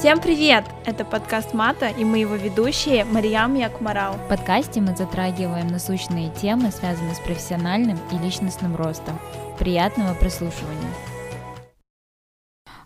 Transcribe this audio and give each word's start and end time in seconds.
Всем 0.00 0.18
привет! 0.18 0.64
Это 0.86 1.04
подкаст 1.04 1.52
Мата, 1.52 1.88
и 1.88 2.06
мы 2.06 2.20
его 2.20 2.34
ведущие 2.34 3.04
Мариям 3.04 3.54
Якмарал. 3.54 4.14
В 4.14 4.28
подкасте 4.30 4.80
мы 4.80 4.96
затрагиваем 4.96 5.66
насущные 5.66 6.30
темы, 6.40 6.70
связанные 6.70 7.14
с 7.14 7.18
профессиональным 7.20 7.98
и 8.10 8.16
личностным 8.16 8.76
ростом. 8.76 9.18
Приятного 9.58 10.14
прослушивания! 10.14 10.88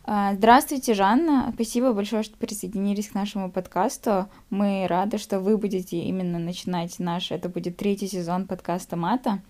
А, 0.02 0.34
здравствуйте, 0.34 0.94
Жанна. 0.94 1.52
Спасибо 1.54 1.92
большое, 1.92 2.24
что 2.24 2.36
присоединились 2.36 3.10
к 3.10 3.14
нашему 3.14 3.48
подкасту. 3.48 4.28
Мы 4.50 4.84
рады, 4.88 5.18
что 5.18 5.38
вы 5.38 5.56
будете 5.56 5.98
именно 5.98 6.40
начинать 6.40 6.98
наш, 6.98 7.30
это 7.30 7.48
будет 7.48 7.76
третий 7.76 8.08
сезон 8.08 8.48
подкаста 8.48 8.96
Мата. 8.96 9.40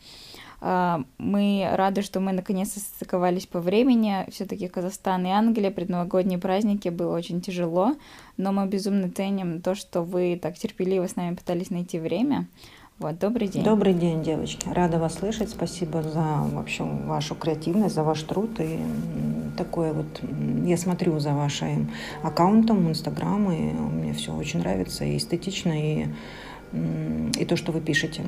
А, 0.67 1.03
мы 1.19 1.69
рады, 1.73 2.01
что 2.01 2.21
мы 2.21 2.33
наконец-то 2.33 2.81
состыковались 2.81 3.45
по 3.45 3.61
времени. 3.61 4.25
Все-таки 4.31 4.67
Казахстан 4.67 5.27
и 5.27 5.29
Англия, 5.29 5.71
предновогодние 5.71 6.39
праздники, 6.39 6.89
было 6.89 7.15
очень 7.15 7.43
тяжело, 7.43 7.95
но 8.39 8.51
мы 8.51 8.67
безумно 8.67 9.11
ценим 9.11 9.61
то, 9.61 9.75
что 9.75 10.01
вы 10.01 10.41
так 10.41 10.57
терпеливо 10.57 11.07
с 11.07 11.17
нами 11.17 11.35
пытались 11.35 11.69
найти 11.69 11.99
время. 11.99 12.49
Вот, 12.99 13.19
добрый 13.19 13.49
день. 13.49 13.63
Добрый 13.63 13.93
день, 13.93 14.23
девочки. 14.23 14.67
Рада 14.73 14.99
вас 14.99 15.17
слышать. 15.17 15.51
Спасибо 15.51 16.03
за 16.03 16.23
вообще 16.23 16.85
вашу 16.85 17.35
креативность, 17.35 17.95
за 17.95 18.03
ваш 18.03 18.23
труд. 18.23 18.59
И 18.59 18.79
такое 19.59 19.93
вот, 19.93 20.23
я 20.65 20.79
смотрю 20.79 21.19
за 21.19 21.35
вашим 21.35 21.91
аккаунтом 22.23 22.87
в 22.87 22.89
Инстаграм, 22.89 23.53
и 23.53 23.61
мне 23.73 24.15
все 24.15 24.33
очень 24.33 24.61
нравится, 24.61 25.05
и 25.05 25.19
эстетично, 25.19 25.73
и, 25.73 26.07
и 27.39 27.45
то, 27.45 27.57
что 27.57 27.71
вы 27.71 27.83
пишете. 27.83 28.23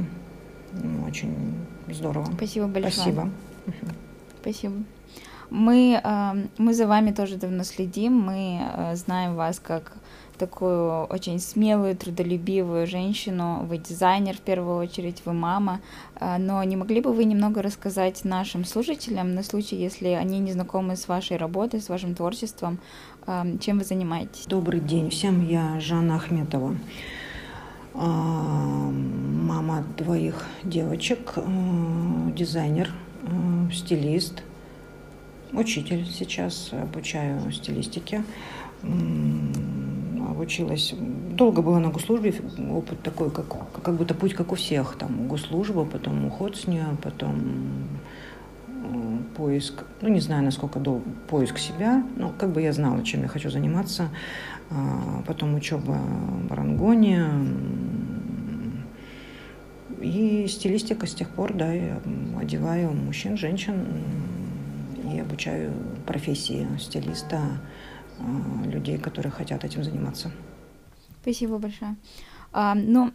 Очень 1.07 1.55
здорово. 1.89 2.27
Спасибо 2.37 2.66
большое. 2.66 2.93
Спасибо. 2.93 3.30
Спасибо. 4.41 4.75
Мы, 5.49 6.02
мы 6.59 6.75
за 6.75 6.87
вами 6.87 7.12
тоже 7.12 7.37
давно 7.37 7.62
следим, 7.62 8.19
мы 8.19 8.60
э, 8.60 8.97
знаем 8.97 9.37
вас 9.37 9.60
как 9.60 9.93
такую 10.37 11.04
очень 11.04 11.38
смелую, 11.38 11.97
трудолюбивую 11.97 12.87
женщину. 12.87 13.65
Вы 13.65 13.79
дизайнер 13.79 14.37
в 14.37 14.41
первую 14.41 14.77
очередь, 14.77 15.23
вы 15.24 15.32
мама. 15.32 15.80
А, 16.16 16.38
но 16.38 16.63
не 16.65 16.77
могли 16.77 17.01
бы 17.01 17.13
вы 17.13 17.24
немного 17.24 17.63
рассказать 17.63 18.24
нашим 18.24 18.65
слушателям 18.65 19.35
на 19.35 19.43
случай, 19.43 19.77
если 19.77 20.09
они 20.09 20.38
не 20.38 20.52
знакомы 20.52 20.97
с 20.97 21.09
вашей 21.09 21.37
работой, 21.37 21.80
с 21.80 21.88
вашим 21.88 22.15
творчеством, 22.15 22.79
чем 23.60 23.79
вы 23.79 23.85
занимаетесь? 23.85 24.47
Добрый 24.47 24.80
день 24.80 25.10
всем, 25.10 25.45
я 25.45 25.80
Жанна 25.80 26.16
Ахметова 26.16 26.77
мама 27.97 29.85
двоих 29.97 30.47
девочек, 30.63 31.35
дизайнер, 32.35 32.91
стилист, 33.73 34.43
учитель 35.53 36.07
сейчас, 36.07 36.71
обучаю 36.73 37.51
стилистике 37.51 38.23
обучилась. 40.37 40.95
Долго 41.30 41.63
была 41.63 41.80
на 41.80 41.88
госслужбе, 41.88 42.35
опыт 42.71 43.03
такой, 43.03 43.30
как, 43.30 43.47
как 43.83 43.95
будто 43.95 44.15
путь, 44.15 44.35
как 44.35 44.53
у 44.53 44.55
всех. 44.55 44.97
Там 44.97 45.29
госслужба, 45.29 45.85
потом 45.85 46.27
уход 46.27 46.57
с 46.57 46.66
нее, 46.66 46.87
потом 47.03 47.35
э, 48.69 49.19
поиск, 49.37 49.85
ну 50.03 50.09
не 50.09 50.21
знаю, 50.21 50.45
насколько 50.45 50.79
долго, 50.79 51.05
поиск 51.29 51.59
себя, 51.59 52.05
ну 52.16 52.33
как 52.37 52.51
бы 52.51 52.63
я 52.63 52.73
знала, 52.73 53.03
чем 53.03 53.23
я 53.23 53.29
хочу 53.29 53.51
заниматься, 53.51 54.10
а, 54.71 55.23
потом 55.27 55.55
учеба 55.55 55.99
в 56.49 56.53
Рангоне, 56.53 57.27
и 60.01 60.47
стилистика 60.49 61.07
с 61.07 61.15
тех 61.15 61.30
пор, 61.30 61.52
да, 61.55 61.73
я 61.73 62.01
одеваю 62.39 62.93
мужчин, 62.93 63.37
женщин 63.37 63.87
и 65.12 65.19
обучаю 65.19 65.72
профессии 66.06 66.66
стилиста, 66.78 67.61
Э, 68.19 68.71
людей, 68.71 68.99
которые 68.99 69.33
хотят 69.33 69.65
этим 69.65 69.84
заниматься. 69.84 70.31
Спасибо 71.22 71.59
большое. 71.59 71.97
А, 72.53 72.75
ну, 72.75 73.12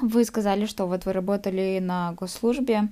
вы 0.00 0.24
сказали, 0.24 0.66
что 0.66 0.86
вот 0.86 1.04
вы 1.04 1.12
работали 1.12 1.78
на 1.80 2.12
госслужбе. 2.12 2.88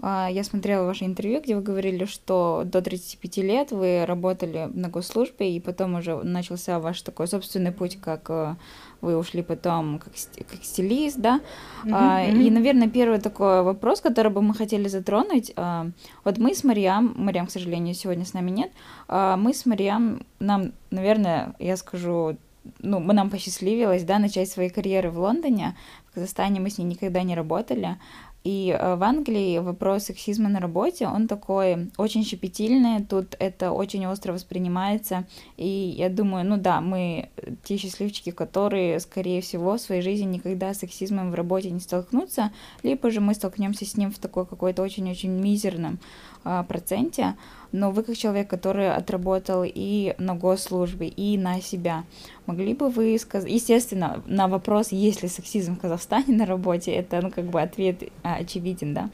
А, 0.00 0.28
я 0.30 0.44
смотрела 0.44 0.86
ваше 0.86 1.04
интервью, 1.04 1.40
где 1.40 1.56
вы 1.56 1.62
говорили, 1.62 2.04
что 2.04 2.62
до 2.64 2.80
35 2.82 3.36
лет 3.38 3.72
вы 3.72 4.04
работали 4.06 4.70
на 4.72 4.88
госслужбе, 4.88 5.56
и 5.56 5.60
потом 5.60 5.96
уже 5.96 6.22
начался 6.22 6.78
ваш 6.78 7.02
такой 7.02 7.26
собственный 7.26 7.72
путь, 7.72 7.98
как 8.00 8.30
э, 8.30 8.54
вы 9.00 9.16
ушли 9.16 9.42
потом 9.42 9.98
как, 9.98 10.12
как 10.50 10.64
стилист, 10.64 11.18
да. 11.18 11.40
Mm-hmm, 11.84 11.90
mm-hmm. 11.90 12.42
И, 12.42 12.50
наверное, 12.50 12.88
первый 12.88 13.20
такой 13.20 13.62
вопрос, 13.62 14.00
который 14.00 14.32
бы 14.32 14.42
мы 14.42 14.54
хотели 14.54 14.88
затронуть. 14.88 15.52
А, 15.56 15.90
вот 16.24 16.38
мы 16.38 16.54
с 16.54 16.64
Мариам, 16.64 17.14
Мариам, 17.16 17.46
к 17.46 17.50
сожалению, 17.50 17.94
сегодня 17.94 18.24
с 18.24 18.34
нами 18.34 18.50
нет, 18.50 18.70
мы 19.08 19.52
с 19.54 19.66
Мариам, 19.66 20.22
нам, 20.40 20.72
наверное, 20.90 21.54
я 21.58 21.76
скажу, 21.76 22.36
ну, 22.80 23.00
мы 23.00 23.14
нам 23.14 23.30
посчастливилось, 23.30 24.04
да, 24.04 24.18
начать 24.18 24.50
свои 24.50 24.68
карьеры 24.68 25.10
в 25.10 25.18
Лондоне. 25.18 25.76
В 26.10 26.14
Казахстане 26.14 26.60
мы 26.60 26.70
с 26.70 26.78
ней 26.78 26.84
никогда 26.84 27.22
не 27.22 27.34
работали. 27.34 27.96
И 28.44 28.70
э, 28.70 28.94
в 28.94 29.02
Англии 29.02 29.58
вопрос 29.58 30.04
сексизма 30.04 30.48
на 30.48 30.60
работе, 30.60 31.06
он 31.06 31.26
такой 31.26 31.90
очень 31.96 32.24
щепетильный, 32.24 33.04
тут 33.04 33.36
это 33.38 33.72
очень 33.72 34.06
остро 34.06 34.32
воспринимается, 34.32 35.26
и 35.56 35.66
я 35.66 36.08
думаю, 36.08 36.46
ну 36.46 36.56
да, 36.56 36.80
мы 36.80 37.30
те 37.64 37.76
счастливчики, 37.76 38.30
которые, 38.30 39.00
скорее 39.00 39.40
всего, 39.40 39.76
в 39.76 39.80
своей 39.80 40.02
жизни 40.02 40.36
никогда 40.36 40.72
с 40.72 40.78
сексизмом 40.78 41.32
в 41.32 41.34
работе 41.34 41.70
не 41.70 41.80
столкнутся, 41.80 42.52
либо 42.82 43.10
же 43.10 43.20
мы 43.20 43.34
столкнемся 43.34 43.84
с 43.84 43.96
ним 43.96 44.12
в 44.12 44.18
такой 44.18 44.46
какой-то 44.46 44.82
очень-очень 44.82 45.30
мизерном 45.30 45.98
а, 46.44 46.62
проценте, 46.62 47.34
но 47.72 47.90
вы 47.90 48.02
как 48.02 48.16
человек, 48.16 48.48
который 48.48 48.92
отработал 48.92 49.62
и 49.64 50.14
на 50.18 50.34
госслужбе, 50.34 51.08
и 51.08 51.36
на 51.38 51.60
себя, 51.60 52.04
могли 52.46 52.74
бы 52.74 52.88
вы 52.88 53.18
сказать, 53.18 53.50
естественно, 53.50 54.22
на 54.26 54.48
вопрос, 54.48 54.92
есть 54.92 55.22
ли 55.22 55.28
сексизм 55.28 55.76
в 55.76 55.80
Казахстане 55.80 56.34
на 56.34 56.46
работе, 56.46 56.92
это, 56.92 57.20
ну, 57.22 57.30
как 57.30 57.44
бы 57.44 57.60
ответ 57.60 58.02
а, 58.22 58.36
очевиден, 58.36 58.94
да, 58.94 59.10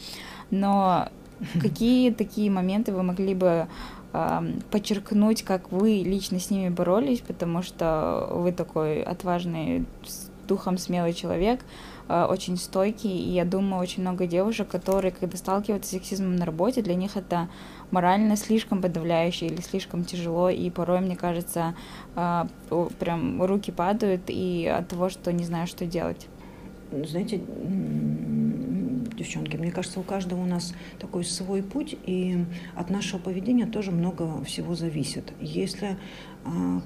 но 0.51 1.09
какие 1.61 2.11
такие 2.11 2.51
моменты 2.51 2.93
вы 2.93 3.03
могли 3.03 3.35
бы 3.35 3.67
э, 4.13 4.41
подчеркнуть, 4.71 5.43
как 5.43 5.73
вы 5.73 6.03
лично 6.05 6.39
с 6.39 6.51
ними 6.51 6.69
боролись, 6.69 7.21
потому 7.21 7.63
что 7.63 8.29
вы 8.31 8.53
такой 8.53 9.03
отважный, 9.03 9.85
духом 10.47 10.77
смелый 10.77 11.15
человек, 11.15 11.61
Э, 12.07 12.27
очень 12.29 12.57
стойкий, 12.57 13.17
и 13.17 13.31
я 13.31 13.45
думаю, 13.45 13.83
очень 13.83 14.03
много 14.03 14.27
девушек, 14.27 14.69
которые, 14.69 15.11
когда 15.11 15.37
сталкиваются 15.37 15.91
с 15.91 15.93
сексизмом 15.93 16.37
на 16.37 16.45
работе, 16.45 16.83
для 16.83 16.95
них 16.95 17.17
это 17.17 17.49
морально 17.91 18.37
слишком 18.37 18.83
подавляюще 18.83 19.47
или 19.47 19.61
слишком 19.61 20.05
тяжело, 20.05 20.51
и 20.51 20.71
порой, 20.71 21.01
мне 21.01 21.17
кажется, 21.17 21.75
э, 22.17 22.45
прям 22.99 23.43
руки 23.43 23.71
падают 23.71 24.23
и 24.29 24.67
от 24.67 24.89
того, 24.89 25.09
что 25.09 25.33
не 25.33 25.45
знаю, 25.45 25.67
что 25.67 25.87
делать. 25.87 26.29
Знаете, 26.91 27.41
девчонки, 29.17 29.57
мне 29.57 29.71
кажется, 29.71 30.01
у 30.01 30.03
каждого 30.03 30.41
у 30.43 30.47
нас 30.47 30.75
такой 30.99 31.25
свой 31.25 31.63
путь, 31.63 31.97
и 32.07 32.45
от 32.75 32.91
нашего 32.91 33.21
поведения 33.21 33.67
тоже 33.67 33.91
много 33.91 34.43
всего 34.45 34.75
зависит. 34.75 35.33
Если 35.41 35.97
а, 36.45 36.81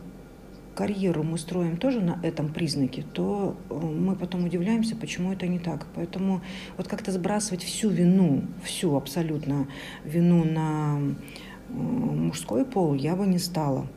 карьеру 0.78 1.25
мы 1.25 1.39
строим 1.39 1.77
тоже 1.77 2.00
на 2.00 2.21
этом 2.22 2.53
признаке, 2.53 3.03
то 3.12 3.56
э, 3.69 3.75
мы 3.75 4.15
потом 4.15 4.44
удивляемся, 4.44 4.94
почему 4.94 5.33
это 5.33 5.49
не 5.49 5.59
так. 5.59 5.87
Поэтому 5.97 6.41
вот 6.77 6.87
как-то 6.87 7.11
сбрасывать 7.11 7.65
всю 7.65 7.89
вину, 7.91 8.43
всю 8.62 8.94
абсолютно 8.94 9.67
вину 10.05 10.44
на 10.44 11.00
э, 11.00 11.72
мужской 11.72 12.65
пол 12.65 12.94
я 12.94 13.17
бы 13.17 13.27
не 13.27 13.38
стала. 13.38 13.88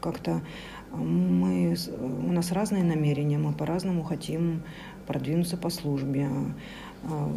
Как-то 0.00 0.40
мы, 0.92 1.76
у 2.26 2.32
нас 2.32 2.52
разные 2.52 2.82
намерения, 2.82 3.36
мы 3.36 3.52
по-разному 3.52 4.02
хотим 4.02 4.62
продвинуться 5.06 5.58
по 5.58 5.68
службе. 5.68 6.26
А, 7.04 7.30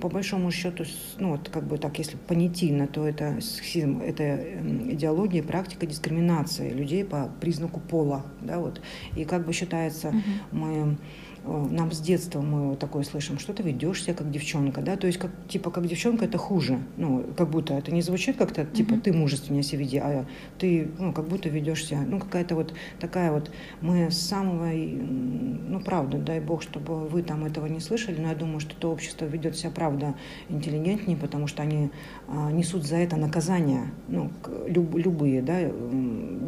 по 0.00 0.08
большому 0.08 0.50
счету, 0.50 0.84
ну 1.18 1.32
вот 1.32 1.48
как 1.48 1.64
бы 1.64 1.78
так, 1.78 1.98
если 1.98 2.16
понятийно, 2.16 2.86
то 2.86 3.06
это 3.06 3.40
сексизм, 3.40 4.00
это 4.00 4.22
эм, 4.22 4.92
идеология, 4.92 5.42
практика 5.42 5.86
дискриминации 5.86 6.70
людей 6.70 7.04
по 7.04 7.30
признаку 7.40 7.80
пола, 7.80 8.24
да, 8.40 8.58
вот. 8.58 8.80
И 9.16 9.24
как 9.24 9.46
бы 9.46 9.52
считается, 9.52 10.08
uh-huh. 10.08 10.22
мы 10.52 10.96
Э, 11.33 11.33
нам 11.46 11.92
с 11.92 12.00
детства 12.00 12.40
мы 12.40 12.76
такое 12.76 13.02
слышим, 13.02 13.38
что 13.38 13.52
ты 13.52 13.62
ведешь 13.62 14.02
себя 14.02 14.14
как 14.14 14.30
девчонка, 14.30 14.80
да, 14.80 14.96
то 14.96 15.06
есть 15.06 15.18
как 15.18 15.30
типа 15.48 15.70
как 15.70 15.86
девчонка 15.86 16.24
это 16.24 16.38
хуже, 16.38 16.78
ну 16.96 17.24
как 17.36 17.50
будто 17.50 17.74
это 17.74 17.92
не 17.92 18.02
звучит 18.02 18.36
как-то 18.36 18.64
типа 18.64 18.96
ты 18.96 19.12
мужественнее 19.12 19.62
себя 19.62 19.80
веди, 19.80 19.98
а 19.98 20.26
ты 20.58 20.88
ну 20.98 21.12
как 21.12 21.28
будто 21.28 21.48
ведешь 21.48 21.84
себя, 21.84 22.00
ну 22.06 22.18
какая-то 22.18 22.54
вот 22.54 22.74
такая 22.98 23.30
вот 23.30 23.50
мы 23.80 24.10
с 24.10 24.18
самого, 24.18 24.70
ну 24.72 25.80
правда, 25.80 26.18
дай 26.18 26.40
бог, 26.40 26.62
чтобы 26.62 27.06
вы 27.06 27.22
там 27.22 27.44
этого 27.44 27.66
не 27.66 27.80
слышали, 27.80 28.20
но 28.20 28.28
я 28.28 28.34
думаю, 28.34 28.60
что 28.60 28.74
это 28.76 28.88
общество 28.88 29.26
ведет 29.26 29.56
себя 29.56 29.70
правда 29.70 30.14
интеллигентнее, 30.48 31.16
потому 31.16 31.46
что 31.46 31.62
они 31.62 31.90
а, 32.28 32.50
несут 32.50 32.84
за 32.84 32.96
это 32.96 33.16
наказания, 33.16 33.92
ну 34.08 34.30
люб, 34.66 34.96
любые, 34.96 35.42
да, 35.42 35.70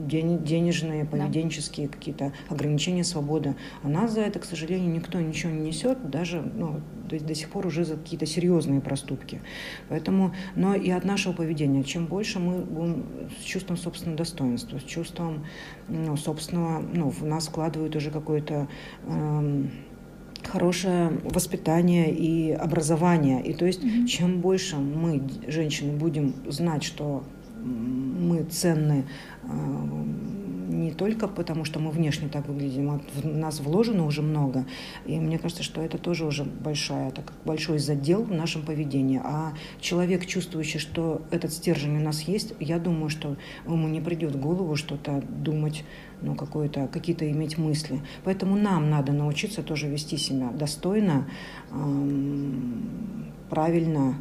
денежные, 0.06 1.04
поведенческие 1.04 1.88
какие-то 1.88 2.32
ограничения 2.48 3.04
свободы, 3.04 3.54
а 3.82 3.88
нас 3.88 4.12
за 4.12 4.22
это, 4.22 4.38
к 4.38 4.44
сожалению 4.44 4.85
наказания 4.86 4.98
никто 4.98 5.20
ничего 5.20 5.52
не 5.52 5.68
несет, 5.68 6.10
даже 6.10 6.40
ну, 6.40 6.80
до, 7.08 7.18
до 7.20 7.34
сих 7.34 7.50
пор 7.50 7.66
уже 7.66 7.84
за 7.84 7.96
какие-то 7.96 8.26
серьезные 8.26 8.80
проступки. 8.80 9.40
Поэтому, 9.88 10.34
но 10.54 10.74
и 10.74 10.90
от 10.90 11.04
нашего 11.04 11.32
поведения, 11.32 11.84
чем 11.84 12.06
больше 12.06 12.38
мы 12.38 12.58
будем 12.58 13.04
с 13.40 13.44
чувством 13.44 13.76
собственного 13.76 14.18
достоинства, 14.18 14.78
с 14.78 14.84
чувством 14.84 15.44
ну, 15.88 16.16
собственного, 16.16 16.80
ну, 16.80 17.10
в 17.10 17.24
нас 17.24 17.48
вкладывают 17.48 17.96
уже 17.96 18.10
какое-то 18.10 18.68
эм, 19.06 19.70
хорошее 20.44 21.10
воспитание 21.24 22.12
и 22.12 22.52
образование. 22.52 23.42
И 23.42 23.54
то 23.54 23.66
есть, 23.66 23.82
mm-hmm. 23.82 24.06
чем 24.06 24.40
больше 24.40 24.76
мы, 24.76 25.22
женщины, 25.48 25.96
будем 25.96 26.34
знать, 26.48 26.84
что 26.84 27.24
мы 27.64 28.44
ценны 28.44 29.04
э, 29.42 30.45
не 30.66 30.90
только 30.92 31.28
потому, 31.28 31.64
что 31.64 31.78
мы 31.78 31.90
внешне 31.90 32.28
так 32.28 32.48
выглядим, 32.48 32.90
а 32.90 33.00
в 33.14 33.26
нас 33.26 33.60
вложено 33.60 34.06
уже 34.06 34.22
много. 34.22 34.66
И 35.04 35.18
мне 35.18 35.38
кажется, 35.38 35.62
что 35.62 35.80
это 35.80 35.98
тоже 35.98 36.26
уже 36.26 36.44
большая, 36.44 37.10
так, 37.10 37.32
большой 37.44 37.78
задел 37.78 38.24
в 38.24 38.32
нашем 38.32 38.62
поведении. 38.62 39.20
А 39.22 39.52
человек, 39.80 40.26
чувствующий, 40.26 40.80
что 40.80 41.22
этот 41.30 41.52
стержень 41.52 41.96
у 41.96 42.04
нас 42.04 42.22
есть, 42.22 42.54
я 42.60 42.78
думаю, 42.78 43.08
что 43.08 43.36
ему 43.66 43.88
не 43.88 44.00
придет 44.00 44.34
в 44.34 44.40
голову 44.40 44.76
что-то 44.76 45.22
думать, 45.28 45.84
ну, 46.22 46.34
какое-то, 46.34 46.88
какие-то 46.88 47.30
иметь 47.30 47.58
мысли. 47.58 48.00
Поэтому 48.24 48.56
нам 48.56 48.90
надо 48.90 49.12
научиться 49.12 49.62
тоже 49.62 49.88
вести 49.88 50.16
себя 50.16 50.50
достойно, 50.50 51.28
эм, 51.70 53.32
правильно, 53.50 54.14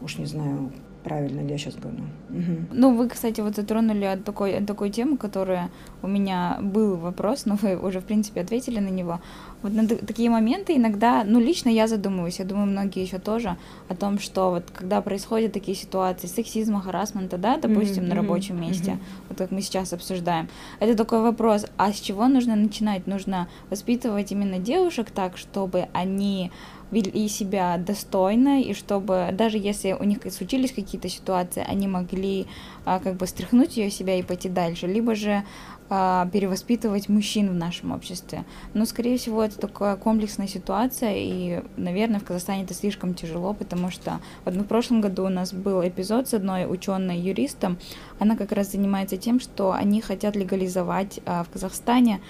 уж 0.00 0.18
не 0.18 0.26
знаю, 0.26 0.72
правильно 1.08 1.40
ли 1.40 1.50
я 1.50 1.58
сейчас 1.58 1.74
говорю. 1.74 2.04
Угу. 2.30 2.66
Ну, 2.72 2.94
вы, 2.94 3.08
кстати, 3.08 3.40
вот 3.40 3.56
затронули 3.56 4.20
такой, 4.24 4.60
такой 4.60 4.90
темы, 4.90 5.16
которая 5.16 5.70
у 6.02 6.06
меня 6.06 6.58
был 6.60 6.96
вопрос, 6.96 7.46
но 7.46 7.56
вы 7.56 7.76
уже, 7.76 8.00
в 8.00 8.04
принципе, 8.04 8.42
ответили 8.42 8.78
на 8.78 8.90
него. 8.90 9.20
Вот 9.62 9.72
на 9.72 9.88
такие 9.88 10.30
моменты 10.30 10.76
иногда, 10.76 11.24
ну, 11.24 11.40
лично 11.40 11.70
я 11.70 11.88
задумываюсь, 11.88 12.38
я 12.38 12.44
думаю, 12.44 12.66
многие 12.66 13.02
еще 13.02 13.18
тоже, 13.18 13.56
о 13.88 13.94
том, 13.94 14.18
что 14.18 14.50
вот 14.50 14.64
когда 14.70 15.00
происходят 15.00 15.52
такие 15.52 15.76
ситуации 15.76 16.26
сексизма, 16.26 16.80
харасмента, 16.80 17.38
да, 17.38 17.56
допустим, 17.56 18.04
mm-hmm. 18.04 18.08
на 18.08 18.14
рабочем 18.14 18.60
месте, 18.60 18.90
mm-hmm. 18.90 19.28
вот 19.28 19.38
как 19.38 19.50
мы 19.50 19.62
сейчас 19.62 19.92
обсуждаем, 19.92 20.48
это 20.80 20.94
такой 20.94 21.22
вопрос, 21.22 21.66
а 21.76 21.92
с 21.92 22.00
чего 22.00 22.28
нужно 22.28 22.54
начинать? 22.54 23.06
Нужно 23.06 23.48
воспитывать 23.70 24.30
именно 24.30 24.58
девушек 24.58 25.10
так, 25.10 25.38
чтобы 25.38 25.88
они 25.92 26.52
вели 26.90 27.28
себя 27.28 27.76
достойно, 27.78 28.62
и 28.62 28.74
чтобы 28.74 29.30
даже 29.32 29.58
если 29.58 29.92
у 29.92 30.04
них 30.04 30.18
случились 30.32 30.72
какие-то 30.72 31.08
ситуации, 31.08 31.64
они 31.66 31.86
могли 31.86 32.46
а, 32.84 32.98
как 32.98 33.16
бы 33.16 33.26
стряхнуть 33.26 33.76
ее 33.76 33.90
себя 33.90 34.18
и 34.18 34.22
пойти 34.22 34.48
дальше, 34.48 34.86
либо 34.86 35.14
же 35.14 35.44
а, 35.90 36.28
перевоспитывать 36.32 37.08
мужчин 37.08 37.48
в 37.48 37.54
нашем 37.54 37.92
обществе. 37.92 38.44
Но, 38.74 38.84
скорее 38.84 39.16
всего, 39.16 39.42
это 39.42 39.58
такая 39.58 39.96
комплексная 39.96 40.46
ситуация, 40.46 41.14
и, 41.16 41.62
наверное, 41.78 42.20
в 42.20 42.24
Казахстане 42.24 42.64
это 42.64 42.74
слишком 42.74 43.14
тяжело, 43.14 43.54
потому 43.54 43.90
что 43.90 44.20
вот 44.44 44.54
в 44.54 44.64
прошлом 44.64 45.00
году 45.00 45.24
у 45.24 45.30
нас 45.30 45.54
был 45.54 45.80
эпизод 45.86 46.28
с 46.28 46.34
одной 46.34 46.70
ученой 46.70 47.18
юристом, 47.18 47.78
она 48.18 48.36
как 48.36 48.52
раз 48.52 48.72
занимается 48.72 49.16
тем, 49.16 49.40
что 49.40 49.72
они 49.72 50.02
хотят 50.02 50.36
легализовать 50.36 51.20
а, 51.24 51.42
в 51.44 51.48
Казахстане 51.48 52.20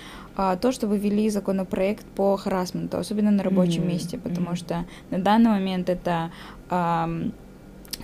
то, 0.60 0.72
чтобы 0.72 0.98
ввели 0.98 1.28
законопроект 1.30 2.06
по 2.06 2.36
харасменту, 2.36 2.98
особенно 2.98 3.30
на 3.30 3.42
рабочем 3.42 3.82
mm-hmm. 3.82 3.92
месте, 3.92 4.18
потому 4.18 4.50
mm-hmm. 4.50 4.56
что 4.56 4.84
на 5.10 5.18
данный 5.18 5.50
момент 5.50 5.88
это 5.88 6.30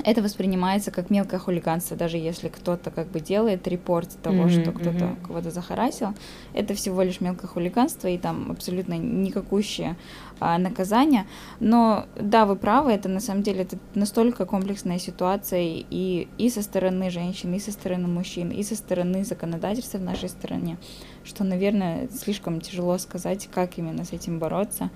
это 0.02 0.22
воспринимается 0.22 0.90
как 0.90 1.10
мелкое 1.10 1.38
хулиганство, 1.38 1.96
даже 1.96 2.16
если 2.16 2.48
кто-то 2.48 2.90
как 2.90 3.08
бы 3.08 3.20
делает 3.20 3.68
репорт 3.68 4.10
того, 4.22 4.44
mm-hmm, 4.44 4.62
что 4.62 4.72
кто-то 4.72 5.04
mm-hmm. 5.04 5.26
кого-то 5.26 5.50
захарасил, 5.50 6.14
это 6.52 6.74
всего 6.74 7.02
лишь 7.02 7.20
мелкое 7.20 7.46
хулиганство 7.48 8.08
и 8.08 8.18
там 8.18 8.50
абсолютно 8.50 8.94
никакущее 8.94 9.96
а, 10.40 10.58
наказание. 10.58 11.26
Но 11.60 12.06
да, 12.16 12.44
вы 12.44 12.56
правы, 12.56 12.92
это 12.92 13.08
на 13.08 13.20
самом 13.20 13.42
деле 13.42 13.62
это 13.62 13.78
настолько 13.94 14.46
комплексная 14.46 14.98
ситуация 14.98 15.62
и, 15.62 16.26
и 16.38 16.50
со 16.50 16.62
стороны 16.62 17.10
женщин, 17.10 17.54
и 17.54 17.60
со 17.60 17.70
стороны 17.70 18.08
мужчин, 18.08 18.50
и 18.50 18.62
со 18.62 18.74
стороны 18.74 19.24
законодательства 19.24 19.98
в 19.98 20.02
нашей 20.02 20.28
стране, 20.28 20.76
что, 21.24 21.44
наверное, 21.44 22.08
слишком 22.08 22.60
тяжело 22.60 22.98
сказать, 22.98 23.48
как 23.52 23.78
именно 23.78 24.04
с 24.04 24.12
этим 24.12 24.38
бороться, 24.38 24.90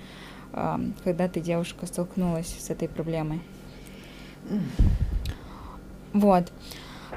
когда 1.04 1.28
ты 1.28 1.40
девушка 1.40 1.86
столкнулась 1.86 2.54
с 2.58 2.70
этой 2.70 2.88
проблемой. 2.88 3.40
Вот. 6.12 6.52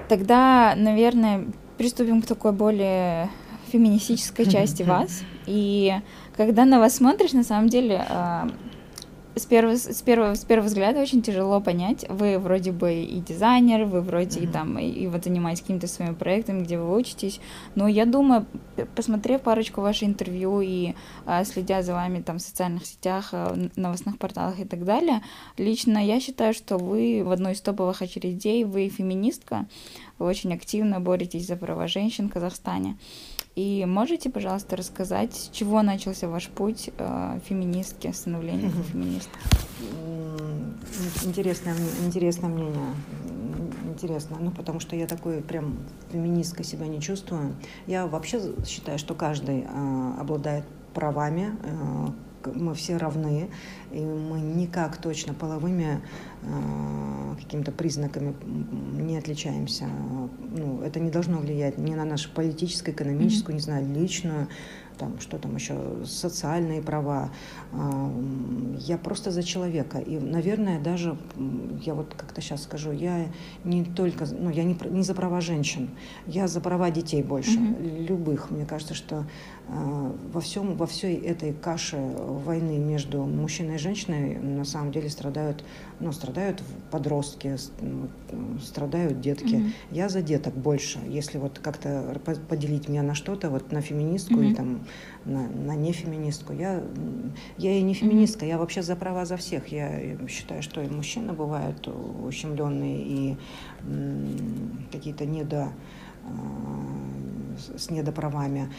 Тогда, 0.09 0.73
наверное, 0.75 1.45
приступим 1.77 2.21
к 2.21 2.25
такой 2.25 2.51
более 2.51 3.29
феминистической 3.71 4.45
части 4.51 4.83
вас. 4.83 5.23
И 5.45 5.93
когда 6.35 6.65
на 6.65 6.79
вас 6.79 6.95
смотришь, 6.95 7.33
на 7.33 7.43
самом 7.43 7.69
деле, 7.69 8.05
с 9.35 9.45
первого, 9.45 9.75
с, 9.75 10.01
первого, 10.01 10.35
с 10.35 10.43
первого 10.43 10.67
взгляда 10.67 10.99
очень 10.99 11.21
тяжело 11.21 11.61
понять. 11.61 12.05
Вы 12.09 12.37
вроде 12.37 12.71
бы 12.71 12.93
и 12.93 13.19
дизайнер, 13.19 13.85
вы 13.85 14.01
вроде 14.01 14.41
mm-hmm. 14.41 14.43
и 14.43 14.47
там, 14.47 14.79
и, 14.79 14.89
и 14.89 15.07
вот 15.07 15.23
занимаетесь 15.23 15.61
какими-то 15.61 15.87
своими 15.87 16.13
проектами, 16.13 16.63
где 16.63 16.77
вы 16.77 16.95
учитесь. 16.97 17.39
Но 17.75 17.87
я 17.87 18.05
думаю, 18.05 18.45
посмотрев 18.95 19.41
парочку 19.41 19.81
ваших 19.81 20.03
интервью 20.09 20.61
и 20.61 20.95
а, 21.25 21.45
следя 21.45 21.81
за 21.81 21.93
вами 21.93 22.21
там 22.21 22.39
в 22.39 22.41
социальных 22.41 22.85
сетях, 22.85 23.29
а, 23.31 23.55
новостных 23.75 24.17
порталах 24.17 24.59
и 24.59 24.65
так 24.65 24.83
далее, 24.83 25.21
лично 25.57 26.05
я 26.05 26.19
считаю, 26.19 26.53
что 26.53 26.77
вы 26.77 27.23
в 27.23 27.31
одной 27.31 27.53
из 27.53 27.61
топовых 27.61 28.01
очередей, 28.01 28.65
вы 28.65 28.89
феминистка, 28.89 29.65
вы 30.21 30.27
очень 30.27 30.53
активно 30.53 30.99
боретесь 30.99 31.47
за 31.47 31.55
права 31.55 31.87
женщин 31.87 32.29
в 32.29 32.33
Казахстане. 32.33 32.97
И 33.55 33.85
можете, 33.85 34.29
пожалуйста, 34.29 34.77
рассказать, 34.77 35.35
с 35.35 35.49
чего 35.49 35.81
начался 35.81 36.29
ваш 36.29 36.47
путь 36.47 36.89
э, 36.97 37.39
феминистки, 37.45 38.11
становления 38.11 38.67
угу. 38.67 38.83
феминистки? 38.83 39.37
Интересное, 41.25 41.75
интересное 42.05 42.49
мнение. 42.49 42.93
Интересно, 43.91 44.37
ну 44.39 44.51
потому 44.51 44.79
что 44.79 44.95
я 44.95 45.05
такой 45.05 45.41
прям 45.41 45.77
феминисткой 46.11 46.65
себя 46.65 46.87
не 46.87 47.01
чувствую. 47.01 47.55
Я 47.87 48.07
вообще 48.07 48.53
считаю, 48.65 48.97
что 48.99 49.15
каждый 49.15 49.65
э, 49.67 50.13
обладает 50.19 50.63
правами, 50.93 51.57
э, 51.63 52.07
мы 52.47 52.73
все 52.75 52.97
равны, 52.97 53.49
и 53.91 53.99
мы 53.99 54.39
никак 54.39 54.97
точно 54.97 55.33
половыми 55.33 56.01
э, 56.41 57.35
какими-то 57.41 57.71
признаками 57.71 58.35
не 59.01 59.17
отличаемся. 59.17 59.87
Ну, 60.51 60.81
это 60.81 60.99
не 60.99 61.09
должно 61.09 61.39
влиять 61.39 61.77
ни 61.77 61.93
на 61.93 62.05
нашу 62.05 62.29
политическую, 62.31 62.95
экономическую, 62.95 63.53
mm-hmm. 63.53 63.59
не 63.59 63.63
знаю, 63.63 63.93
личную 63.93 64.47
там, 64.97 65.19
что 65.19 65.37
там 65.37 65.55
еще, 65.55 65.75
социальные 66.05 66.81
права. 66.81 67.31
Я 68.79 68.97
просто 68.97 69.31
за 69.31 69.43
человека. 69.43 69.99
И, 69.99 70.19
наверное, 70.19 70.79
даже, 70.79 71.17
я 71.81 71.93
вот 71.93 72.13
как-то 72.15 72.41
сейчас 72.41 72.63
скажу, 72.63 72.91
я 72.91 73.27
не 73.63 73.83
только, 73.83 74.25
ну, 74.31 74.49
я 74.49 74.63
не, 74.63 74.77
не 74.89 75.03
за 75.03 75.13
права 75.13 75.41
женщин, 75.41 75.89
я 76.27 76.47
за 76.47 76.61
права 76.61 76.91
детей 76.91 77.23
больше, 77.23 77.57
mm-hmm. 77.57 78.05
любых. 78.07 78.51
Мне 78.51 78.65
кажется, 78.65 78.93
что 78.93 79.25
а, 79.67 80.15
во 80.33 80.41
всем, 80.41 80.75
во 80.75 80.85
всей 80.85 81.15
этой 81.17 81.53
каше 81.53 81.97
войны 81.97 82.77
между 82.77 83.23
мужчиной 83.23 83.75
и 83.75 83.77
женщиной 83.77 84.37
на 84.37 84.65
самом 84.65 84.91
деле 84.91 85.09
страдают, 85.09 85.63
ну, 86.01 86.11
страдают 86.11 86.61
подростки, 86.89 87.55
страдают 88.61 89.21
детки. 89.21 89.55
Mm-hmm. 89.55 89.71
Я 89.91 90.09
за 90.09 90.21
деток 90.21 90.53
больше. 90.55 90.99
Если 91.07 91.37
вот 91.37 91.59
как-то 91.59 92.19
поделить 92.49 92.89
меня 92.89 93.03
на 93.03 93.13
что-то, 93.13 93.49
вот 93.49 93.71
на 93.71 93.81
феминистку 93.81 94.35
mm-hmm. 94.35 94.51
и 94.51 94.55
там 94.55 94.81
на, 95.25 95.47
на 95.47 95.75
нефеминистку. 95.75 96.53
Я, 96.53 96.83
я 97.57 97.77
и 97.77 97.81
не 97.81 97.93
феминистка, 97.93 98.45
mm-hmm. 98.45 98.49
я 98.49 98.57
вообще 98.57 98.81
за 98.81 98.95
права 98.95 99.25
за 99.25 99.37
всех. 99.37 99.67
Я 99.67 100.17
считаю, 100.27 100.63
что 100.63 100.81
и 100.81 100.89
мужчины 100.89 101.33
бывают 101.33 101.87
ущемленные, 101.87 103.01
и 103.01 103.37
какие-то 104.91 105.25
недо 105.25 105.71
а, 106.23 107.77
с 107.77 107.89
недоправами. 107.89 108.71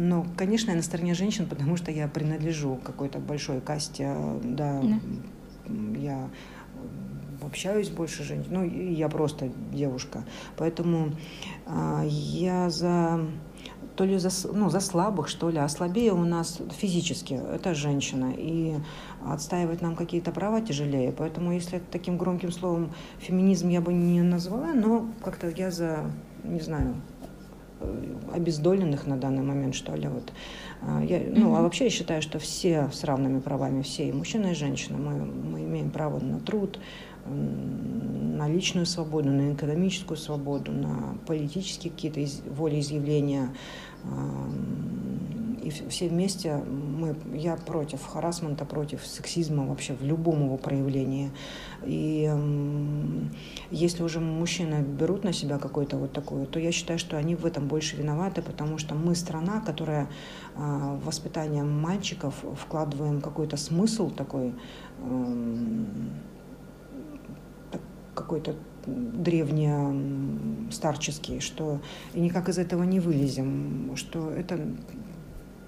Но, 0.00 0.24
конечно, 0.36 0.70
я 0.70 0.76
на 0.76 0.82
стороне 0.82 1.12
женщин, 1.14 1.46
потому 1.48 1.76
что 1.76 1.90
я 1.90 2.06
принадлежу 2.06 2.76
какой-то 2.76 3.18
большой 3.18 3.60
касте, 3.60 4.14
да, 4.44 4.80
mm. 4.80 6.00
я 6.00 6.30
общаюсь 7.42 7.88
больше 7.88 8.22
женщин, 8.22 8.46
ну, 8.52 8.62
я 8.62 9.08
просто 9.08 9.50
девушка. 9.72 10.24
Поэтому 10.56 11.16
э, 11.66 12.02
я 12.06 12.70
за 12.70 13.26
то 13.96 14.04
ли 14.04 14.16
за, 14.18 14.30
ну, 14.52 14.70
за 14.70 14.78
слабых, 14.78 15.26
что 15.26 15.50
ли, 15.50 15.58
а 15.58 15.68
слабее 15.68 16.12
у 16.12 16.24
нас 16.24 16.62
физически, 16.70 17.34
это 17.34 17.74
женщина, 17.74 18.32
и 18.36 18.76
отстаивать 19.26 19.82
нам 19.82 19.96
какие-то 19.96 20.30
права 20.30 20.60
тяжелее, 20.60 21.10
поэтому 21.10 21.50
если 21.50 21.82
таким 21.90 22.18
громким 22.18 22.52
словом 22.52 22.92
феминизм 23.18 23.68
я 23.68 23.80
бы 23.80 23.92
не 23.92 24.22
назвала, 24.22 24.74
но 24.74 25.10
как-то 25.24 25.48
я 25.48 25.72
за, 25.72 26.08
не 26.44 26.60
знаю, 26.60 26.94
обездоленных 28.32 29.06
на 29.06 29.16
данный 29.16 29.42
момент, 29.42 29.74
что 29.74 29.94
ли, 29.94 30.08
вот. 30.08 30.32
А, 30.82 31.02
я, 31.02 31.20
ну, 31.30 31.54
а 31.54 31.62
вообще 31.62 31.84
я 31.84 31.90
считаю, 31.90 32.22
что 32.22 32.38
все 32.38 32.90
с 32.92 33.04
равными 33.04 33.40
правами, 33.40 33.82
все, 33.82 34.08
и 34.08 34.12
мужчина, 34.12 34.48
и 34.48 34.54
женщина, 34.54 34.98
мы, 34.98 35.24
мы 35.24 35.62
имеем 35.62 35.90
право 35.90 36.18
на 36.20 36.40
труд, 36.40 36.78
на 37.26 38.48
личную 38.48 38.86
свободу, 38.86 39.30
на 39.30 39.52
экономическую 39.52 40.16
свободу, 40.16 40.72
на 40.72 41.18
политические 41.26 41.92
какие-то 41.92 42.20
из, 42.20 42.40
волеизъявления, 42.46 43.50
и 45.62 45.70
все 45.70 46.08
вместе 46.08 46.56
мы, 46.56 47.14
я 47.34 47.56
против 47.56 48.04
харасмента, 48.06 48.64
против 48.64 49.06
сексизма 49.06 49.66
вообще 49.66 49.92
в 49.94 50.02
любом 50.02 50.44
его 50.44 50.56
проявлении. 50.56 51.30
И 51.84 52.32
если 53.70 54.02
уже 54.02 54.20
мужчины 54.20 54.82
берут 54.82 55.24
на 55.24 55.32
себя 55.32 55.58
какое-то 55.58 55.98
вот 55.98 56.12
такое, 56.12 56.46
то 56.46 56.58
я 56.58 56.72
считаю, 56.72 56.98
что 56.98 57.18
они 57.18 57.34
в 57.34 57.44
этом 57.44 57.68
больше 57.68 57.96
виноваты, 57.96 58.40
потому 58.40 58.78
что 58.78 58.94
мы 58.94 59.14
страна, 59.14 59.60
которая 59.60 60.08
в 60.54 61.04
воспитание 61.04 61.64
мальчиков 61.64 62.34
вкладываем 62.56 63.20
какой-то 63.20 63.56
смысл 63.56 64.10
такой, 64.10 64.54
какой-то 68.14 68.54
древне 68.86 69.76
старческий, 70.70 71.40
что 71.40 71.80
и 72.14 72.20
никак 72.20 72.48
из 72.48 72.58
этого 72.58 72.82
не 72.82 73.00
вылезем, 73.00 73.92
что 73.96 74.30
это 74.30 74.58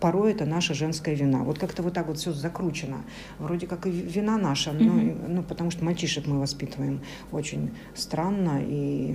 порой 0.00 0.32
это 0.32 0.46
наша 0.46 0.74
женская 0.74 1.14
вина. 1.14 1.44
Вот 1.44 1.58
как-то 1.58 1.82
вот 1.82 1.92
так 1.92 2.08
вот 2.08 2.18
все 2.18 2.32
закручено. 2.32 3.02
Вроде 3.38 3.66
как 3.66 3.86
и 3.86 3.90
вина 3.90 4.38
наша, 4.38 4.72
но, 4.72 4.80
mm-hmm. 4.80 5.28
ну, 5.28 5.42
потому 5.42 5.70
что 5.70 5.84
мальчишек 5.84 6.26
мы 6.26 6.40
воспитываем 6.40 7.02
очень 7.30 7.70
странно 7.94 8.60
и 8.62 9.14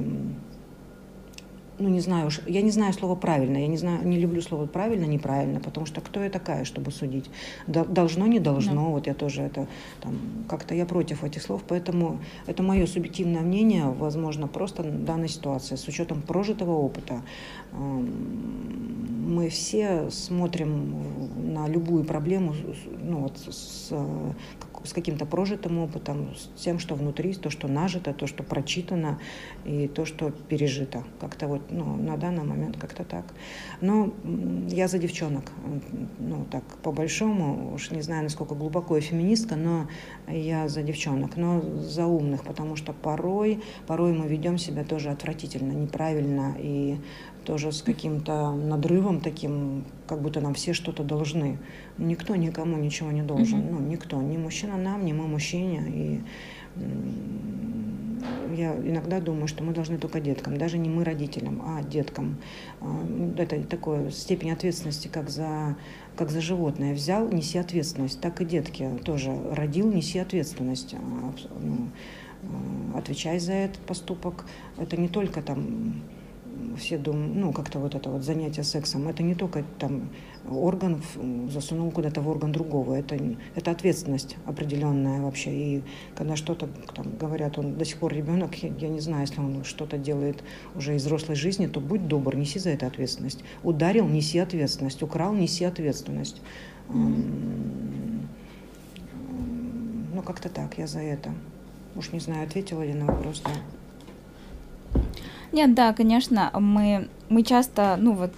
ну 1.79 1.89
не 1.89 2.00
знаю 2.00 2.27
уж, 2.27 2.41
я 2.48 2.62
не 2.62 2.72
знаю 2.72 2.94
слова 2.94 3.15
правильно, 3.15 3.58
я 3.58 3.67
не 3.67 3.77
знаю, 3.77 4.08
не 4.08 4.17
люблю 4.17 4.41
слово 4.41 4.65
правильно, 4.65 5.05
неправильно, 5.05 5.60
потому 5.60 5.86
что 5.86 6.01
кто 6.01 6.24
я 6.24 6.29
такая, 6.29 6.65
чтобы 6.65 6.91
судить? 6.91 7.29
Должно, 7.67 8.27
не 8.27 8.39
должно, 8.39 8.86
да. 8.86 8.89
вот 8.89 9.08
я 9.08 9.13
тоже 9.13 9.41
это, 9.41 9.67
там, 10.01 10.17
как-то 10.48 10.75
я 10.75 10.86
против 10.86 11.24
этих 11.24 11.41
слов, 11.41 11.63
поэтому 11.67 12.20
это 12.46 12.63
мое 12.63 12.86
субъективное 12.86 13.41
мнение, 13.41 13.86
возможно, 13.86 14.48
просто 14.48 14.84
в 14.84 15.05
данной 15.05 15.29
ситуации, 15.29 15.75
с 15.75 15.88
учетом 15.88 16.22
прожитого 16.22 16.72
опыта. 16.72 17.22
Мы 17.72 19.50
все 19.50 20.10
смотрим 20.12 20.96
на 21.53 21.67
любую 21.67 22.03
проблему, 22.03 22.55
ну 23.01 23.20
вот 23.20 23.38
с, 23.38 23.91
с 24.88 24.94
каким-то 24.94 25.25
прожитым 25.25 25.79
опытом, 25.79 26.36
с 26.36 26.62
тем, 26.62 26.79
что 26.79 26.96
внутри, 26.96 27.34
то, 27.34 27.50
что 27.50 27.67
нажито, 27.67 28.13
то, 28.13 28.27
что 28.27 28.44
прочитано 28.44 29.20
и 29.65 29.88
то, 29.88 30.05
что 30.05 30.32
пережито. 30.32 31.03
Как-то 31.20 31.48
вот 31.48 31.64
ну, 31.69 31.95
на 31.95 32.17
данный 32.17 32.43
момент 32.43 32.77
как-то 32.77 33.03
так. 33.03 33.25
Но 33.81 34.13
я 34.69 34.88
за 34.88 34.98
девчонок. 34.98 35.51
Ну, 36.19 36.45
так, 36.51 36.63
по-большому, 36.84 37.74
уж 37.74 37.91
не 37.91 38.01
знаю, 38.01 38.24
насколько 38.24 38.55
глубоко 38.55 38.95
я 38.95 39.01
феминистка, 39.01 39.55
но 39.55 39.88
я 40.27 40.67
за 40.67 40.84
девчонок, 40.84 41.38
но 41.38 41.62
за 41.62 42.05
умных, 42.05 42.43
потому 42.43 42.75
что 42.75 42.93
порой, 42.93 43.62
порой 43.88 44.13
мы 44.13 44.27
ведем 44.27 44.57
себя 44.57 44.84
тоже 44.84 45.10
отвратительно, 45.10 45.72
неправильно 45.72 46.55
и 46.57 46.98
тоже 47.45 47.72
с 47.72 47.81
каким-то 47.81 48.51
надрывом 48.53 49.22
таким, 49.22 49.86
как 50.07 50.22
будто 50.22 50.41
нам 50.41 50.53
все 50.55 50.74
что-то 50.74 51.03
должны. 51.03 51.60
Никто 51.98 52.36
никому 52.36 52.77
ничего 52.77 53.12
не 53.12 53.22
должен. 53.22 53.60
Mm-hmm. 53.60 53.72
Ну, 53.72 53.79
никто. 53.79 54.22
Ни 54.22 54.38
мужчина 54.38 54.77
нам, 54.77 55.05
ни 55.05 55.13
мы 55.13 55.27
мужчине. 55.27 55.84
И 55.88 56.22
я 58.55 58.74
иногда 58.75 59.20
думаю, 59.20 59.48
что 59.48 59.63
мы 59.63 59.74
должны 59.74 59.98
только 59.98 60.20
деткам, 60.20 60.58
даже 60.58 60.77
не 60.77 60.89
мы 60.89 61.03
родителям, 61.03 61.62
а 61.65 61.84
деткам. 61.84 62.38
А, 62.82 63.05
это 63.38 63.62
такое 63.63 64.10
степень 64.12 64.51
ответственности, 64.51 65.08
как 65.08 65.29
за, 65.29 65.75
как 66.15 66.32
за 66.32 66.41
животное. 66.41 66.94
Взял, 66.94 67.27
неси 67.27 67.58
ответственность. 67.58 68.20
Так 68.22 68.41
и 68.41 68.46
детки 68.46 68.89
тоже. 69.03 69.36
Родил, 69.51 69.91
неси 69.91 70.20
ответственность. 70.20 70.96
А, 70.96 71.34
ну, 71.62 71.89
а, 72.44 73.00
отвечай 73.00 73.39
за 73.39 73.53
этот 73.53 73.79
поступок. 73.82 74.46
Это 74.77 74.98
не 74.98 75.08
только 75.08 75.41
там 75.41 76.01
все 76.77 76.98
думают, 76.98 77.36
ну, 77.36 77.53
как-то 77.53 77.79
вот 77.79 77.96
это 77.96 78.10
вот 78.10 78.24
занятие 78.24 78.63
сексом, 78.63 79.08
это 79.08 79.24
не 79.24 79.36
только 79.36 79.63
там 79.79 80.10
орган 80.49 81.01
засунул 81.51 81.91
куда-то 81.91 82.21
в 82.21 82.29
орган 82.29 82.51
другого, 82.51 82.93
это, 82.95 83.17
это 83.55 83.71
ответственность 83.71 84.37
определенная 84.45 85.21
вообще. 85.21 85.51
И 85.51 85.83
когда 86.15 86.35
что-то 86.35 86.67
там 86.93 87.15
говорят, 87.19 87.57
он 87.57 87.75
до 87.77 87.85
сих 87.85 87.97
пор 87.97 88.13
ребенок, 88.13 88.55
я, 88.55 88.69
я 88.79 88.89
не 88.89 88.99
знаю, 88.99 89.21
если 89.21 89.39
он 89.39 89.63
что-то 89.63 89.97
делает 89.97 90.43
уже 90.75 90.95
из 90.95 91.03
взрослой 91.03 91.35
жизни, 91.35 91.67
то 91.67 91.79
будь 91.79 92.07
добр, 92.07 92.35
неси 92.35 92.59
за 92.59 92.71
это 92.71 92.87
ответственность. 92.87 93.43
Ударил, 93.63 94.07
неси 94.07 94.39
ответственность. 94.39 95.01
Украл, 95.03 95.33
неси 95.33 95.63
ответственность. 95.63 96.41
Mm-hmm. 96.89 97.95
Ну, 100.15 100.21
как-то 100.21 100.49
так, 100.49 100.77
я 100.77 100.87
за 100.87 100.99
это. 100.99 101.33
Уж 101.95 102.11
не 102.11 102.19
знаю, 102.19 102.45
ответила 102.45 102.83
ли 102.83 102.93
на 102.93 103.05
вопрос, 103.05 103.41
да. 103.43 105.01
Нет, 105.51 105.73
да, 105.73 105.93
конечно, 105.93 106.51
мы, 106.59 107.09
мы 107.29 107.43
часто, 107.43 107.95
ну 107.97 108.13
вот, 108.13 108.31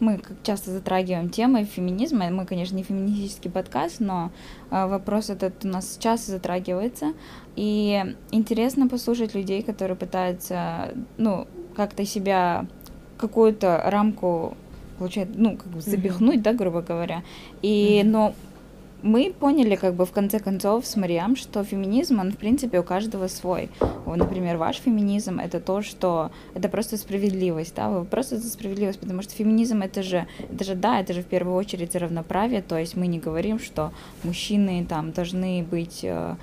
мы 0.00 0.20
часто 0.42 0.70
затрагиваем 0.70 1.30
темы 1.30 1.64
феминизма. 1.64 2.30
Мы, 2.30 2.46
конечно, 2.46 2.76
не 2.76 2.82
феминистический 2.82 3.50
подкаст, 3.50 4.00
но 4.00 4.30
э, 4.70 4.86
вопрос 4.86 5.30
этот 5.30 5.64
у 5.64 5.68
нас 5.68 5.98
часто 6.00 6.32
затрагивается. 6.32 7.12
И 7.56 8.14
интересно 8.30 8.88
послушать 8.88 9.34
людей, 9.34 9.62
которые 9.62 9.96
пытаются, 9.96 10.94
ну, 11.16 11.46
как-то 11.74 12.04
себя 12.04 12.66
какую-то 13.16 13.82
рамку 13.86 14.56
получает, 14.98 15.30
ну, 15.36 15.56
как 15.56 15.68
бы 15.68 15.80
запихнуть, 15.80 16.36
mm-hmm. 16.36 16.42
да, 16.42 16.52
грубо 16.52 16.82
говоря. 16.82 17.22
И, 17.62 18.00
mm-hmm. 18.00 18.08
но 18.08 18.34
мы 19.02 19.32
поняли, 19.38 19.76
как 19.76 19.94
бы 19.94 20.04
в 20.04 20.12
конце 20.12 20.40
концов 20.40 20.86
с 20.86 20.96
Мариам, 20.96 21.36
что 21.36 21.62
феминизм, 21.62 22.20
он 22.20 22.32
в 22.32 22.36
принципе 22.36 22.80
у 22.80 22.82
каждого 22.82 23.28
свой. 23.28 23.70
Вот, 24.04 24.16
например, 24.16 24.56
ваш 24.56 24.76
феминизм 24.78 25.38
это 25.38 25.60
то, 25.60 25.82
что 25.82 26.30
это 26.54 26.68
просто 26.68 26.96
справедливость, 26.96 27.74
да, 27.76 27.88
вы 27.90 28.04
просто 28.04 28.38
за 28.38 28.48
справедливость, 28.48 29.00
потому 29.00 29.22
что 29.22 29.34
феминизм 29.34 29.82
это 29.82 30.02
же, 30.02 30.26
это 30.52 30.64
же 30.64 30.74
да, 30.74 31.00
это 31.00 31.12
же 31.12 31.22
в 31.22 31.26
первую 31.26 31.56
очередь 31.56 31.94
равноправие, 31.94 32.62
то 32.62 32.76
есть 32.76 32.96
мы 32.96 33.06
не 33.06 33.18
говорим, 33.18 33.58
что 33.58 33.92
мужчины 34.24 34.84
там 34.88 35.12
должны 35.12 35.62
быть 35.62 36.00
э, 36.02 36.36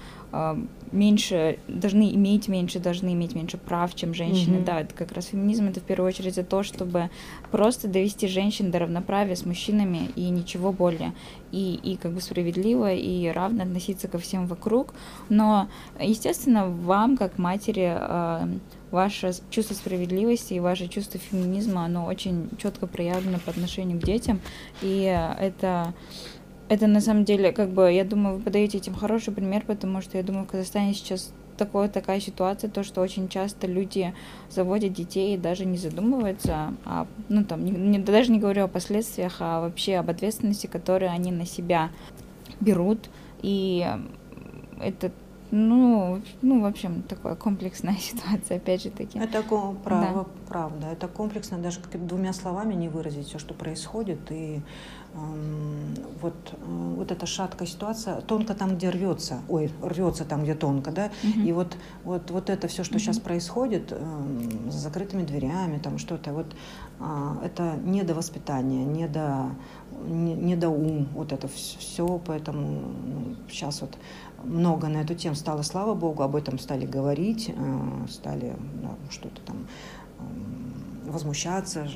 меньше, 0.91 1.59
должны 1.67 2.13
иметь 2.15 2.47
меньше, 2.47 2.79
должны 2.79 3.13
иметь 3.13 3.35
меньше 3.35 3.57
прав, 3.57 3.93
чем 3.95 4.13
женщины. 4.13 4.57
Mm-hmm. 4.57 4.65
Да, 4.65 4.81
это 4.81 4.93
как 4.93 5.11
раз 5.11 5.25
феминизм, 5.25 5.67
это 5.67 5.79
в 5.79 5.83
первую 5.83 6.07
очередь 6.07 6.35
за 6.35 6.43
то, 6.43 6.63
чтобы 6.63 7.09
просто 7.51 7.87
довести 7.87 8.27
женщин 8.27 8.71
до 8.71 8.79
равноправия 8.79 9.35
с 9.35 9.45
мужчинами 9.45 10.09
и 10.15 10.29
ничего 10.29 10.71
более. 10.71 11.13
И, 11.51 11.79
и 11.83 11.95
как 11.97 12.13
бы 12.13 12.21
справедливо 12.21 12.93
и 12.93 13.27
равно 13.29 13.63
относиться 13.63 14.07
ко 14.07 14.17
всем 14.17 14.47
вокруг. 14.47 14.93
Но, 15.29 15.69
естественно, 15.99 16.67
вам, 16.67 17.17
как 17.17 17.37
матери, 17.37 17.95
э, 17.97 18.47
ваше 18.91 19.33
чувство 19.49 19.73
справедливости 19.73 20.53
и 20.53 20.59
ваше 20.59 20.87
чувство 20.87 21.19
феминизма, 21.19 21.85
оно 21.85 22.05
очень 22.05 22.49
четко 22.57 22.87
проявлено 22.87 23.39
по 23.39 23.51
отношению 23.51 23.99
к 23.99 24.03
детям. 24.03 24.39
И 24.81 25.03
это 25.39 25.93
это 26.69 26.87
на 26.87 27.01
самом 27.01 27.25
деле, 27.25 27.51
как 27.51 27.69
бы, 27.69 27.91
я 27.91 28.03
думаю, 28.03 28.37
вы 28.37 28.41
подаете 28.41 28.77
этим 28.77 28.95
хороший 28.95 29.33
пример, 29.33 29.63
потому 29.65 30.01
что 30.01 30.17
я 30.17 30.23
думаю, 30.23 30.45
в 30.45 30.49
Казахстане 30.49 30.93
сейчас 30.93 31.31
такое, 31.57 31.87
такая 31.87 32.19
ситуация, 32.19 32.69
то, 32.69 32.83
что 32.83 33.01
очень 33.01 33.29
часто 33.29 33.67
люди 33.67 34.13
заводят 34.49 34.93
детей 34.93 35.35
и 35.35 35.37
даже 35.37 35.65
не 35.65 35.77
задумываются, 35.77 36.73
а, 36.85 37.07
ну, 37.29 37.43
там, 37.45 37.63
не, 37.63 37.71
не, 37.71 37.99
даже 37.99 38.31
не 38.31 38.39
говорю 38.39 38.65
о 38.65 38.67
последствиях, 38.67 39.37
а 39.39 39.61
вообще 39.61 39.95
об 39.95 40.09
ответственности, 40.09 40.67
которую 40.67 41.11
они 41.11 41.31
на 41.31 41.45
себя 41.45 41.91
берут, 42.59 43.09
и 43.41 43.87
это 44.81 45.11
ну, 45.57 46.21
ну, 46.41 46.61
в 46.61 46.65
общем, 46.65 47.01
такая 47.03 47.35
комплексная 47.35 47.95
ситуация, 47.99 48.57
опять 48.57 48.83
же 48.83 48.89
таки. 48.89 49.17
Это 49.17 49.41
право, 49.41 50.23
да. 50.23 50.29
правда. 50.49 50.87
Это 50.87 51.07
комплексно, 51.07 51.57
даже 51.57 51.79
двумя 51.93 52.33
словами 52.33 52.73
не 52.73 52.89
выразить 52.89 53.27
все, 53.27 53.39
что 53.39 53.53
происходит. 53.53 54.19
И 54.31 54.61
вот, 56.21 56.33
э, 56.51 56.55
вот 56.67 57.11
эта 57.11 57.25
шаткая 57.25 57.67
ситуация, 57.67 58.19
тонко 58.21 58.53
там, 58.53 58.75
где 58.75 58.89
рвется, 58.89 59.39
ой, 59.47 59.71
рвется 59.81 60.25
там, 60.25 60.43
где 60.43 60.55
тонко, 60.55 60.91
да, 60.91 61.09
угу. 61.23 61.39
и 61.39 61.51
вот, 61.53 61.77
вот, 62.03 62.31
вот 62.31 62.49
это 62.49 62.67
все, 62.67 62.83
что 62.83 62.95
угу. 62.95 62.99
сейчас 62.99 63.19
происходит 63.19 63.91
э, 63.91 64.69
за 64.69 64.77
закрытыми 64.77 65.23
дверями, 65.23 65.77
там 65.77 65.99
что-то, 65.99 66.33
вот 66.33 66.47
э, 66.99 67.35
это 67.45 67.77
не 67.83 68.03
до 69.07 69.51
воспитания, 69.91 70.35
не 70.35 70.35
до, 70.35 70.35
не, 70.35 70.35
не 70.35 70.55
до 70.55 70.69
ум, 70.69 71.07
вот 71.13 71.31
это 71.31 71.47
все, 71.47 72.21
поэтому 72.25 72.81
ну, 73.05 73.35
сейчас 73.49 73.81
вот 73.81 73.97
много 74.43 74.87
на 74.87 74.97
эту 74.97 75.15
тему 75.15 75.35
стало, 75.35 75.61
слава 75.61 75.93
богу, 75.95 76.23
об 76.23 76.35
этом 76.35 76.59
стали 76.59 76.85
говорить, 76.85 77.49
э, 77.55 78.07
стали 78.09 78.55
да, 78.81 78.95
что-то 79.09 79.41
там 79.41 79.67
э, 80.19 81.11
возмущаться, 81.11 81.87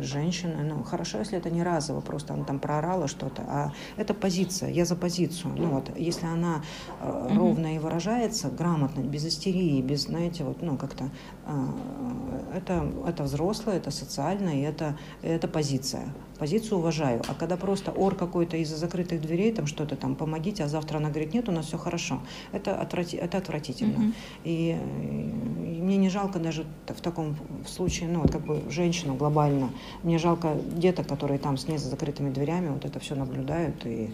женщины. 0.00 0.62
Ну, 0.62 0.82
хорошо, 0.82 1.18
если 1.18 1.38
это 1.38 1.50
не 1.50 1.62
разово, 1.62 2.00
просто 2.00 2.34
она 2.34 2.44
там 2.44 2.58
проорала 2.58 3.08
что-то, 3.08 3.42
а 3.46 3.72
это 3.96 4.14
позиция, 4.14 4.70
я 4.70 4.84
за 4.84 4.96
позицию. 4.96 5.54
Ну 5.56 5.68
вот, 5.68 5.90
если 5.96 6.26
она 6.26 6.62
э, 7.00 7.28
ровно 7.34 7.74
и 7.74 7.78
выражается, 7.78 8.48
грамотно, 8.48 9.00
без 9.00 9.26
истерии, 9.26 9.80
без, 9.82 10.02
знаете, 10.02 10.44
вот, 10.44 10.62
ну, 10.62 10.76
как-то, 10.76 11.10
э, 11.46 12.56
это, 12.56 12.92
это 13.06 13.22
взрослое, 13.24 13.76
это 13.76 13.90
социально, 13.90 14.50
и 14.50 14.60
это, 14.60 14.96
это 15.22 15.48
позиция. 15.48 16.08
Позицию 16.38 16.78
уважаю. 16.78 17.22
А 17.28 17.34
когда 17.34 17.56
просто 17.56 17.92
ор 17.92 18.14
какой-то 18.14 18.56
из-за 18.56 18.76
закрытых 18.76 19.20
дверей, 19.20 19.52
там 19.52 19.66
что-то 19.66 19.96
там, 19.96 20.14
помогите, 20.14 20.64
а 20.64 20.68
завтра 20.68 20.98
она 20.98 21.08
говорит, 21.08 21.34
нет, 21.34 21.48
у 21.48 21.52
нас 21.52 21.66
все 21.66 21.78
хорошо, 21.78 22.20
это, 22.52 22.74
отврати, 22.74 23.16
это 23.16 23.38
отвратительно. 23.38 23.96
Mm-hmm. 23.96 24.14
И, 24.44 24.78
и 25.76 25.82
мне 25.82 25.96
не 25.96 26.08
жалко 26.08 26.38
даже 26.38 26.64
в 26.86 27.00
таком 27.00 27.36
случае, 27.66 28.08
ну, 28.08 28.22
как 28.28 28.44
бы 28.44 28.62
женщину 28.70 29.14
глобально. 29.14 29.70
Мне 30.02 30.18
жалко 30.18 30.56
деток, 30.76 31.06
которые 31.06 31.38
там 31.38 31.56
с 31.56 31.68
ней 31.68 31.78
за 31.78 31.88
закрытыми 31.88 32.30
дверями 32.30 32.68
вот 32.68 32.84
это 32.84 32.98
все 32.98 33.14
наблюдают 33.14 33.84
и 33.86 34.10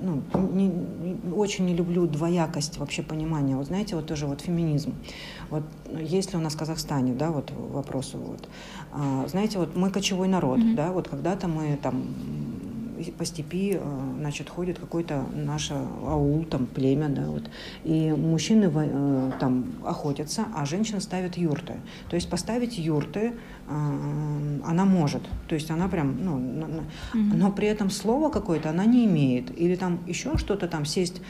ну, 0.00 0.22
не, 0.52 0.66
не, 0.66 1.32
очень 1.32 1.66
не 1.66 1.74
люблю 1.74 2.06
двоякость 2.06 2.78
вообще 2.78 3.02
понимания. 3.02 3.56
Вот 3.56 3.66
знаете, 3.66 3.96
вот 3.96 4.06
тоже 4.06 4.26
вот 4.26 4.40
феминизм. 4.40 4.94
Вот 5.50 5.62
есть 5.88 6.32
ли 6.32 6.38
у 6.38 6.42
нас 6.42 6.54
в 6.54 6.58
Казахстане, 6.58 7.12
да, 7.12 7.30
вот 7.30 7.52
вопрос 7.56 8.14
вот. 8.14 8.48
А, 8.92 9.26
знаете, 9.28 9.58
вот 9.58 9.76
мы 9.76 9.90
кочевой 9.90 10.28
народ, 10.28 10.58
mm-hmm. 10.58 10.74
да, 10.74 10.92
вот 10.92 11.08
когда-то 11.08 11.48
мы 11.48 11.78
там 11.82 12.04
по 13.18 13.24
степи, 13.24 13.78
э, 13.80 14.14
значит, 14.18 14.48
ходит 14.48 14.78
какой-то 14.78 15.24
наш 15.34 15.70
аул, 15.70 16.44
там, 16.44 16.66
племя, 16.66 17.08
да, 17.08 17.26
вот, 17.26 17.44
и 17.84 18.12
мужчины 18.12 18.70
э, 18.74 19.30
там 19.40 19.66
охотятся, 19.84 20.46
а 20.54 20.64
женщины 20.64 21.00
ставят 21.00 21.36
юрты. 21.36 21.74
То 22.08 22.16
есть 22.16 22.28
поставить 22.28 22.78
юрты 22.78 23.32
э, 23.68 24.60
она 24.64 24.84
может, 24.84 25.22
то 25.48 25.54
есть 25.54 25.70
она 25.70 25.88
прям, 25.88 26.24
ну, 26.24 26.84
но 27.14 27.52
при 27.52 27.68
этом 27.68 27.90
слова 27.90 28.30
какое-то 28.30 28.70
она 28.70 28.84
не 28.84 29.06
имеет, 29.06 29.58
или 29.58 29.76
там 29.76 30.00
еще 30.06 30.36
что-то 30.38 30.68
там 30.68 30.84
сесть 30.84 31.20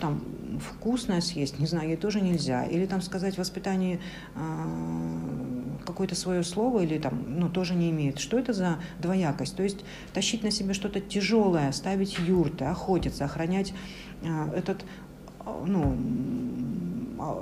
там 0.00 0.20
вкусное 0.60 1.20
съесть, 1.20 1.58
не 1.58 1.66
знаю, 1.66 1.88
ей 1.88 1.96
тоже 1.96 2.20
нельзя. 2.20 2.64
Или 2.64 2.86
там 2.86 3.00
сказать 3.00 3.34
в 3.34 3.38
воспитании 3.38 4.00
э, 4.34 5.39
какое-то 5.90 6.14
свое 6.14 6.42
слово, 6.42 6.80
или 6.80 6.98
там, 6.98 7.22
ну, 7.26 7.48
тоже 7.48 7.74
не 7.74 7.90
имеет. 7.90 8.18
Что 8.18 8.38
это 8.38 8.52
за 8.52 8.78
двоякость? 8.98 9.56
То 9.56 9.62
есть 9.62 9.84
тащить 10.12 10.42
на 10.42 10.50
себе 10.50 10.74
что-то 10.74 11.00
тяжелое, 11.00 11.72
ставить 11.72 12.18
юрты, 12.18 12.64
охотиться, 12.64 13.24
охранять 13.24 13.72
э, 14.22 14.52
этот, 14.56 14.84
ну, 15.66 15.96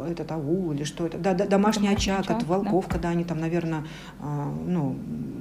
этот 0.09 0.33
аул 0.33 0.73
или 0.73 0.85
что 0.85 1.07
это, 1.07 1.19
да, 1.19 1.35
домашний 1.35 1.89
очаг, 1.89 2.21
очаг 2.21 2.39
от 2.39 2.43
волков, 2.45 2.87
да? 2.87 2.93
когда 2.95 3.09
они 3.11 3.25
там, 3.25 3.39
наверное, 3.39 3.85
ну, 4.21 4.97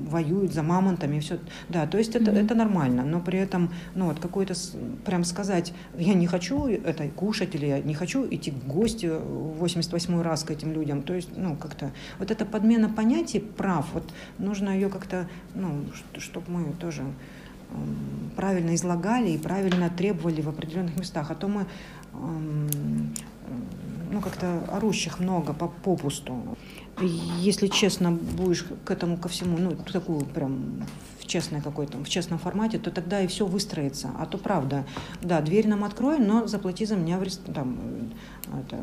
воюют 0.07 0.53
за 0.53 0.63
мамонтами 0.63 1.17
и 1.17 1.19
все. 1.19 1.39
Да, 1.69 1.85
то 1.87 1.97
есть 1.97 2.15
это, 2.15 2.31
mm-hmm. 2.31 2.45
это 2.45 2.55
нормально, 2.55 3.03
но 3.03 3.19
при 3.19 3.39
этом, 3.39 3.71
ну 3.95 4.05
вот 4.05 4.19
какой-то, 4.19 4.53
прям 5.05 5.23
сказать, 5.23 5.73
я 5.97 6.13
не 6.13 6.27
хочу 6.27 6.67
это 6.67 7.07
кушать 7.09 7.55
или 7.55 7.65
я 7.65 7.79
не 7.79 7.93
хочу 7.93 8.27
идти 8.29 8.51
в 8.51 8.67
гости 8.67 9.07
в 9.07 9.57
88 9.59 10.21
раз 10.21 10.43
к 10.43 10.51
этим 10.51 10.71
людям, 10.73 11.01
то 11.01 11.13
есть, 11.13 11.29
ну, 11.35 11.55
как-то, 11.55 11.91
вот 12.19 12.31
эта 12.31 12.45
подмена 12.45 12.89
понятий 12.89 13.39
прав, 13.39 13.85
вот 13.93 14.11
нужно 14.37 14.69
ее 14.69 14.89
как-то, 14.89 15.27
ну, 15.55 15.85
чтобы 16.17 16.51
мы 16.51 16.73
тоже 16.73 17.03
правильно 18.35 18.75
излагали 18.75 19.31
и 19.31 19.37
правильно 19.37 19.89
требовали 19.89 20.41
в 20.41 20.49
определенных 20.49 20.97
местах, 20.97 21.31
а 21.31 21.35
то 21.35 21.47
мы 21.47 21.65
ну, 24.11 24.21
как-то 24.21 24.63
орущих 24.71 25.19
много 25.19 25.53
по 25.53 25.67
попусту. 25.67 26.57
Если 26.99 27.67
честно 27.67 28.11
будешь 28.11 28.65
к 28.83 28.89
этому 28.89 29.17
ко 29.17 29.29
всему, 29.29 29.57
ну, 29.57 29.75
такую 29.75 30.21
прям 30.25 30.83
в 31.19 31.27
честной 31.27 31.61
какой-то, 31.61 31.97
в 31.99 32.09
честном 32.09 32.39
формате, 32.39 32.79
то 32.79 32.89
тогда 32.89 33.21
и 33.21 33.27
все 33.27 33.45
выстроится. 33.45 34.09
А 34.17 34.25
то 34.25 34.37
правда, 34.37 34.83
да, 35.21 35.41
дверь 35.41 35.67
нам 35.67 35.83
откроем, 35.83 36.25
но 36.25 36.47
заплати 36.47 36.85
за 36.85 36.95
меня 36.95 37.19
в 37.19 37.23
рест... 37.23 37.41
там, 37.53 37.77
это, 38.61 38.79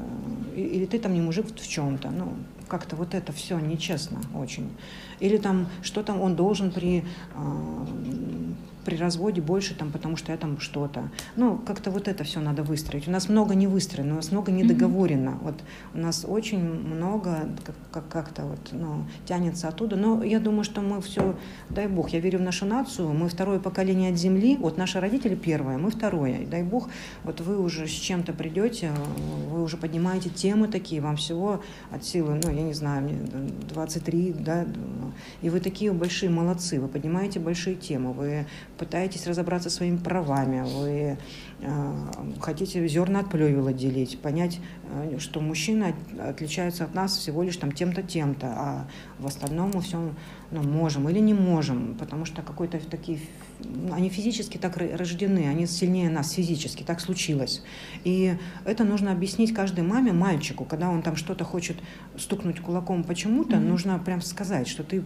или 0.54 0.86
ты 0.86 1.00
там 1.00 1.12
не 1.14 1.20
мужик 1.20 1.46
в 1.46 1.68
чем-то. 1.68 2.10
Ну, 2.10 2.34
как-то 2.68 2.94
вот 2.94 3.14
это 3.14 3.32
все 3.32 3.58
нечестно 3.58 4.20
очень. 4.34 4.70
Или 5.18 5.36
там 5.36 5.68
что 5.82 6.02
там 6.02 6.20
он 6.20 6.36
должен 6.36 6.70
при 6.70 7.04
а, 7.34 7.86
при 8.84 8.96
разводе 8.96 9.40
больше, 9.40 9.74
там, 9.74 9.90
потому 9.90 10.16
что 10.16 10.32
я 10.32 10.38
там 10.38 10.60
что-то. 10.60 11.10
Ну, 11.36 11.58
как-то 11.58 11.90
вот 11.90 12.08
это 12.08 12.24
все 12.24 12.40
надо 12.40 12.62
выстроить. 12.62 13.08
У 13.08 13.10
нас 13.10 13.28
много 13.28 13.54
не 13.54 13.66
выстроено, 13.66 14.12
у 14.12 14.16
нас 14.16 14.30
много 14.30 14.52
не 14.52 14.64
договорено. 14.64 15.30
Mm-hmm. 15.30 15.44
Вот 15.44 15.54
у 15.94 15.98
нас 15.98 16.24
очень 16.28 16.62
много 16.62 17.48
как- 17.92 18.08
как-то 18.08 18.42
вот, 18.42 18.68
ну, 18.72 19.04
тянется 19.26 19.68
оттуда. 19.68 19.96
Но 19.96 20.22
я 20.22 20.40
думаю, 20.40 20.64
что 20.64 20.80
мы 20.80 21.00
все, 21.00 21.36
дай 21.70 21.86
бог, 21.88 22.10
я 22.10 22.20
верю 22.20 22.38
в 22.38 22.42
нашу 22.42 22.66
нацию, 22.66 23.12
мы 23.12 23.28
второе 23.28 23.58
поколение 23.58 24.12
от 24.12 24.18
земли, 24.18 24.56
вот 24.56 24.78
наши 24.78 25.00
родители 25.00 25.34
первое, 25.34 25.78
мы 25.78 25.90
второе. 25.90 26.38
И 26.38 26.46
дай 26.46 26.62
бог, 26.62 26.88
вот 27.24 27.40
вы 27.40 27.58
уже 27.58 27.86
с 27.86 27.90
чем-то 27.90 28.32
придете, 28.32 28.92
вы 29.50 29.62
уже 29.62 29.76
поднимаете 29.76 30.30
темы 30.30 30.68
такие, 30.68 31.00
вам 31.00 31.16
всего 31.16 31.62
от 31.90 32.04
силы, 32.04 32.40
ну, 32.42 32.50
я 32.50 32.62
не 32.62 32.74
знаю, 32.74 33.02
мне 33.02 33.16
23, 33.68 34.34
да, 34.38 34.66
и 35.42 35.50
вы 35.50 35.60
такие 35.60 35.92
большие 35.92 36.30
молодцы, 36.30 36.80
вы 36.80 36.88
поднимаете 36.88 37.40
большие 37.40 37.76
темы, 37.76 38.12
вы 38.12 38.46
пытаетесь 38.78 39.26
разобраться 39.26 39.70
своими 39.70 39.96
правами, 39.96 40.62
вы 40.62 41.18
э, 41.60 41.94
хотите 42.40 42.86
зерна 42.88 43.20
от 43.20 43.30
плевел 43.30 43.66
отделить, 43.66 44.18
понять, 44.18 44.60
э, 44.90 45.18
что 45.18 45.40
мужчина 45.40 45.94
отличается 46.20 46.84
от 46.84 46.94
нас 46.94 47.16
всего 47.16 47.42
лишь 47.42 47.56
там 47.56 47.72
тем-то, 47.72 48.02
тем-то, 48.02 48.46
а 48.46 48.88
в 49.18 49.26
остальном 49.26 49.72
мы 49.74 49.80
все 49.80 50.12
ну, 50.50 50.62
можем 50.62 51.08
или 51.08 51.18
не 51.18 51.34
можем, 51.34 51.96
потому 51.98 52.24
что 52.24 52.42
какой-то 52.42 52.78
такие, 52.88 53.18
они 53.92 54.08
физически 54.08 54.58
так 54.58 54.76
рождены, 54.76 55.48
они 55.48 55.66
сильнее 55.66 56.10
нас 56.10 56.32
физически, 56.32 56.82
так 56.82 57.00
случилось. 57.00 57.62
И 58.04 58.36
это 58.64 58.84
нужно 58.84 59.12
объяснить 59.12 59.54
каждой 59.54 59.84
маме, 59.84 60.12
мальчику, 60.12 60.64
когда 60.64 60.90
он 60.90 61.02
там 61.02 61.16
что-то 61.16 61.44
хочет 61.44 61.76
стукнуть 62.16 62.60
кулаком 62.60 63.04
почему-то, 63.04 63.56
mm-hmm. 63.56 63.68
нужно 63.68 63.98
прям 63.98 64.20
сказать, 64.22 64.68
что 64.68 64.84
ты 64.84 65.04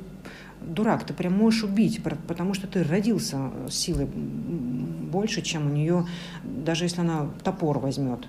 дурак, 0.61 1.05
ты 1.05 1.14
прям 1.14 1.33
можешь 1.35 1.64
убить, 1.64 2.01
потому 2.03 2.55
что 2.55 2.66
ты 2.66 2.83
родился 2.83 3.51
с 3.68 3.75
силой 3.75 4.07
больше, 4.07 5.42
чем 5.42 5.66
у 5.66 5.71
нее, 5.71 6.07
даже 6.44 6.85
если 6.85 7.01
она 7.01 7.29
топор 7.42 7.79
возьмет. 7.79 8.27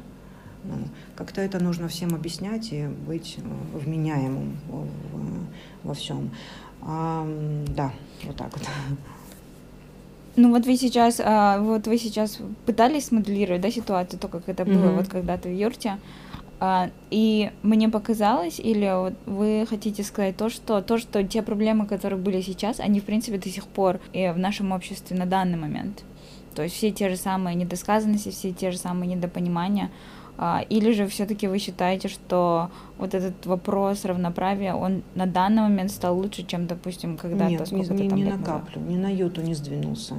Ну, 0.64 0.76
как-то 1.16 1.42
это 1.42 1.64
нужно 1.64 1.88
всем 1.88 2.14
объяснять 2.14 2.74
и 2.74 2.88
быть 2.88 3.38
э, 3.38 3.78
вменяемым 3.78 4.58
во 5.84 5.94
всем. 5.94 6.32
А, 6.82 7.28
да, 7.68 7.92
вот 8.24 8.36
так 8.36 8.52
вот. 8.52 8.68
Ну 10.36 10.52
вот 10.52 10.66
вы 10.66 10.78
сейчас, 10.78 11.20
а, 11.24 11.60
вот 11.60 11.88
вы 11.88 11.98
сейчас 11.98 12.40
пытались 12.66 13.06
смоделировать, 13.06 13.62
да, 13.62 13.72
ситуацию, 13.72 14.20
то, 14.20 14.28
как 14.28 14.48
это 14.48 14.64
было 14.66 14.74
mm-hmm. 14.74 14.98
вот 14.98 15.08
когда-то 15.08 15.50
в 15.50 15.54
юрте. 15.54 15.98
А, 16.60 16.90
и 17.10 17.52
мне 17.64 17.88
показалось, 17.88 18.60
или 18.60 19.14
вы 19.26 19.66
хотите 19.70 20.04
сказать 20.04 20.36
то, 20.36 20.50
что 20.50 20.82
то, 20.82 20.98
что 20.98 21.24
те 21.24 21.42
проблемы, 21.42 21.86
которые 21.86 22.20
были 22.20 22.42
сейчас, 22.42 22.80
они 22.80 23.00
в 23.00 23.06
принципе 23.06 23.38
до 23.38 23.50
сих 23.50 23.66
пор 23.66 24.00
и 24.12 24.30
в 24.30 24.38
нашем 24.38 24.74
обществе 24.74 25.18
на 25.18 25.26
данный 25.26 25.58
момент. 25.58 26.04
То 26.56 26.64
есть 26.64 26.76
все 26.76 26.92
те 26.92 27.10
же 27.10 27.16
самые 27.16 27.56
недосказанности, 27.56 28.30
все 28.30 28.52
те 28.52 28.72
же 28.72 28.78
самые 28.78 29.16
недопонимания. 29.16 29.90
А, 30.42 30.62
или 30.70 30.94
же 30.94 31.06
все-таки 31.08 31.50
вы 31.50 31.60
считаете, 31.60 32.08
что 32.08 32.70
вот 32.98 33.14
этот 33.14 33.46
вопрос 33.46 34.06
равноправия, 34.06 34.74
он 34.74 35.04
на 35.14 35.26
данный 35.26 35.64
момент 35.64 35.92
стал 35.92 36.18
лучше, 36.18 36.46
чем, 36.46 36.66
допустим, 36.66 37.18
когда-то? 37.18 37.52
Нет, 37.52 37.72
не, 37.72 38.08
не, 38.08 38.08
не 38.08 38.24
на 38.24 38.38
каплю, 38.38 38.82
не 38.82 38.96
на 38.96 39.10
йоту 39.10 39.42
не 39.42 39.54
сдвинулся 39.54 40.16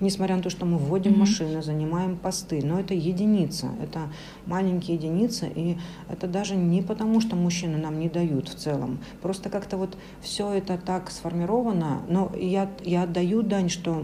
несмотря 0.00 0.36
на 0.36 0.42
то, 0.42 0.50
что 0.50 0.66
мы 0.66 0.78
вводим 0.78 1.12
mm-hmm. 1.12 1.18
машины, 1.18 1.62
занимаем 1.62 2.16
посты, 2.16 2.60
но 2.64 2.80
это 2.80 2.94
единица, 2.94 3.68
это 3.82 4.08
маленькие 4.46 4.96
единицы, 4.96 5.50
и 5.54 5.78
это 6.08 6.26
даже 6.26 6.56
не 6.56 6.82
потому, 6.82 7.20
что 7.20 7.36
мужчины 7.36 7.78
нам 7.78 7.98
не 7.98 8.08
дают 8.08 8.48
в 8.48 8.54
целом, 8.54 8.98
просто 9.22 9.50
как-то 9.50 9.76
вот 9.76 9.96
все 10.20 10.52
это 10.52 10.78
так 10.78 11.10
сформировано, 11.10 12.02
но 12.08 12.32
я, 12.36 12.70
я 12.84 13.04
отдаю 13.04 13.42
дань, 13.42 13.68
что 13.68 14.02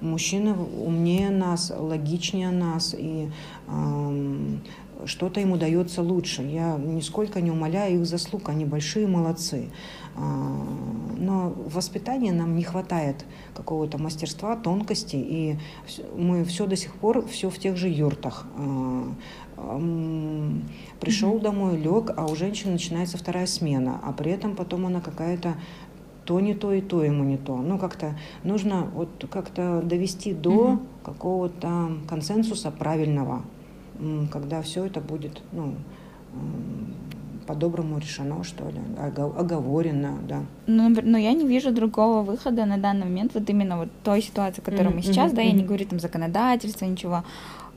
мужчины 0.00 0.54
умнее 0.54 1.30
нас, 1.30 1.72
логичнее 1.76 2.50
нас, 2.50 2.94
и 2.96 3.30
что-то 5.06 5.40
им 5.40 5.52
удается 5.52 6.02
лучше. 6.02 6.42
Я 6.42 6.76
нисколько 6.76 7.40
не 7.40 7.50
умоляю 7.50 8.00
их 8.00 8.06
заслуг, 8.06 8.48
они 8.48 8.64
большие 8.64 9.06
молодцы. 9.06 9.70
А, 10.16 10.20
но 11.18 11.50
в 11.50 11.74
воспитании 11.74 12.30
нам 12.30 12.56
не 12.56 12.64
хватает 12.64 13.24
какого-то 13.54 13.98
мастерства, 13.98 14.56
тонкости, 14.56 15.16
и 15.16 15.56
мы 16.16 16.44
все 16.44 16.66
до 16.66 16.76
сих 16.76 16.94
пор 16.94 17.26
все 17.26 17.50
в 17.50 17.58
тех 17.58 17.76
же 17.76 17.88
юртах. 17.88 18.46
А, 18.56 19.12
Пришел 21.00 21.38
домой, 21.38 21.76
лег, 21.76 22.12
а 22.16 22.26
у 22.26 22.34
женщины 22.34 22.72
начинается 22.72 23.18
вторая 23.18 23.46
смена, 23.46 24.00
а 24.02 24.12
при 24.12 24.32
этом 24.32 24.56
потом 24.56 24.86
она 24.86 25.00
какая-то 25.00 25.54
то 26.24 26.40
не 26.40 26.54
то 26.54 26.72
и 26.72 26.80
то 26.80 27.02
ему 27.02 27.24
не 27.24 27.36
то. 27.36 27.56
Ну, 27.56 27.78
как-то 27.78 28.16
нужно 28.42 28.88
вот 28.94 29.26
как-то 29.30 29.82
довести 29.82 30.32
до 30.32 30.50
mm-hmm. 30.50 30.86
какого-то 31.04 31.92
консенсуса 32.08 32.70
правильного, 32.70 33.42
когда 34.30 34.62
все 34.62 34.84
это 34.86 35.00
будет, 35.00 35.42
ну, 35.52 35.74
по-доброму 37.46 37.98
решено, 37.98 38.44
что 38.44 38.68
ли, 38.68 38.80
оговорено, 39.38 40.18
да. 40.28 40.42
Ну, 40.66 40.88
но 41.02 41.18
я 41.18 41.32
не 41.32 41.46
вижу 41.46 41.72
другого 41.72 42.22
выхода 42.22 42.64
на 42.66 42.78
данный 42.78 43.06
момент, 43.06 43.34
вот 43.34 43.50
именно 43.50 43.76
вот 43.78 43.88
той 44.04 44.22
ситуации, 44.22 44.60
в 44.60 44.64
которой 44.64 44.88
mm-hmm. 44.88 44.94
мы 44.94 45.02
сейчас, 45.02 45.32
mm-hmm. 45.32 45.36
да, 45.36 45.42
я 45.42 45.52
не 45.52 45.64
говорю 45.64 45.86
там 45.86 45.98
законодательство, 45.98 46.84
ничего, 46.84 47.24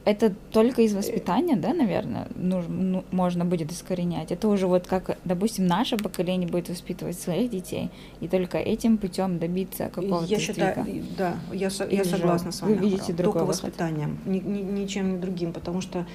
это 0.06 0.34
только 0.52 0.82
из 0.82 0.94
воспитания, 0.94 1.56
да, 1.56 1.74
наверное, 1.74 2.28
нужно, 2.36 2.74
ну, 2.74 3.04
можно 3.12 3.46
будет 3.46 3.72
искоренять. 3.72 4.32
Это 4.32 4.48
уже 4.50 4.68
вот 4.68 4.86
как, 4.88 5.18
допустим, 5.24 5.66
наше 5.66 5.98
поколение 5.98 6.48
будет 6.50 6.70
воспитывать 6.70 7.18
своих 7.20 7.50
детей, 7.50 7.89
и 8.20 8.28
только 8.28 8.58
этим 8.58 8.98
путем 8.98 9.39
добиться 9.39 9.89
какого-то 9.89 10.26
Я 10.26 10.39
считаю, 10.39 10.84
сдвига. 10.84 11.06
да, 11.18 11.36
я, 11.54 11.70
я 11.89 12.04
согласна 12.04 12.52
с 12.52 12.62
вы 12.62 12.76
вами. 12.76 12.86
видите 12.86 13.13
другой 13.13 13.34
Только 13.34 13.46
выход? 13.46 13.63
воспитанием, 13.63 14.20
ни- 14.26 14.39
ни- 14.39 14.62
ничем 14.82 15.12
не 15.13 15.18
другим, 15.18 15.54
потому 15.54 15.80
что 15.82 16.06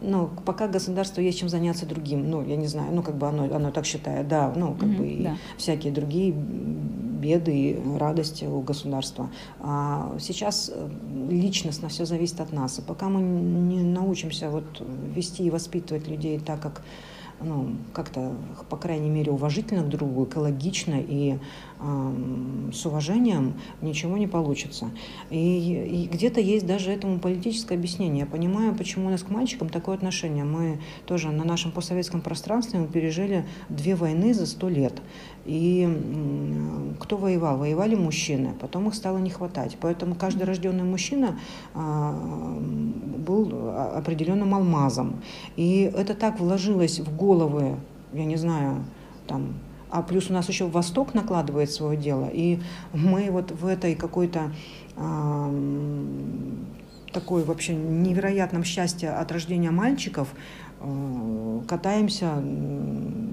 ну, 0.00 0.30
пока 0.44 0.68
государству 0.68 1.22
есть 1.22 1.38
чем 1.38 1.48
заняться 1.48 1.86
другим, 1.86 2.30
ну, 2.30 2.44
я 2.44 2.56
не 2.56 2.66
знаю, 2.66 2.92
ну, 2.92 3.02
как 3.02 3.16
бы 3.16 3.26
оно, 3.28 3.44
оно 3.54 3.70
так 3.70 3.86
считает, 3.86 4.28
да, 4.28 4.52
ну, 4.54 4.74
как 4.74 4.88
Мгм, 4.88 4.96
бы 4.96 5.08
и 5.08 5.22
да. 5.24 5.36
всякие 5.56 5.92
другие 5.92 6.32
беды 7.18 7.52
и 7.52 7.98
радости 7.98 8.44
у 8.44 8.60
государства. 8.60 9.28
А 9.60 10.16
сейчас 10.20 10.70
э, 10.72 10.88
личностно 11.30 11.88
все 11.88 12.04
зависит 12.04 12.40
от 12.40 12.52
нас. 12.52 12.78
И 12.78 12.82
пока 12.82 13.08
мы 13.08 13.20
не 13.20 13.82
научимся 13.82 14.50
вот 14.50 14.64
вести 15.14 15.44
и 15.44 15.50
воспитывать 15.50 16.08
людей 16.08 16.38
так, 16.38 16.60
как 16.60 16.82
ну, 17.40 17.76
как-то, 17.92 18.34
по 18.68 18.76
крайней 18.76 19.10
мере, 19.10 19.30
уважительно 19.30 19.82
к 19.82 19.88
другу, 19.88 20.24
экологично 20.24 20.96
и 21.00 21.38
ам, 21.78 22.70
с 22.72 22.84
уважением, 22.86 23.54
ничего 23.80 24.16
не 24.16 24.26
получится. 24.26 24.90
И, 25.30 26.04
и 26.04 26.08
где-то 26.08 26.40
есть 26.40 26.66
даже 26.66 26.90
этому 26.90 27.18
политическое 27.18 27.74
объяснение. 27.74 28.20
Я 28.20 28.26
понимаю, 28.26 28.74
почему 28.74 29.08
у 29.08 29.10
нас 29.10 29.22
к 29.22 29.30
мальчикам 29.30 29.68
такое 29.68 29.96
отношение. 29.96 30.44
Мы 30.44 30.80
тоже 31.06 31.30
на 31.30 31.44
нашем 31.44 31.72
постсоветском 31.72 32.20
пространстве 32.20 32.80
мы 32.80 32.86
пережили 32.86 33.46
две 33.68 33.94
войны 33.94 34.34
за 34.34 34.46
сто 34.46 34.68
лет. 34.68 35.00
И 35.48 35.84
м, 35.84 36.94
кто 37.00 37.16
воевал? 37.16 37.56
Воевали 37.56 37.94
мужчины, 37.94 38.54
потом 38.60 38.88
их 38.88 38.94
стало 38.94 39.16
не 39.16 39.30
хватать. 39.30 39.78
Поэтому 39.80 40.14
каждый 40.14 40.42
рожденный 40.42 40.84
мужчина 40.84 41.38
а, 41.74 42.12
был 43.16 43.50
а, 43.52 43.94
определенным 43.96 44.54
алмазом. 44.54 45.22
И 45.56 45.90
это 45.96 46.14
так 46.14 46.38
вложилось 46.38 47.00
в 47.00 47.16
головы, 47.16 47.76
я 48.12 48.26
не 48.26 48.36
знаю, 48.36 48.84
там, 49.26 49.54
а 49.90 50.02
плюс 50.02 50.28
у 50.28 50.34
нас 50.34 50.46
еще 50.48 50.66
Восток 50.66 51.14
накладывает 51.14 51.70
свое 51.70 51.96
дело, 51.96 52.28
и 52.30 52.60
мы 52.92 53.30
вот 53.30 53.50
в 53.50 53.66
этой 53.66 53.94
какой-то 53.94 54.52
ам, 54.96 56.66
такой 57.12 57.42
вообще 57.42 57.74
невероятном 57.74 58.64
счастье 58.64 59.10
от 59.10 59.32
рождения 59.32 59.70
мальчиков 59.70 60.28
э, 60.28 60.67
катаемся 61.66 62.32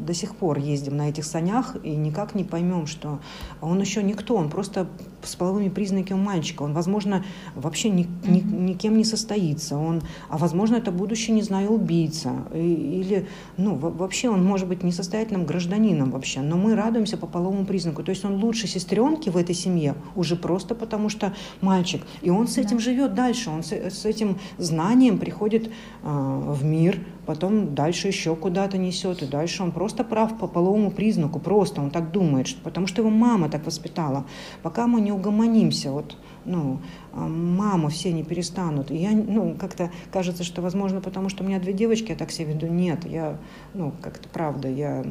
до 0.05 0.13
сих 0.13 0.35
пор, 0.35 0.59
ездим 0.59 0.97
на 0.97 1.09
этих 1.09 1.25
санях 1.25 1.77
и 1.83 1.95
никак 1.95 2.35
не 2.35 2.43
поймем, 2.43 2.85
что 2.85 3.19
он 3.59 3.81
еще 3.81 4.03
никто, 4.03 4.35
он 4.35 4.49
просто 4.49 4.87
с 5.23 5.35
половыми 5.35 5.69
признаками 5.69 6.19
мальчика, 6.19 6.61
он, 6.61 6.73
возможно, 6.73 7.23
вообще 7.55 7.89
ни, 7.89 8.07
ни- 8.27 8.41
никем 8.41 8.97
не 8.97 9.03
состоится, 9.03 9.75
он, 9.77 10.03
а 10.29 10.37
возможно, 10.37 10.75
это 10.75 10.91
будущий, 10.91 11.31
не 11.31 11.41
знаю, 11.41 11.71
убийца, 11.71 12.33
и- 12.53 12.99
или, 13.01 13.27
ну, 13.57 13.73
во- 13.75 13.89
вообще 13.89 14.29
он 14.29 14.45
может 14.45 14.67
быть 14.67 14.83
несостоятельным 14.83 15.45
гражданином 15.47 16.11
вообще, 16.11 16.41
но 16.41 16.55
мы 16.55 16.75
радуемся 16.75 17.17
по 17.17 17.25
половому 17.25 17.65
признаку, 17.65 18.03
то 18.03 18.11
есть 18.11 18.23
он 18.25 18.35
лучше 18.43 18.67
сестренки 18.67 19.29
в 19.29 19.37
этой 19.37 19.55
семье 19.55 19.95
уже 20.15 20.35
просто 20.35 20.75
потому, 20.75 21.09
что 21.09 21.33
мальчик, 21.61 22.03
и 22.21 22.29
он 22.29 22.47
с 22.47 22.59
этим 22.59 22.79
живет 22.79 23.15
дальше, 23.15 23.49
он 23.49 23.63
с, 23.63 23.71
с 23.71 24.05
этим 24.05 24.37
знанием 24.59 25.17
приходит 25.17 25.71
а, 26.03 26.39
в 26.53 26.63
мир, 26.63 26.99
потом 27.25 27.75
дальше 27.75 28.07
еще 28.07 28.35
куда-то 28.35 28.77
несет, 28.77 29.21
и 29.23 29.25
дальше 29.25 29.63
он 29.63 29.71
просто 29.71 30.03
прав 30.03 30.37
по 30.37 30.47
половому 30.47 30.91
признаку, 30.91 31.39
просто 31.39 31.81
он 31.81 31.91
так 31.91 32.11
думает, 32.11 32.47
что, 32.47 32.61
потому 32.61 32.87
что 32.87 33.01
его 33.01 33.09
мама 33.09 33.49
так 33.49 33.65
воспитала. 33.65 34.25
Пока 34.61 34.87
мы 34.87 35.01
не 35.01 35.11
угомонимся, 35.11 35.91
вот, 35.91 36.17
ну, 36.45 36.79
а, 37.13 37.27
маму 37.27 37.89
все 37.89 38.11
не 38.11 38.23
перестанут. 38.23 38.91
И 38.91 38.95
я, 38.95 39.11
ну, 39.11 39.55
как-то 39.59 39.91
кажется, 40.11 40.43
что, 40.43 40.61
возможно, 40.61 41.01
потому 41.01 41.29
что 41.29 41.43
у 41.43 41.47
меня 41.47 41.59
две 41.59 41.73
девочки, 41.73 42.11
я 42.11 42.17
так 42.17 42.31
себя 42.31 42.53
веду. 42.53 42.67
Нет, 42.67 43.05
я, 43.05 43.37
ну, 43.73 43.93
как-то 44.01 44.29
правда, 44.29 44.69
я, 44.69 45.03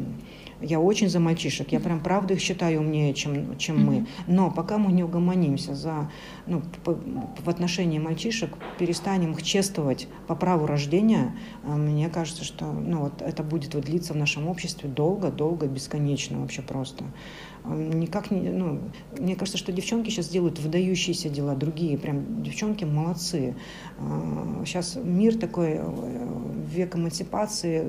я 0.61 0.81
очень 0.81 1.09
за 1.09 1.21
мальчишек. 1.21 1.73
Я 1.73 1.81
прям 1.81 2.01
правда 2.01 2.35
их 2.35 2.41
считаю 2.41 2.81
умнее, 2.81 3.15
чем, 3.15 3.57
чем 3.59 3.85
мы. 3.85 4.07
Но 4.27 4.51
пока 4.51 4.79
мы 4.79 4.93
не 4.93 5.03
угомонимся 5.03 5.75
за, 5.75 6.11
ну, 6.47 6.63
в 6.85 7.49
отношении 7.49 7.99
мальчишек, 7.99 8.51
перестанем 8.79 9.33
их 9.33 9.43
чествовать 9.43 10.09
по 10.27 10.35
праву 10.35 10.67
рождения, 10.67 11.35
а, 11.65 11.77
мне 11.77 12.09
кажется, 12.09 12.45
что 12.45 12.67
ну, 12.67 13.01
вот 13.01 13.23
это 13.23 13.43
будет 13.43 13.75
вот 13.75 13.85
длиться 13.85 14.13
в 14.13 14.17
нашем 14.17 14.49
обществе 14.49 14.89
долго, 14.89 15.31
долго, 15.31 15.67
бесконечно 15.67 16.41
вообще 16.41 16.63
просто. 16.63 17.05
А, 17.65 17.75
Никак 17.75 18.31
не, 18.31 18.51
ну, 18.51 18.81
мне 19.19 19.37
кажется, 19.37 19.59
что 19.59 19.73
девчонки 19.73 20.11
сейчас 20.11 20.29
делают 20.29 20.59
выдающиеся 20.59 21.31
дела, 21.31 21.55
другие 21.55 21.97
прям 21.97 22.43
девчонки 22.43 22.85
молодцы. 22.85 23.55
Сейчас 24.65 24.97
мир 25.03 25.37
такой, 25.39 25.79
э, 25.79 26.55
век 26.67 26.97
эмансипации, 26.97 27.85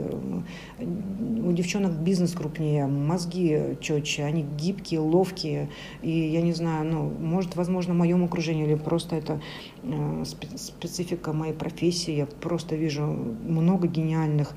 у 0.80 1.52
девчонок 1.52 1.94
бизнес 1.94 2.34
крупнее, 2.34 2.86
мозги 2.86 3.78
четче, 3.82 4.24
они 4.24 4.44
гибкие, 4.44 5.00
ловкие, 5.00 5.70
и 6.02 6.10
я 6.10 6.41
не 6.41 6.54
знаю, 6.54 6.86
ну, 6.86 7.10
может, 7.10 7.56
возможно, 7.56 7.94
в 7.94 7.98
моем 7.98 8.24
окружении 8.24 8.44
или 8.53 8.75
просто 8.75 9.15
это 9.15 9.41
э, 9.84 10.23
спе- 10.23 10.58
специфика 10.58 11.34
моей 11.34 11.53
профессии, 11.53 12.13
я 12.13 12.25
просто 12.25 12.75
вижу 12.75 13.03
много 13.03 13.88
гениальных 13.88 14.53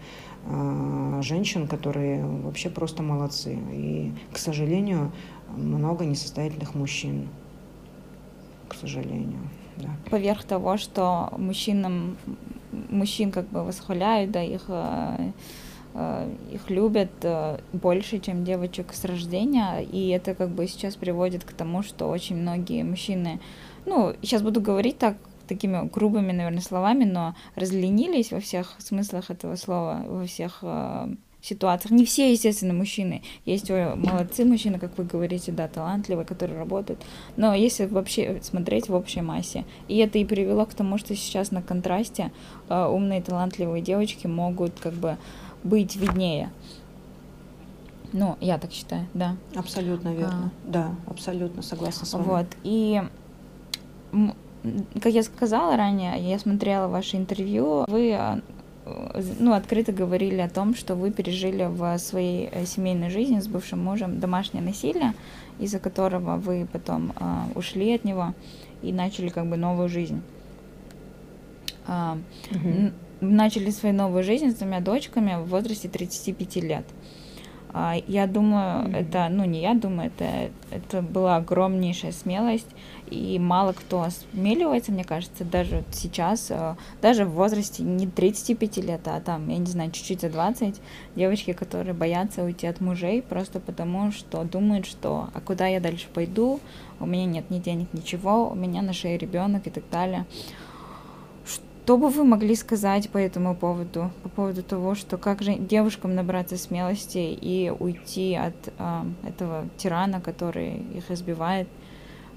э, 0.47 1.21
женщин, 1.23 1.67
которые 1.67 2.25
вообще 2.25 2.71
просто 2.71 3.03
молодцы. 3.03 3.59
И, 3.73 4.13
к 4.33 4.39
сожалению, 4.39 5.13
много 5.57 6.05
несостоятельных 6.05 6.75
мужчин. 6.75 7.29
К 8.69 8.75
сожалению, 8.75 9.41
да. 9.77 9.89
Поверх 10.11 10.45
того, 10.45 10.77
что 10.77 11.33
мужчинам, 11.39 12.17
мужчин 12.91 13.31
как 13.31 13.49
бы 13.49 13.65
восхваляют, 13.65 14.31
да, 14.31 14.43
их, 14.43 14.65
э, 14.69 15.33
их 16.53 16.71
любят 16.71 17.11
больше, 17.73 18.21
чем 18.21 18.45
девочек 18.45 18.93
с 18.93 19.05
рождения, 19.05 19.81
и 19.81 20.09
это 20.09 20.35
как 20.35 20.51
бы 20.51 20.67
сейчас 20.69 20.97
приводит 20.97 21.45
к 21.45 21.53
тому, 21.53 21.83
что 21.83 22.09
очень 22.09 22.37
многие 22.37 22.85
мужчины, 22.85 23.41
ну, 23.89 24.15
сейчас 24.23 24.43
буду 24.43 24.61
говорить 24.61 24.99
так, 24.99 25.17
такими 25.49 25.89
грубыми, 25.89 26.33
наверное, 26.33 26.61
словами, 26.61 27.05
но 27.05 27.35
разленились 27.57 28.33
во 28.33 28.41
всех 28.41 28.77
смыслах 28.79 29.31
этого 29.31 29.57
слова, 29.57 30.05
во 30.07 30.27
всех 30.27 30.59
э, 30.63 31.09
ситуациях. 31.41 31.93
Не 31.93 32.05
все, 32.05 32.31
естественно, 32.31 32.75
мужчины. 32.75 33.23
Есть 33.45 33.71
молодцы 33.71 34.45
мужчины, 34.45 34.79
как 34.79 34.97
вы 34.99 35.05
говорите, 35.05 35.53
да, 35.53 35.69
талантливые, 35.69 36.27
которые 36.27 36.59
работают. 36.59 37.01
Но 37.37 37.55
если 37.55 37.87
вообще 37.87 38.41
смотреть 38.43 38.89
в 38.89 38.95
общей 38.95 39.23
массе. 39.23 39.65
И 39.89 39.97
это 39.99 40.19
и 40.19 40.25
привело 40.25 40.67
к 40.67 40.75
тому, 40.75 40.99
что 40.99 41.17
сейчас 41.17 41.51
на 41.51 41.63
контрасте 41.63 42.31
э, 42.69 42.87
умные, 42.87 43.23
талантливые 43.23 43.83
девочки 43.83 44.27
могут 44.27 44.79
как 44.79 44.95
бы 44.95 45.17
быть 45.65 45.97
виднее. 45.97 46.51
Ну, 48.13 48.37
я 48.41 48.59
так 48.59 48.73
считаю, 48.73 49.07
да. 49.13 49.37
Абсолютно 49.55 50.15
верно. 50.15 50.51
Да, 50.65 50.95
абсолютно 51.07 51.63
согласна 51.63 52.07
с 52.07 52.13
вами. 52.15 52.25
Вот. 52.25 52.47
И 52.65 53.03
как 55.01 55.13
я 55.13 55.23
сказала 55.23 55.77
ранее, 55.77 56.19
я 56.19 56.39
смотрела 56.39 56.89
ваше 56.89 57.17
интервью, 57.17 57.85
вы 57.89 58.13
а, 58.13 58.41
э, 58.87 59.23
ну, 59.39 59.53
открыто 59.53 59.93
говорили 59.93 60.41
о 60.41 60.49
том, 60.49 60.75
что 60.75 60.95
вы 60.95 61.11
пережили 61.11 61.65
в 61.65 61.99
своей 61.99 62.49
э, 62.51 62.67
семейной 62.67 63.11
жизни 63.11 63.41
с 63.41 63.47
бывшим 63.47 63.83
мужем 63.85 64.19
домашнее 64.21 64.63
насилие, 64.63 65.15
из-за 65.59 65.79
которого 65.79 66.37
вы 66.37 66.67
потом 66.73 67.13
а, 67.17 67.47
ушли 67.55 67.95
от 67.95 68.05
него 68.05 68.35
и 68.83 68.93
начали 68.93 69.29
как 69.29 69.47
бы 69.47 69.57
новую 69.57 69.89
жизнь. 69.89 70.21
Мгм. 71.87 72.69
н- 72.69 72.93
начали 73.21 73.71
свою 73.71 73.95
новую 73.95 74.23
жизнь 74.23 74.51
с 74.51 74.55
двумя 74.55 74.81
дочками 74.81 75.37
в 75.43 75.49
возрасте 75.49 75.89
35 75.89 76.57
лет. 76.57 76.85
Я 78.07 78.27
думаю, 78.27 78.85
Мгм. 78.89 78.95
это, 78.95 79.29
ну 79.31 79.45
не 79.45 79.61
я 79.61 79.75
думаю, 79.75 80.11
это, 80.17 80.51
это 80.71 81.03
была 81.03 81.37
огромнейшая 81.37 82.13
смелость, 82.13 82.67
и 83.11 83.39
мало 83.39 83.73
кто 83.73 84.03
осмеливается, 84.03 84.93
мне 84.93 85.05
кажется, 85.05 85.45
даже 85.45 85.77
вот 85.77 85.87
сейчас, 85.93 86.51
э, 86.51 86.77
даже 87.03 87.25
в 87.25 87.31
возрасте 87.31 87.83
не 87.83 88.07
35 88.07 88.81
лет, 88.81 89.03
а 89.07 89.21
там, 89.21 89.49
я 89.49 89.59
не 89.59 89.67
знаю, 89.67 89.91
чуть-чуть 89.91 90.21
за 90.21 90.31
20, 90.31 90.81
девочки, 91.15 91.53
которые 91.53 91.95
боятся 91.95 92.43
уйти 92.43 92.67
от 92.67 92.81
мужей 92.81 93.23
просто 93.23 93.61
потому, 93.61 94.13
что 94.13 94.45
думают, 94.45 94.87
что 94.87 95.29
а 95.35 95.41
куда 95.41 95.67
я 95.67 95.81
дальше 95.81 96.07
пойду, 96.13 96.61
у 97.01 97.07
меня 97.07 97.27
нет 97.27 97.51
ни 97.51 97.59
денег, 97.59 97.89
ничего, 97.93 98.49
у 98.49 98.55
меня 98.55 98.83
на 98.83 98.93
шее 98.93 99.19
ребенок 99.19 99.67
и 99.67 99.71
так 99.71 99.85
далее. 99.91 100.27
Что 101.89 101.97
бы 101.97 102.11
вы 102.11 102.23
могли 102.25 102.55
сказать 102.55 103.09
по 103.09 103.17
этому 103.17 103.57
поводу, 103.57 104.11
по 104.23 104.29
поводу 104.29 104.63
того, 104.63 104.95
что 104.95 105.17
как 105.17 105.41
же 105.41 105.55
девушкам 105.55 106.15
набраться 106.15 106.59
смелости 106.59 107.17
и 107.17 107.71
уйти 107.71 108.35
от 108.35 108.75
а, 108.77 109.07
этого 109.27 109.65
тирана, 109.79 110.21
который 110.21 110.83
их 110.95 111.11
избивает, 111.11 111.67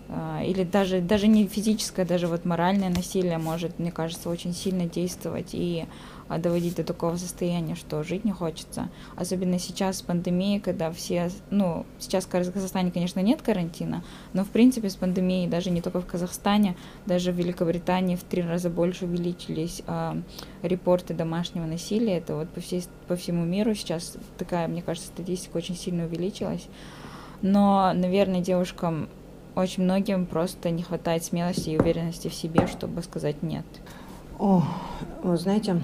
а, 0.08 0.42
или 0.42 0.64
даже, 0.64 1.02
даже 1.02 1.28
не 1.28 1.48
физическое, 1.48 2.06
даже 2.06 2.28
вот 2.28 2.46
моральное 2.46 2.88
насилие 2.88 3.40
может, 3.40 3.78
мне 3.78 3.92
кажется, 3.92 4.30
очень 4.30 4.54
сильно 4.54 4.86
действовать. 4.86 5.50
И 5.52 5.86
доводить 6.38 6.76
до 6.76 6.84
такого 6.84 7.16
состояния, 7.18 7.76
что 7.76 8.04
жить 8.04 8.26
не 8.26 8.32
хочется. 8.32 8.90
Особенно 9.16 9.60
сейчас 9.60 9.98
с 9.98 10.02
пандемией, 10.02 10.60
когда 10.60 10.92
все, 10.92 11.30
ну, 11.50 11.86
сейчас 12.00 12.26
в 12.26 12.30
Казахстане, 12.30 12.92
конечно, 12.92 13.20
нет 13.20 13.42
карантина, 13.42 14.04
но 14.34 14.44
в 14.44 14.50
принципе 14.50 14.90
с 14.90 14.96
пандемией 14.96 15.48
даже 15.48 15.70
не 15.72 15.82
только 15.82 16.02
в 16.02 16.06
Казахстане, 16.06 16.76
даже 17.06 17.32
в 17.32 17.36
Великобритании 17.36 18.16
в 18.16 18.24
три 18.24 18.42
раза 18.42 18.70
больше 18.70 19.06
увеличились 19.06 19.82
э, 19.88 20.22
репорты 20.62 21.14
домашнего 21.14 21.66
насилия. 21.66 22.18
Это 22.18 22.36
вот 22.36 22.50
по, 22.50 22.62
всей, 22.62 22.84
по 23.08 23.16
всему 23.16 23.46
миру 23.46 23.74
сейчас 23.74 24.18
такая, 24.38 24.68
мне 24.68 24.82
кажется, 24.82 25.10
статистика 25.10 25.58
очень 25.58 25.76
сильно 25.76 26.06
увеличилась. 26.06 26.68
Но, 27.42 27.92
наверное, 27.94 28.42
девушкам 28.42 29.10
очень 29.56 29.84
многим 29.84 30.26
просто 30.26 30.70
не 30.70 30.84
хватает 30.84 31.24
смелости 31.24 31.72
и 31.72 31.78
уверенности 31.78 32.28
в 32.28 32.34
себе, 32.34 32.68
чтобы 32.68 33.02
сказать 33.02 33.44
нет. 33.44 33.66
О, 34.40 34.64
вы 35.24 35.38
знаете, 35.38 35.82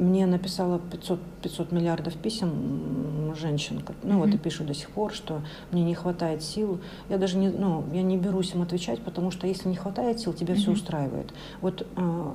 мне 0.00 0.26
написало 0.26 0.78
500, 0.78 1.20
500 1.42 1.72
миллиардов 1.72 2.14
писем 2.16 3.34
женщин, 3.36 3.82
ну 4.02 4.14
mm-hmm. 4.14 4.18
вот 4.18 4.34
и 4.34 4.38
пишут 4.38 4.66
до 4.66 4.74
сих 4.74 4.90
пор, 4.90 5.12
что 5.12 5.42
мне 5.70 5.84
не 5.84 5.94
хватает 5.94 6.42
сил. 6.42 6.80
Я 7.08 7.18
даже 7.18 7.36
не, 7.36 7.48
ну, 7.48 7.84
я 7.92 8.02
не 8.02 8.16
берусь 8.16 8.54
им 8.54 8.62
отвечать, 8.62 9.00
потому 9.02 9.30
что 9.30 9.46
если 9.46 9.68
не 9.68 9.76
хватает 9.76 10.18
сил, 10.18 10.32
тебя 10.32 10.54
mm-hmm. 10.54 10.58
все 10.58 10.70
устраивает. 10.72 11.32
Вот 11.60 11.86
э, 11.96 12.32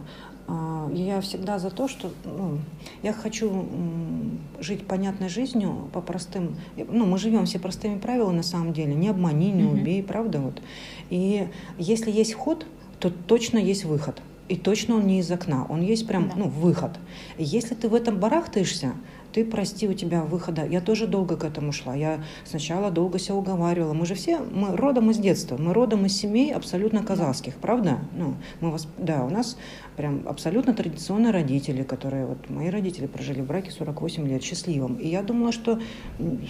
э, 0.47 0.89
я 0.93 1.21
всегда 1.21 1.59
за 1.59 1.71
то, 1.71 1.87
что 1.87 2.11
ну, 2.23 2.59
я 3.03 3.13
хочу 3.13 3.49
э, 3.51 4.61
жить 4.61 4.87
понятной 4.87 5.29
жизнью 5.29 5.89
по 5.91 6.01
простым, 6.01 6.55
ну 6.77 7.05
мы 7.05 7.17
живем 7.17 7.45
все 7.45 7.59
простыми 7.59 7.99
правилами 7.99 8.37
на 8.37 8.43
самом 8.43 8.73
деле, 8.73 8.93
не 8.93 9.09
обмани, 9.09 9.51
не 9.51 9.63
убей, 9.63 10.01
mm-hmm. 10.01 10.07
правда 10.07 10.39
вот. 10.39 10.61
И 11.09 11.47
если 11.77 12.11
есть 12.11 12.33
вход, 12.33 12.65
то 12.99 13.09
точно 13.09 13.57
есть 13.57 13.85
выход. 13.85 14.21
И 14.47 14.55
точно 14.55 14.95
он 14.95 15.07
не 15.07 15.19
из 15.19 15.31
окна, 15.31 15.65
он 15.69 15.81
есть 15.81 16.07
прям, 16.07 16.29
да. 16.29 16.35
ну, 16.35 16.47
выход. 16.47 16.91
Если 17.37 17.73
ты 17.73 17.89
в 17.89 17.95
этом 17.95 18.19
барахтаешься, 18.19 18.93
ты 19.35 19.43
прости, 19.43 19.85
у 19.85 19.93
тебя 19.93 20.21
выхода. 20.21 20.65
Я 20.65 20.79
тоже 20.79 21.07
долго 21.07 21.35
к 21.35 21.43
этому 21.43 21.73
шла. 21.73 21.93
Я 21.93 22.23
сначала 22.45 22.89
долго 22.89 23.19
себя 23.19 23.35
уговаривала. 23.35 23.91
Мы 23.91 24.05
же 24.05 24.15
все, 24.15 24.39
мы 24.39 24.77
родом 24.77 25.11
из 25.11 25.17
детства, 25.17 25.57
мы 25.57 25.73
родом 25.73 26.05
из 26.05 26.15
семей 26.15 26.53
абсолютно 26.53 27.03
казахских, 27.03 27.55
правда? 27.55 27.99
Ну, 28.15 28.35
мы 28.61 28.71
вас, 28.71 28.87
да, 28.97 29.25
у 29.25 29.29
нас 29.29 29.57
прям 29.97 30.25
абсолютно 30.25 30.73
традиционные 30.73 31.33
родители, 31.33 31.83
которые, 31.83 32.25
вот 32.27 32.49
мои 32.49 32.69
родители 32.69 33.07
прожили 33.07 33.41
в 33.41 33.45
браке 33.45 33.71
48 33.71 34.25
лет 34.25 34.41
счастливым. 34.41 34.95
И 34.95 35.09
я 35.09 35.21
думала, 35.21 35.51
что 35.51 35.81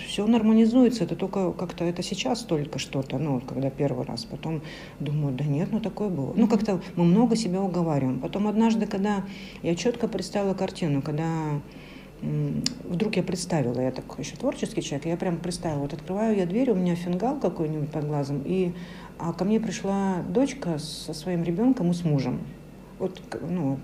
все 0.08 0.28
нормализуется, 0.28 1.06
это 1.06 1.16
только 1.16 1.54
как-то, 1.54 1.86
это 1.86 2.04
сейчас 2.04 2.42
только 2.42 2.78
что-то, 2.78 3.18
ну, 3.18 3.42
когда 3.42 3.72
первый 3.72 4.06
раз. 4.06 4.26
Потом 4.26 4.62
думаю, 5.00 5.34
да 5.34 5.44
нет, 5.44 5.70
ну 5.72 5.80
такое 5.80 6.10
было. 6.10 6.34
Ну, 6.36 6.48
как-то 6.48 6.80
мы 6.96 7.04
много 7.04 7.36
себя 7.36 7.64
уговариваем. 7.64 8.20
Потом 8.20 8.48
однажды, 8.48 8.86
когда 8.86 9.24
я 9.64 9.74
четко 9.74 10.08
представила 10.08 10.54
картину, 10.54 11.02
когда 11.02 11.26
вдруг 12.22 13.16
я 13.18 13.24
представила, 13.24 13.80
я 13.80 13.92
так 13.92 14.06
еще 14.18 14.36
творческий 14.36 14.82
человек, 14.82 15.06
я 15.06 15.18
прям 15.18 15.38
представила, 15.38 15.80
вот 15.80 15.94
открываю 15.94 16.36
я 16.36 16.46
дверь, 16.46 16.72
у 16.72 16.76
меня 16.76 16.96
фингал 16.96 17.40
какой-нибудь 17.40 17.90
под 17.92 18.08
глазом, 18.08 18.42
и 18.46 18.74
а 19.18 19.34
ко 19.34 19.46
мне 19.46 19.60
пришла 19.60 20.24
дочка 20.28 20.78
со 20.80 21.14
своим 21.14 21.44
ребенком 21.44 21.92
и 21.92 21.94
с 21.94 22.04
мужем. 22.04 22.40
Вот, 23.00 23.22
ну, 23.42 23.80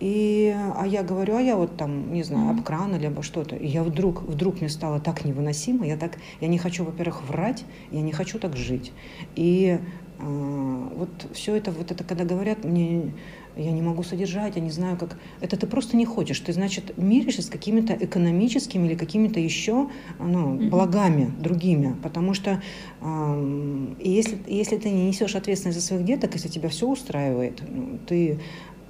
и, 0.00 0.54
а 0.76 0.86
я 0.86 1.02
говорю, 1.02 1.36
а 1.36 1.40
я 1.40 1.56
вот 1.56 1.76
там, 1.76 2.12
не 2.12 2.22
знаю, 2.24 2.50
об 2.50 2.62
кран 2.62 2.94
или 2.96 3.06
обо 3.06 3.22
что-то. 3.22 3.56
И 3.56 3.66
я 3.66 3.82
вдруг, 3.82 4.22
вдруг 4.22 4.60
мне 4.60 4.68
стало 4.68 5.00
так 5.00 5.24
невыносимо, 5.24 5.86
я 5.86 5.96
так, 5.96 6.18
я 6.40 6.48
не 6.48 6.58
хочу, 6.58 6.84
во-первых, 6.84 7.22
врать, 7.28 7.64
я 7.90 8.02
не 8.02 8.12
хочу 8.12 8.38
так 8.38 8.56
жить. 8.56 8.92
И 9.36 9.78
э, 10.18 10.88
вот 10.96 11.08
все 11.32 11.54
это, 11.54 11.70
вот 11.70 11.90
это, 11.90 12.02
когда 12.04 12.24
говорят, 12.24 12.64
мне 12.64 13.14
я 13.56 13.72
не 13.72 13.82
могу 13.82 14.02
содержать, 14.02 14.56
я 14.56 14.62
не 14.62 14.70
знаю, 14.70 14.96
как... 14.96 15.16
Это 15.40 15.56
ты 15.56 15.66
просто 15.66 15.96
не 15.96 16.04
хочешь. 16.04 16.40
Ты, 16.40 16.52
значит, 16.52 16.96
миришься 16.98 17.42
с 17.42 17.48
какими-то 17.48 17.94
экономическими 17.94 18.86
или 18.86 18.94
какими-то 18.94 19.40
еще 19.40 19.88
ну, 20.18 20.68
благами 20.68 21.32
другими. 21.38 21.94
Потому 22.02 22.34
что 22.34 22.62
э, 23.00 23.94
если, 24.00 24.38
если 24.46 24.76
ты 24.76 24.90
не 24.90 25.06
несешь 25.06 25.34
ответственность 25.36 25.78
за 25.78 25.86
своих 25.86 26.04
деток, 26.04 26.34
если 26.34 26.48
тебя 26.48 26.68
все 26.68 26.88
устраивает, 26.88 27.62
ну, 27.68 27.98
ты, 28.06 28.40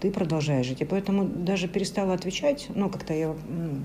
ты 0.00 0.10
продолжаешь 0.10 0.66
жить. 0.66 0.80
И 0.80 0.84
поэтому 0.84 1.24
даже 1.24 1.68
перестала 1.68 2.14
отвечать, 2.14 2.68
ну, 2.74 2.88
как-то 2.88 3.14
я... 3.14 3.34
Ну, 3.48 3.84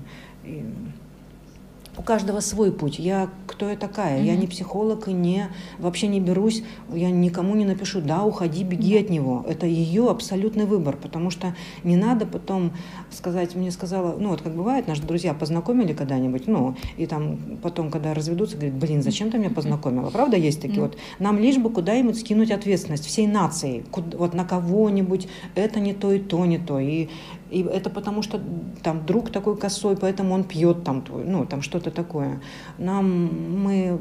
у 2.00 2.02
каждого 2.02 2.40
свой 2.40 2.72
путь. 2.72 2.98
Я 2.98 3.28
кто 3.46 3.68
я 3.68 3.76
такая? 3.76 4.18
Mm-hmm. 4.18 4.24
Я 4.24 4.36
не 4.36 4.46
психолог 4.46 5.06
и 5.08 5.12
не 5.12 5.48
вообще 5.78 6.06
не 6.06 6.18
берусь, 6.18 6.62
я 6.94 7.10
никому 7.10 7.54
не 7.54 7.66
напишу, 7.66 8.00
да, 8.00 8.24
уходи, 8.24 8.64
беги 8.64 8.94
mm-hmm. 8.94 9.04
от 9.04 9.10
него. 9.10 9.44
Это 9.46 9.66
ее 9.66 10.08
абсолютный 10.08 10.64
выбор, 10.64 10.96
потому 10.96 11.28
что 11.28 11.54
не 11.84 11.96
надо 11.96 12.24
потом 12.24 12.72
сказать, 13.10 13.54
мне 13.54 13.70
сказала, 13.70 14.16
ну 14.18 14.30
вот 14.30 14.40
как 14.40 14.54
бывает, 14.54 14.88
наши 14.88 15.02
друзья 15.02 15.34
познакомили 15.34 15.92
когда-нибудь, 15.92 16.46
ну, 16.46 16.74
и 16.96 17.04
там 17.04 17.58
потом, 17.62 17.90
когда 17.90 18.14
разведутся, 18.14 18.56
говорят, 18.56 18.76
блин, 18.76 19.02
зачем 19.02 19.30
ты 19.30 19.36
меня 19.36 19.50
познакомила? 19.50 20.08
Правда, 20.08 20.38
есть 20.38 20.62
такие 20.62 20.78
mm-hmm. 20.78 20.80
вот. 20.80 20.98
Нам 21.18 21.38
лишь 21.38 21.58
бы 21.58 21.68
куда-нибудь 21.68 22.18
скинуть 22.18 22.50
ответственность 22.50 23.04
всей 23.04 23.26
нации, 23.26 23.84
вот 23.92 24.32
на 24.32 24.46
кого-нибудь, 24.46 25.28
это 25.54 25.80
не 25.80 25.92
то 25.92 26.12
и 26.12 26.18
то 26.18 26.46
не 26.46 26.56
то. 26.56 26.78
И 26.80 27.08
и 27.50 27.62
это 27.62 27.90
потому 27.90 28.22
что 28.22 28.40
там 28.82 29.04
друг 29.06 29.30
такой 29.30 29.56
косой, 29.56 29.96
поэтому 29.96 30.34
он 30.34 30.44
пьет 30.44 30.84
там, 30.84 31.04
ну, 31.08 31.46
там 31.46 31.62
что-то 31.62 31.90
такое. 31.90 32.40
Нам 32.78 33.62
мы 33.62 33.98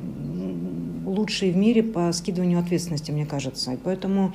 лучшие 1.05 1.51
в 1.51 1.57
мире 1.57 1.83
по 1.83 2.11
скидыванию 2.13 2.59
ответственности, 2.59 3.11
мне 3.11 3.25
кажется. 3.25 3.73
И 3.73 3.77
поэтому 3.77 4.33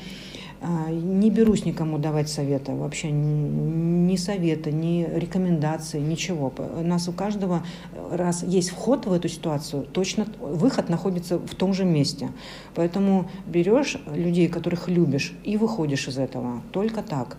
не 0.90 1.30
берусь 1.30 1.64
никому 1.64 1.98
давать 1.98 2.28
совета, 2.28 2.72
вообще 2.72 3.10
ни 3.10 4.16
совета, 4.16 4.70
ни 4.70 5.06
рекомендации, 5.14 6.00
ничего. 6.00 6.52
У 6.76 6.82
нас 6.82 7.08
у 7.08 7.12
каждого, 7.12 7.62
раз 8.10 8.42
есть 8.42 8.70
вход 8.70 9.06
в 9.06 9.12
эту 9.12 9.28
ситуацию, 9.28 9.84
точно 9.84 10.26
выход 10.40 10.88
находится 10.88 11.38
в 11.38 11.54
том 11.54 11.74
же 11.74 11.84
месте. 11.84 12.30
Поэтому 12.74 13.30
берешь 13.46 13.98
людей, 14.12 14.48
которых 14.48 14.88
любишь, 14.88 15.34
и 15.44 15.56
выходишь 15.56 16.08
из 16.08 16.18
этого. 16.18 16.62
Только 16.72 17.02
так. 17.02 17.36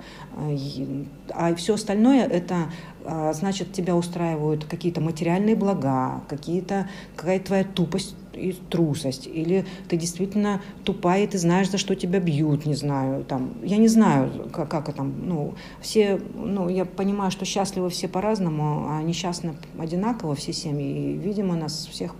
А 1.30 1.56
все 1.56 1.76
остальное 1.76 2.26
это 2.26 2.70
а, 3.08 3.34
значит, 3.34 3.72
тебя 3.72 3.96
устраивают 3.96 4.66
какие-то 4.66 5.00
материальные 5.00 5.56
блага, 5.56 6.24
какие-то, 6.28 6.90
какая-то 7.16 7.46
твоя 7.46 7.64
тупость 7.64 8.16
и 8.36 8.54
трусость, 8.70 9.28
или 9.28 9.66
ты 9.88 9.98
действительно 9.98 10.62
тупая, 10.84 11.24
и 11.24 11.28
ты 11.28 11.38
знаешь, 11.38 11.70
за 11.70 11.78
что 11.78 11.96
тебя 11.96 12.20
бьют, 12.20 12.66
не 12.66 12.76
знаю, 12.76 13.24
там, 13.24 13.54
я 13.64 13.78
не 13.78 13.88
знаю, 13.88 14.50
как, 14.52 14.70
как 14.70 14.94
там, 14.94 15.14
ну, 15.24 15.54
все, 15.82 16.20
ну, 16.36 16.70
я 16.70 16.86
понимаю, 16.86 17.32
что 17.32 17.46
счастливы 17.46 17.90
все 17.90 18.08
по-разному, 18.08 18.88
а 18.90 19.02
несчастны 19.02 19.56
одинаково 19.78 20.36
все 20.36 20.54
семьи, 20.54 21.14
и, 21.14 21.18
видимо, 21.18 21.56
нас 21.56 21.88
всех 21.92 22.16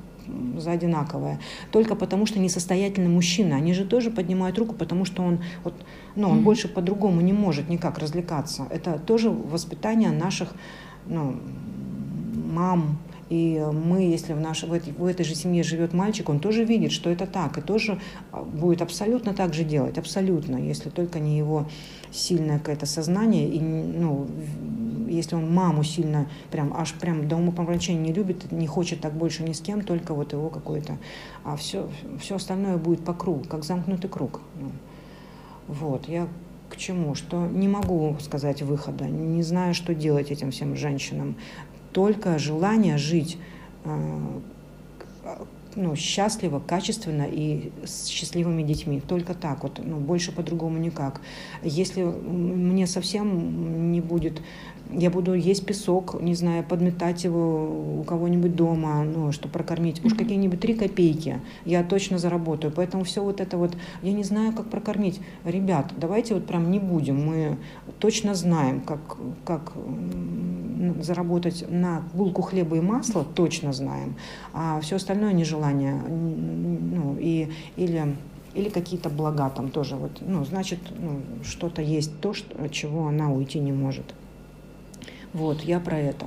за 0.58 0.72
одинаковое. 0.72 1.40
Только 1.72 1.96
потому, 1.96 2.26
что 2.26 2.40
несостоятельный 2.40 3.10
мужчина. 3.10 3.58
Они 3.58 3.74
же 3.74 3.86
тоже 3.86 4.10
поднимают 4.10 4.58
руку, 4.58 4.74
потому 4.74 5.06
что 5.06 5.22
он, 5.22 5.40
вот, 5.64 5.76
ну, 6.16 6.30
он 6.30 6.40
mm-hmm. 6.40 6.42
больше 6.42 6.68
по-другому 6.68 7.22
не 7.22 7.32
может 7.32 7.70
никак 7.70 8.00
развлекаться. 8.00 8.66
Это 8.72 8.98
тоже 8.98 9.30
воспитание 9.30 10.10
наших 10.10 10.56
ну, 11.08 11.36
мам, 12.34 12.98
и 13.30 13.60
мы, 13.74 14.02
если 14.04 14.34
в, 14.34 14.40
нашей, 14.40 14.70
в, 14.70 14.74
этой, 14.74 14.94
в 14.94 15.06
этой 15.06 15.26
же 15.26 15.34
семье 15.34 15.64
живет 15.64 15.94
мальчик, 15.94 16.30
он 16.30 16.40
тоже 16.40 16.64
видит, 16.64 16.92
что 16.92 17.10
это 17.10 17.26
так, 17.26 17.58
и 17.58 17.62
тоже 17.62 18.00
а, 18.32 18.44
будет 18.44 18.82
абсолютно 18.82 19.34
так 19.34 19.54
же 19.54 19.64
делать, 19.64 19.98
абсолютно, 19.98 20.58
если 20.58 20.90
только 20.90 21.20
не 21.20 21.38
его 21.38 21.68
сильное 22.12 22.60
какое-то 22.60 22.86
сознание, 22.86 23.50
и, 23.50 23.60
ну, 23.60 24.28
если 25.08 25.36
он 25.36 25.52
маму 25.52 25.84
сильно, 25.84 26.28
прям, 26.52 26.74
аж 26.76 26.94
прям 26.94 27.28
до 27.28 27.36
умопомрачения 27.36 28.02
не 28.02 28.14
любит, 28.14 28.52
не 28.52 28.68
хочет 28.68 29.02
так 29.02 29.14
больше 29.14 29.44
ни 29.44 29.54
с 29.54 29.62
кем, 29.62 29.82
только 29.82 30.14
вот 30.14 30.34
его 30.34 30.50
какой-то, 30.50 30.98
а 31.44 31.56
все, 31.56 31.90
все 32.20 32.36
остальное 32.36 32.78
будет 32.78 33.04
по 33.04 33.14
кругу, 33.14 33.46
как 33.50 33.64
замкнутый 33.64 34.10
круг. 34.10 34.42
Ну, 34.60 34.72
вот, 35.68 36.08
я 36.08 36.28
к 36.70 36.78
чему? 36.78 37.16
Что 37.16 37.46
не 37.46 37.68
могу 37.68 38.18
сказать 38.20 38.62
выхода, 38.62 39.06
не 39.06 39.44
знаю, 39.44 39.74
что 39.74 39.96
делать 39.96 40.32
этим 40.32 40.52
всем 40.52 40.76
женщинам 40.76 41.36
только 41.96 42.38
желание 42.38 42.98
жить 42.98 43.38
э, 43.86 44.40
ну, 45.76 45.96
счастливо, 45.96 46.60
качественно 46.60 47.26
и 47.26 47.72
с 47.86 48.08
счастливыми 48.08 48.64
детьми. 48.64 49.00
Только 49.00 49.34
так 49.34 49.64
вот, 49.64 49.80
ну, 49.82 49.98
больше 49.98 50.34
по-другому 50.34 50.78
никак. 50.78 51.22
Если 51.64 52.04
мне 52.04 52.86
совсем 52.86 53.92
не 53.94 54.02
будет 54.02 54.42
я 54.98 55.10
буду 55.10 55.34
есть 55.34 55.66
песок, 55.66 56.22
не 56.22 56.36
знаю, 56.36 56.64
подметать 56.64 57.24
его 57.24 58.00
у 58.00 58.04
кого-нибудь 58.04 58.56
дома, 58.56 59.04
ну, 59.04 59.32
чтобы 59.32 59.54
прокормить. 59.54 60.04
Уж 60.04 60.14
какие-нибудь 60.14 60.60
три 60.60 60.74
копейки 60.74 61.42
я 61.66 61.84
точно 61.84 62.18
заработаю. 62.18 62.72
Поэтому 62.76 63.04
все 63.04 63.24
вот 63.24 63.42
это 63.42 63.58
вот, 63.58 63.76
я 64.02 64.14
не 64.14 64.24
знаю, 64.24 64.54
как 64.54 64.70
прокормить. 64.70 65.20
Ребят, 65.44 65.94
давайте 65.98 66.34
вот 66.34 66.46
прям 66.46 66.72
не 66.72 66.80
будем. 66.80 67.26
Мы 67.26 67.58
точно 68.00 68.36
знаем, 68.36 68.82
как, 68.82 69.18
как 69.44 69.74
заработать 71.02 71.66
на 71.70 72.04
булку 72.14 72.42
хлеба 72.42 72.78
и 72.78 72.82
масла, 72.82 73.24
точно 73.24 73.74
знаем. 73.74 74.16
А 74.54 74.80
все 74.82 74.96
остальное 74.96 75.34
нежелание. 75.34 75.96
Ну, 75.96 77.18
и, 77.20 77.50
или 77.76 78.16
или 78.54 78.70
какие-то 78.70 79.10
блага 79.10 79.50
там 79.50 79.70
тоже. 79.70 79.98
Вот, 79.98 80.22
ну, 80.22 80.46
значит, 80.46 80.80
ну, 80.98 81.20
что-то 81.44 81.82
есть 81.82 82.22
то, 82.22 82.34
что, 82.34 82.64
от 82.64 82.72
чего 82.72 83.08
она 83.08 83.30
уйти 83.30 83.60
не 83.60 83.74
может. 83.74 84.16
Вот, 85.36 85.62
я 85.62 85.80
про 85.80 85.98
это. 86.00 86.26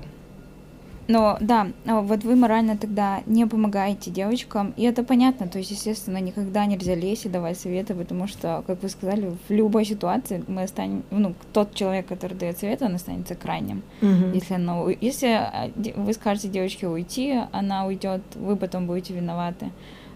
Но 1.09 1.38
да, 1.40 1.68
а 1.87 2.03
вот 2.03 2.23
вы 2.23 2.37
морально 2.37 2.77
тогда 2.77 3.23
не 3.25 3.47
помогаете 3.47 4.11
девочкам, 4.11 4.75
и 4.77 4.83
это 4.83 5.03
понятно, 5.03 5.49
то 5.49 5.57
есть, 5.57 5.71
естественно, 5.71 6.18
никогда 6.18 6.66
нельзя 6.66 6.94
лезть 6.94 7.25
и 7.25 7.31
давать 7.31 7.59
советы, 7.59 7.94
потому 7.94 8.27
что, 8.27 8.62
как 8.66 8.83
вы 8.83 8.90
сказали, 8.90 9.33
в 9.49 9.51
любой 9.51 9.87
ситуации 9.87 10.44
мы 10.47 10.64
останем, 10.64 11.03
ну, 11.11 11.35
тот 11.55 11.75
человек, 11.75 12.07
который 12.07 12.35
дает 12.35 12.59
совет, 12.59 12.83
он 12.83 12.94
останется 12.94 13.35
крайним. 13.35 13.83
Мгм. 14.03 14.33
Если, 14.35 14.53
она, 14.53 14.85
если 15.01 15.29
а, 15.29 15.71
вы 15.97 16.12
скажете 16.12 16.49
девочке 16.49 16.87
уйти, 16.87 17.40
она 17.53 17.87
уйдет, 17.87 18.21
вы 18.35 18.57
потом 18.57 18.87
будете 18.87 19.14
виноваты. 19.14 19.71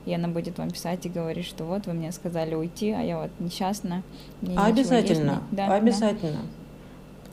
И 0.04 0.12
она 0.12 0.28
будет 0.28 0.58
вам 0.58 0.70
писать 0.70 1.06
и 1.06 1.08
говорить, 1.08 1.46
что 1.46 1.64
вот 1.64 1.86
вы 1.86 1.94
мне 1.94 2.12
сказали 2.12 2.54
уйти, 2.54 2.90
а 2.90 3.00
я 3.00 3.18
вот 3.18 3.30
несчастна. 3.38 4.02
есть, 4.42 4.58
Обязательно, 4.58 5.42
не- 5.50 5.56
да, 5.56 5.68
да. 5.68 5.74
обязательно. 5.76 6.40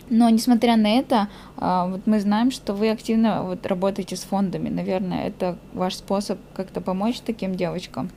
Но 0.10 0.30
несмотря 0.30 0.76
на 0.76 0.88
это, 0.98 1.28
а, 1.58 1.88
вот 1.88 2.08
мы 2.08 2.19
знаем, 2.19 2.52
что 2.52 2.74
вы 2.74 2.89
активно 2.89 3.43
вот 3.43 3.65
работаете 3.65 4.15
с 4.15 4.22
фондами. 4.24 4.69
Наверное, 4.69 5.28
это 5.28 5.58
ваш 5.74 5.95
способ 5.95 6.39
как-то 6.56 6.82
помочь 6.82 7.19
таким 7.19 7.56
девочкам? 7.56 8.10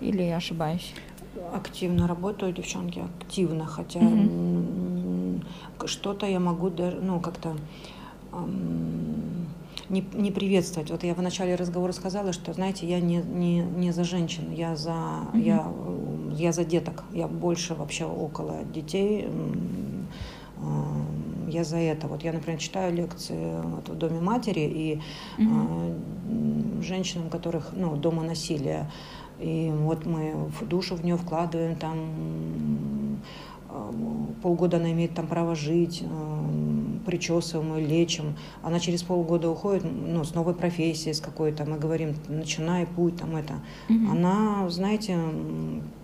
Или 0.00 0.22
я 0.22 0.36
ошибаюсь? 0.36 0.92
Активно 1.54 2.06
работаю, 2.06 2.52
девчонки, 2.52 3.02
активно, 3.20 3.66
хотя 3.66 4.00
к- 5.78 5.86
что-то 5.88 6.26
я 6.26 6.40
могу 6.40 6.70
даже, 6.70 6.98
ну, 7.00 7.20
как-то 7.20 7.56
не, 9.88 10.04
не 10.14 10.30
приветствовать. 10.30 10.90
Вот 10.90 11.04
я 11.04 11.14
в 11.14 11.22
начале 11.22 11.54
разговора 11.54 11.92
сказала, 11.92 12.32
что, 12.32 12.52
знаете, 12.52 12.86
я 12.86 13.00
не, 13.00 13.16
не, 13.16 13.60
не 13.60 13.92
за 13.92 14.04
женщин, 14.04 14.50
я 14.52 14.76
за, 14.76 14.92
Мгм. 15.32 15.42
я, 15.42 15.66
я 16.36 16.52
за 16.52 16.64
деток, 16.64 17.04
я 17.12 17.28
больше 17.28 17.74
вообще 17.74 18.04
около 18.04 18.64
детей, 18.74 19.26
ам, 20.58 21.06
я 21.52 21.64
за 21.64 21.76
это. 21.76 22.06
Вот 22.08 22.22
я, 22.24 22.32
например, 22.32 22.58
читаю 22.60 22.94
лекции 22.94 23.60
вот 23.62 23.88
в 23.88 23.94
Доме 23.96 24.20
матери, 24.20 24.60
и 24.60 25.00
а, 25.38 25.98
м, 26.30 26.82
женщинам, 26.82 27.30
которых, 27.30 27.72
ну, 27.76 27.96
дома 27.96 28.22
насилия, 28.22 28.90
и 29.40 29.70
вот 29.74 30.06
мы 30.06 30.34
в 30.60 30.66
душу 30.66 30.94
в 30.96 31.04
нее 31.04 31.16
вкладываем, 31.16 31.76
там 31.76 31.96
полгода 34.42 34.76
она 34.76 34.92
имеет 34.92 35.14
там 35.14 35.26
право 35.26 35.54
жить, 35.54 36.04
причесываем 37.06 37.76
ее, 37.76 37.86
лечим. 37.86 38.36
Она 38.62 38.78
через 38.80 39.02
полгода 39.02 39.50
уходит 39.50 39.84
ну, 39.84 40.24
с 40.24 40.34
новой 40.34 40.54
профессией, 40.54 41.14
с 41.14 41.20
какой-то, 41.20 41.64
мы 41.64 41.78
говорим, 41.78 42.14
начинай 42.28 42.86
путь, 42.86 43.16
там 43.16 43.36
это. 43.36 43.54
Мгм. 43.88 44.10
Она, 44.10 44.68
знаете, 44.68 45.18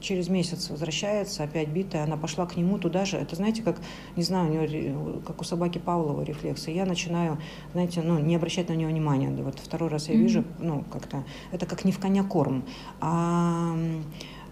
через 0.00 0.28
месяц 0.28 0.70
возвращается, 0.70 1.44
опять 1.44 1.68
битая, 1.68 2.04
она 2.04 2.16
пошла 2.16 2.46
к 2.46 2.56
нему 2.56 2.78
туда 2.78 3.04
же. 3.04 3.16
Это, 3.16 3.36
знаете, 3.36 3.62
как, 3.62 3.80
не 4.16 4.22
знаю, 4.22 4.48
у 4.48 4.50
нее, 4.50 5.20
как 5.26 5.40
у 5.40 5.44
собаки 5.44 5.78
Павлова 5.78 6.22
рефлексы. 6.22 6.70
Я 6.70 6.84
начинаю, 6.84 7.38
знаете, 7.72 8.02
ну, 8.02 8.18
не 8.18 8.36
обращать 8.36 8.68
на 8.68 8.74
нее 8.74 8.88
внимания. 8.88 9.30
Вот 9.42 9.58
второй 9.58 9.88
раз 9.88 10.08
я 10.08 10.14
Мгм. 10.14 10.22
вижу, 10.22 10.44
ну, 10.58 10.84
как-то, 10.92 11.24
это 11.52 11.66
как 11.66 11.84
не 11.84 11.92
в 11.92 11.98
коня 11.98 12.24
корм, 12.24 12.64
а 13.00 13.76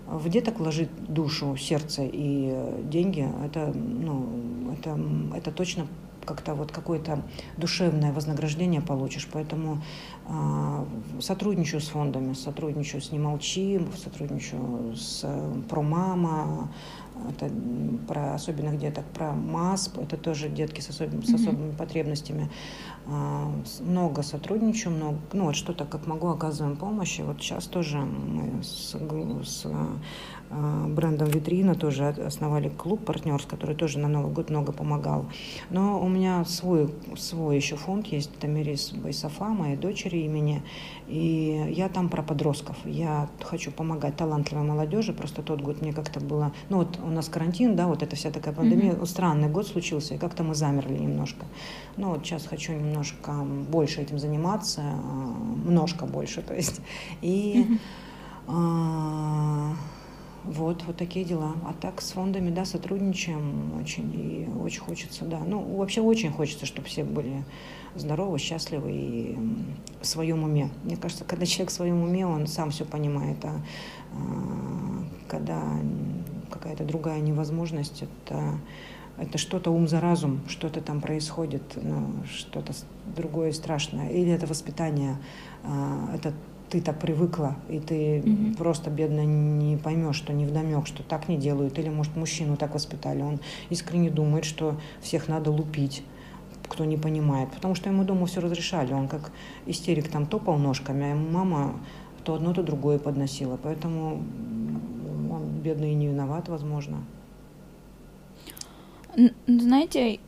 в 0.06 0.28
деток 0.28 0.58
вложить 0.58 0.90
душу, 1.08 1.56
сердце 1.56 2.02
и 2.04 2.50
э, 2.52 2.82
деньги, 2.84 3.28
это, 3.44 3.72
ну, 3.74 4.72
это, 4.72 4.98
это 5.36 5.50
точно 5.50 5.86
как-то 6.26 6.54
вот 6.54 6.72
какое-то 6.72 7.22
душевное 7.56 8.12
вознаграждение 8.12 8.80
получишь. 8.80 9.28
Поэтому 9.32 9.82
а, 10.26 10.84
сотрудничаю 11.20 11.80
с 11.80 11.88
фондами, 11.88 12.34
сотрудничаю 12.34 13.00
с 13.00 13.12
«Не 13.12 13.18
молчи», 13.18 13.80
сотрудничаю 13.96 14.96
с 14.96 15.20
э, 15.22 15.62
«Промама», 15.70 16.68
это 17.28 17.50
про 18.06 18.34
особенных 18.34 18.78
деток, 18.78 19.04
про 19.06 19.32
МАСП, 19.32 19.98
это 19.98 20.16
тоже 20.16 20.48
детки 20.48 20.80
с, 20.80 20.86
с 20.86 21.00
Мгм. 21.00 21.34
особыми 21.34 21.72
потребностями. 21.72 22.50
А, 23.06 23.50
Много 23.80 24.22
сотрудничаю, 24.22 24.94
много, 24.94 25.18
ну 25.32 25.44
вот 25.44 25.56
что-то 25.56 25.84
как 25.84 26.06
могу 26.06 26.28
оказываем 26.28 26.76
помощь. 26.76 27.18
И 27.20 27.22
вот 27.22 27.40
сейчас 27.40 27.66
тоже 27.66 27.98
мы 27.98 28.62
с, 28.62 28.94
с 29.44 29.62
брендом 30.50 31.28
«Витрина» 31.28 31.74
тоже 31.74 32.08
основали 32.08 32.68
клуб 32.68 33.04
партнерс, 33.04 33.44
который 33.46 33.74
тоже 33.76 33.98
на 33.98 34.08
Новый 34.08 34.32
год 34.32 34.50
много 34.50 34.72
помогал. 34.72 35.26
Но 35.70 36.00
у 36.00 36.08
меня 36.08 36.44
свой, 36.44 36.92
свой 37.16 37.56
еще 37.56 37.76
фонд 37.76 38.06
есть, 38.06 38.30
это 38.36 38.46
Мирис 38.46 38.92
Байсафа, 38.92 39.46
моей 39.46 39.76
дочери 39.76 40.18
имени. 40.18 40.62
И 41.08 41.72
я 41.76 41.88
там 41.88 42.08
про 42.08 42.22
подростков. 42.22 42.76
Я 42.84 43.28
хочу 43.42 43.70
помогать 43.70 44.16
талантливой 44.16 44.64
молодежи. 44.64 45.12
Просто 45.12 45.42
тот 45.42 45.60
год 45.60 45.80
мне 45.80 45.92
как-то 45.92 46.20
было... 46.20 46.52
Ну 46.68 46.78
вот 46.78 46.98
у 47.02 47.08
нас 47.08 47.28
карантин, 47.28 47.76
да, 47.76 47.86
вот 47.86 48.02
эта 48.02 48.16
вся 48.16 48.30
такая 48.30 48.54
пандемия. 48.54 48.92
Мгм. 48.94 49.06
Странный 49.06 49.48
год 49.48 49.66
случился, 49.66 50.14
и 50.14 50.18
как-то 50.18 50.42
мы 50.42 50.54
замерли 50.54 50.98
немножко. 50.98 51.46
Ну 51.96 52.10
вот 52.10 52.24
сейчас 52.24 52.46
хочу 52.46 52.72
немножко 52.72 53.32
больше 53.70 54.00
этим 54.00 54.18
заниматься, 54.18 54.82
а, 54.82 55.34
немножко 55.64 56.06
больше, 56.06 56.42
то 56.42 56.54
есть. 56.54 56.80
И 57.22 57.78
Мгм. 58.48 59.76
Вот, 60.46 60.84
вот 60.84 60.96
такие 60.96 61.24
дела. 61.24 61.54
А 61.64 61.74
так 61.74 62.00
с 62.00 62.12
фондами, 62.12 62.50
да, 62.50 62.64
сотрудничаем 62.64 63.80
очень. 63.80 64.12
И 64.14 64.48
очень 64.62 64.80
хочется, 64.80 65.24
да. 65.24 65.40
Ну, 65.40 65.60
вообще 65.76 66.00
очень 66.00 66.30
хочется, 66.30 66.66
чтобы 66.66 66.86
все 66.86 67.02
были 67.04 67.44
здоровы, 67.96 68.38
счастливы 68.38 68.92
и 68.92 69.38
в 70.00 70.06
своем 70.06 70.44
уме. 70.44 70.70
Мне 70.84 70.96
кажется, 70.96 71.24
когда 71.24 71.46
человек 71.46 71.70
в 71.70 71.74
своем 71.74 72.02
уме, 72.02 72.26
он 72.26 72.46
сам 72.46 72.70
все 72.70 72.84
понимает. 72.84 73.44
А, 73.44 73.60
а, 74.12 75.04
когда 75.28 75.62
какая-то 76.50 76.84
другая 76.84 77.20
невозможность, 77.20 78.04
это, 78.04 78.60
это 79.18 79.38
что-то 79.38 79.72
ум 79.72 79.88
за 79.88 80.00
разум, 80.00 80.40
что-то 80.48 80.80
там 80.80 81.00
происходит, 81.00 81.62
ну, 81.74 82.24
что-то 82.32 82.72
другое 83.16 83.52
страшное. 83.52 84.10
Или 84.10 84.30
это 84.30 84.46
воспитание, 84.46 85.16
а, 85.64 86.14
это 86.14 86.32
ты 86.70 86.80
так 86.80 86.98
привыкла, 86.98 87.56
и 87.68 87.78
ты 87.78 88.22
Мгм. 88.24 88.54
просто 88.54 88.90
бедно 88.90 89.24
не 89.24 89.76
поймешь, 89.76 90.16
что 90.16 90.32
не 90.32 90.46
вдомек, 90.46 90.86
что 90.86 91.02
так 91.02 91.28
не 91.28 91.36
делают. 91.36 91.78
Или, 91.78 91.88
может, 91.88 92.16
мужчину 92.16 92.56
так 92.56 92.74
воспитали. 92.74 93.22
Он 93.22 93.38
искренне 93.70 94.10
думает, 94.10 94.44
что 94.44 94.76
всех 95.00 95.28
надо 95.28 95.50
лупить 95.50 96.02
кто 96.68 96.84
не 96.84 96.96
понимает, 96.96 97.50
потому 97.52 97.76
что 97.76 97.88
ему 97.88 98.02
дома 98.02 98.26
все 98.26 98.40
разрешали, 98.40 98.92
он 98.92 99.06
как 99.06 99.30
истерик 99.66 100.08
там 100.08 100.26
топал 100.26 100.58
ножками, 100.58 101.04
а 101.04 101.08
ему 101.10 101.30
мама 101.30 101.76
то 102.24 102.34
одно, 102.34 102.52
то 102.52 102.62
другое 102.64 102.98
подносила, 102.98 103.56
поэтому 103.56 104.20
он 105.30 105.60
бедный 105.62 105.92
и 105.92 105.94
не 105.94 106.08
виноват, 106.08 106.48
возможно. 106.48 106.98
Знаете, 109.46 110.18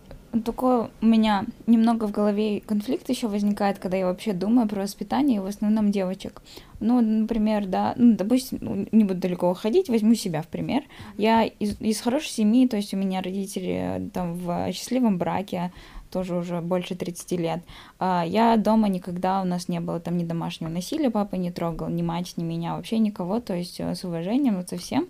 такое 0.45 0.91
у 1.01 1.07
меня 1.07 1.45
немного 1.67 2.07
в 2.07 2.11
голове 2.11 2.61
конфликт 2.61 3.09
еще 3.09 3.29
возникает, 3.29 3.79
когда 3.79 3.97
я 3.97 4.07
вообще 4.07 4.33
думаю 4.33 4.69
про 4.69 4.83
воспитание, 4.83 5.41
в 5.41 5.47
основном 5.47 5.91
девочек. 5.91 6.43
Ну, 6.81 7.01
например, 7.01 7.67
да, 7.67 7.95
ну, 7.97 8.15
допустим, 8.15 8.59
ну, 8.61 8.87
не 8.93 9.05
буду 9.05 9.21
далеко 9.21 9.51
уходить, 9.51 9.89
возьму 9.89 10.15
себя 10.15 10.43
в 10.43 10.49
пример. 10.49 10.85
Я 11.17 11.45
из, 11.45 11.81
из 11.81 12.01
хорошей 12.01 12.31
семьи, 12.31 12.69
то 12.69 12.77
есть 12.77 12.95
у 12.95 12.97
меня 12.97 13.21
родители 13.21 13.97
э, 13.97 14.09
там 14.13 14.35
в 14.35 14.73
счастливом 14.73 15.19
браке, 15.19 15.73
тоже 16.11 16.37
уже 16.37 16.61
больше 16.61 16.95
30 16.95 17.33
лет. 17.33 17.61
А 17.99 18.25
Я 18.27 18.57
дома 18.57 18.89
никогда, 18.89 19.43
у 19.43 19.45
нас 19.45 19.69
не 19.69 19.81
было 19.81 20.01
там 20.01 20.17
ни 20.17 20.25
домашнего 20.25 20.71
насилия, 20.71 21.11
папа 21.11 21.35
не 21.35 21.51
трогал, 21.51 21.89
ни 21.89 22.03
мать, 22.03 22.35
ни 22.37 22.45
меня, 22.45 22.77
вообще 22.77 22.99
никого, 22.99 23.41
то 23.41 23.55
есть 23.55 23.81
э, 23.81 23.95
с 23.95 24.05
уважением, 24.05 24.57
вот 24.57 24.69
со 24.69 24.77
всем. 24.77 25.09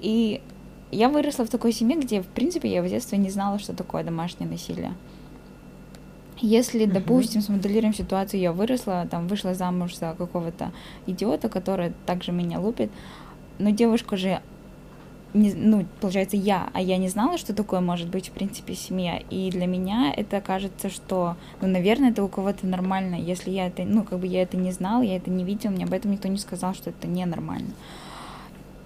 И 0.00 0.42
я 0.92 1.08
выросла 1.08 1.44
в 1.44 1.48
такой 1.48 1.72
семье, 1.72 1.96
где, 1.98 2.20
в 2.20 2.26
принципе, 2.26 2.68
я 2.72 2.82
в 2.82 2.88
детстве 2.88 3.18
не 3.18 3.30
знала, 3.30 3.58
что 3.58 3.72
такое 3.74 4.04
домашнее 4.04 4.48
насилие. 4.48 4.92
Если, 6.40 6.84
Мгм. 6.84 6.94
допустим, 6.94 7.40
смоделируем 7.40 7.94
ситуацию, 7.94 8.40
я 8.40 8.52
выросла, 8.52 9.06
там, 9.10 9.28
вышла 9.28 9.54
замуж 9.54 9.94
за 9.96 10.14
какого-то 10.18 10.72
идиота, 11.06 11.48
который 11.48 11.92
также 12.04 12.32
меня 12.32 12.58
лупит, 12.60 12.90
но 13.58 13.70
девушка 13.70 14.16
же, 14.16 14.40
не- 15.34 15.54
ну, 15.54 15.86
получается, 16.00 16.36
я, 16.36 16.68
а 16.74 16.80
я 16.80 16.98
не 16.98 17.08
знала, 17.08 17.38
что 17.38 17.54
такое 17.54 17.80
может 17.80 18.08
быть, 18.08 18.28
в 18.28 18.32
принципе, 18.32 18.74
семья. 18.74 19.22
И 19.30 19.50
для 19.50 19.66
меня 19.66 20.12
это 20.14 20.40
кажется, 20.40 20.90
что, 20.90 21.36
ну, 21.60 21.68
наверное, 21.68 22.10
это 22.10 22.24
у 22.24 22.28
кого-то 22.28 22.66
нормально. 22.66 23.14
Если 23.14 23.50
я 23.50 23.68
это, 23.68 23.84
ну, 23.84 24.02
как 24.02 24.18
бы 24.18 24.26
я 24.26 24.42
это 24.42 24.56
не 24.56 24.72
знала, 24.72 25.02
я 25.02 25.16
это 25.16 25.30
не 25.30 25.44
видела, 25.44 25.70
мне 25.70 25.84
об 25.84 25.92
этом 25.92 26.10
никто 26.10 26.28
не 26.28 26.38
сказал, 26.38 26.74
что 26.74 26.90
это 26.90 27.06
ненормально 27.06 27.70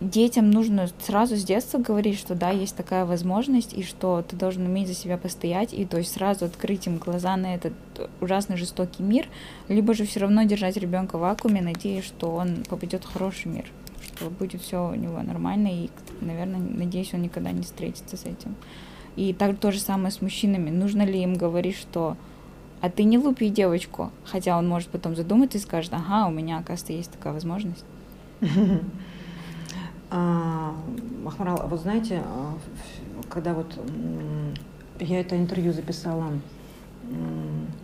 детям 0.01 0.51
нужно 0.51 0.89
сразу 1.01 1.37
с 1.37 1.45
детства 1.45 1.79
говорить, 1.79 2.19
что 2.19 2.35
да, 2.35 2.51
есть 2.51 2.77
такая 2.77 3.05
возможность, 3.05 3.73
и 3.73 3.83
что 3.83 4.23
ты 4.23 4.37
должен 4.37 4.67
уметь 4.67 4.89
за 4.89 4.95
себя 4.95 5.17
постоять, 5.17 5.73
и 5.73 5.85
то 5.85 5.99
есть 5.99 6.13
сразу 6.13 6.45
открыть 6.45 6.87
им 6.87 6.99
глаза 6.99 7.37
на 7.37 7.55
этот 7.55 7.73
ужасно 8.21 8.57
жестокий 8.57 9.03
мир, 9.03 9.27
либо 9.69 9.95
же 9.95 10.05
все 10.05 10.21
равно 10.21 10.43
держать 10.43 10.77
ребенка 10.77 11.17
в 11.17 11.21
вакууме, 11.21 11.63
надеясь, 11.63 12.05
что 12.05 12.31
он 12.31 12.65
попадет 12.69 13.05
в 13.05 13.13
хороший 13.13 13.49
мир, 13.49 13.65
что 14.03 14.31
будет 14.31 14.61
все 14.61 14.89
у 14.89 14.95
него 14.95 15.21
нормально, 15.23 15.69
и, 15.69 15.91
наверное, 16.21 16.61
надеюсь, 16.61 17.15
он 17.15 17.23
никогда 17.23 17.53
не 17.53 17.63
встретится 17.63 18.17
с 18.17 18.25
этим. 18.25 18.55
И 19.17 19.33
так 19.33 19.59
то 19.59 19.73
же 19.73 19.81
самое 19.81 20.11
с 20.11 20.21
мужчинами. 20.21 20.69
Нужно 20.69 21.03
ли 21.03 21.23
им 21.23 21.35
говорить, 21.35 21.77
что 21.77 22.19
а 22.83 22.91
ты 22.91 23.05
не 23.05 23.17
лупи 23.17 23.49
девочку, 23.49 24.13
хотя 24.25 24.59
он 24.59 24.69
может 24.69 24.91
потом 24.91 25.17
задуматься 25.17 25.57
и 25.57 25.61
скажет, 25.63 25.95
ага, 25.95 26.29
у 26.29 26.31
меня, 26.31 26.59
оказывается, 26.59 26.93
есть 26.93 27.11
такая 27.11 27.33
возможность. 27.33 27.85
А, 30.11 30.75
Ахмарал, 31.27 31.61
а 31.63 31.67
вот 31.67 31.81
знаете, 31.81 32.23
а, 32.25 32.55
когда 33.29 33.55
вот 33.55 33.79
я 35.01 35.21
это 35.21 35.37
интервью 35.37 35.73
записала 35.73 36.31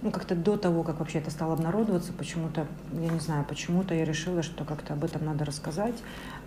ну, 0.03 0.11
как-то 0.11 0.35
до 0.35 0.57
того, 0.57 0.83
как 0.83 0.99
вообще 0.99 1.19
это 1.19 1.31
стало 1.31 1.55
обнародоваться, 1.55 2.13
почему-то, 2.13 2.67
я 2.93 3.09
не 3.09 3.21
знаю, 3.21 3.45
почему-то 3.49 3.95
я 3.95 4.05
решила, 4.05 4.43
что 4.43 4.65
как-то 4.65 4.95
об 4.95 5.05
этом 5.05 5.25
надо 5.25 5.45
рассказать 5.45 5.95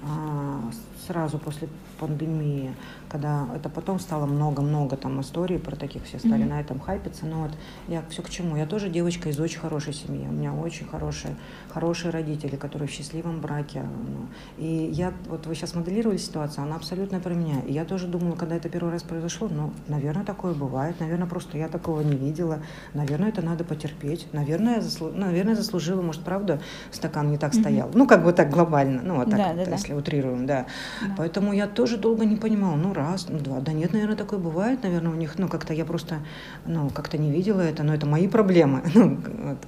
а, 0.04 0.60
сразу 1.08 1.40
после 1.40 1.70
пандемии, 2.00 2.76
когда 3.08 3.48
это 3.56 3.70
потом 3.70 4.00
стало 4.00 4.26
много-много 4.26 4.98
там 4.98 5.22
историй 5.22 5.58
про 5.58 5.76
таких, 5.76 6.04
все 6.04 6.20
стали 6.20 6.44
mm-hmm. 6.44 6.50
на 6.50 6.60
этом 6.60 6.80
хайпиться, 6.80 7.26
но 7.26 7.44
вот 7.44 7.52
я 7.88 8.04
все 8.10 8.22
к 8.22 8.30
чему, 8.30 8.58
я 8.58 8.66
тоже 8.66 8.90
девочка 8.90 9.30
из 9.30 9.40
очень 9.40 9.60
хорошей 9.60 9.94
семьи, 9.94 10.28
у 10.28 10.32
меня 10.32 10.54
очень 10.54 10.86
хорошие, 10.86 11.36
хорошие 11.70 12.12
родители, 12.12 12.58
которые 12.58 12.90
в 12.90 12.92
счастливом 12.92 13.40
браке, 13.40 13.84
ну, 13.84 14.28
и 14.58 14.90
я, 14.92 15.14
вот 15.28 15.46
вы 15.48 15.56
сейчас 15.56 15.76
моделировали 15.76 16.18
ситуацию, 16.18 16.66
она 16.66 16.76
абсолютно 16.76 17.20
про 17.22 17.34
меня, 17.34 17.62
и 17.62 17.72
я 17.72 17.86
тоже 17.86 18.08
думала, 18.08 18.36
когда 18.36 18.56
это 18.56 18.68
первый 18.68 18.92
раз 18.92 19.04
произошло, 19.04 19.48
ну, 19.50 19.72
наверное, 19.88 20.26
такое 20.26 20.54
бывает, 20.54 21.00
наверное, 21.00 21.28
просто 21.28 21.58
я 21.58 21.70
такого 21.70 22.02
не 22.02 22.18
видела, 22.18 22.60
наверное, 22.94 23.30
это 23.30 23.42
надо 23.42 23.64
потерпеть, 23.64 24.28
наверное, 24.34 24.82
заслу... 24.82 25.10
наверное, 25.10 25.56
заслужила, 25.56 26.02
может, 26.02 26.24
правда, 26.24 26.60
стакан 26.92 27.30
не 27.30 27.38
так 27.38 27.54
mm-hmm. 27.54 27.62
стоял, 27.62 27.92
ну, 27.94 28.08
как 28.08 28.24
бы 28.24 28.34
так 28.34 28.50
глобально, 28.50 29.02
ну, 29.04 29.16
вот 29.16 29.30
так, 29.30 29.38
да, 29.38 29.54
вот, 29.54 29.66
да, 29.66 29.72
если 29.72 29.94
да. 29.94 29.98
утрируем, 29.98 30.46
да. 30.46 30.66
да. 31.02 31.14
Поэтому 31.18 31.54
я 31.54 31.68
тоже 31.68 31.98
долго 31.98 32.26
не 32.26 32.36
понимала, 32.36 32.76
ну, 32.76 32.94
раз, 32.94 33.28
ну, 33.30 33.40
два, 33.40 33.60
да 33.60 33.72
нет, 33.72 33.94
наверное, 33.94 34.16
такое 34.16 34.40
бывает, 34.40 34.84
наверное, 34.84 35.12
у 35.12 35.16
них, 35.16 35.38
ну, 35.38 35.48
как-то 35.48 35.74
я 35.74 35.86
просто, 35.86 36.20
ну, 36.66 36.90
как-то 36.90 37.18
не 37.18 37.32
видела 37.32 37.62
это, 37.62 37.84
но 37.84 37.94
это 37.94 38.06
мои 38.06 38.28
проблемы, 38.28 38.84
ну, 38.94 39.20
вот. 39.44 39.60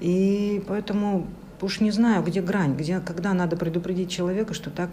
И 0.00 0.62
поэтому 0.68 1.26
уж 1.62 1.80
не 1.80 1.90
знаю, 1.90 2.22
где 2.22 2.40
грань, 2.40 2.74
где, 2.74 3.00
когда 3.00 3.34
надо 3.34 3.56
предупредить 3.56 4.10
человека, 4.10 4.54
что 4.54 4.70
так, 4.70 4.90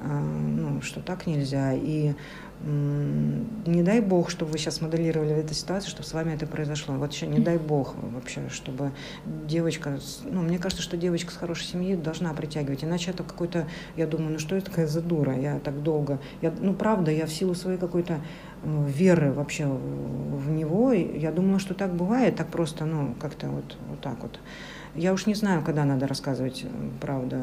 э, 0.00 0.06
ну, 0.06 0.80
что 0.82 1.00
так 1.00 1.26
нельзя, 1.26 1.72
и 1.74 2.14
не 2.60 3.82
дай 3.82 4.00
бог, 4.00 4.30
чтобы 4.30 4.52
вы 4.52 4.58
сейчас 4.58 4.80
моделировали 4.80 5.34
эту 5.34 5.54
ситуацию, 5.54 5.90
чтобы 5.90 6.08
с 6.08 6.12
вами 6.12 6.34
это 6.34 6.46
произошло. 6.46 6.94
Вот 6.94 7.12
еще 7.12 7.26
не 7.26 7.38
дай 7.38 7.56
бог 7.56 7.94
вообще, 7.96 8.48
чтобы 8.50 8.90
девочка, 9.24 9.98
ну, 10.24 10.42
мне 10.42 10.58
кажется, 10.58 10.82
что 10.82 10.96
девочка 10.96 11.30
с 11.30 11.36
хорошей 11.36 11.64
семьи 11.66 11.94
должна 11.94 12.34
притягивать, 12.34 12.82
иначе 12.82 13.12
это 13.12 13.22
какой-то, 13.22 13.68
я 13.96 14.06
думаю, 14.06 14.32
ну 14.32 14.38
что 14.38 14.56
это 14.56 14.66
такая 14.66 14.86
за 14.86 15.00
дура, 15.00 15.38
я 15.38 15.60
так 15.60 15.82
долго, 15.82 16.18
я, 16.42 16.52
ну 16.60 16.74
правда, 16.74 17.12
я 17.12 17.26
в 17.26 17.32
силу 17.32 17.54
своей 17.54 17.78
какой-то 17.78 18.20
веры 18.64 19.32
вообще 19.32 19.66
в 19.66 20.50
него, 20.50 20.92
я 20.92 21.30
думала, 21.30 21.60
что 21.60 21.74
так 21.74 21.94
бывает, 21.94 22.36
так 22.36 22.48
просто, 22.48 22.86
ну, 22.86 23.14
как-то 23.20 23.48
вот, 23.48 23.76
вот 23.88 24.00
так 24.00 24.20
вот. 24.20 24.40
Я 24.94 25.12
уж 25.12 25.26
не 25.26 25.34
знаю, 25.34 25.62
когда 25.62 25.84
надо 25.84 26.06
рассказывать, 26.06 26.64
э, 26.64 26.68
правда, 27.00 27.40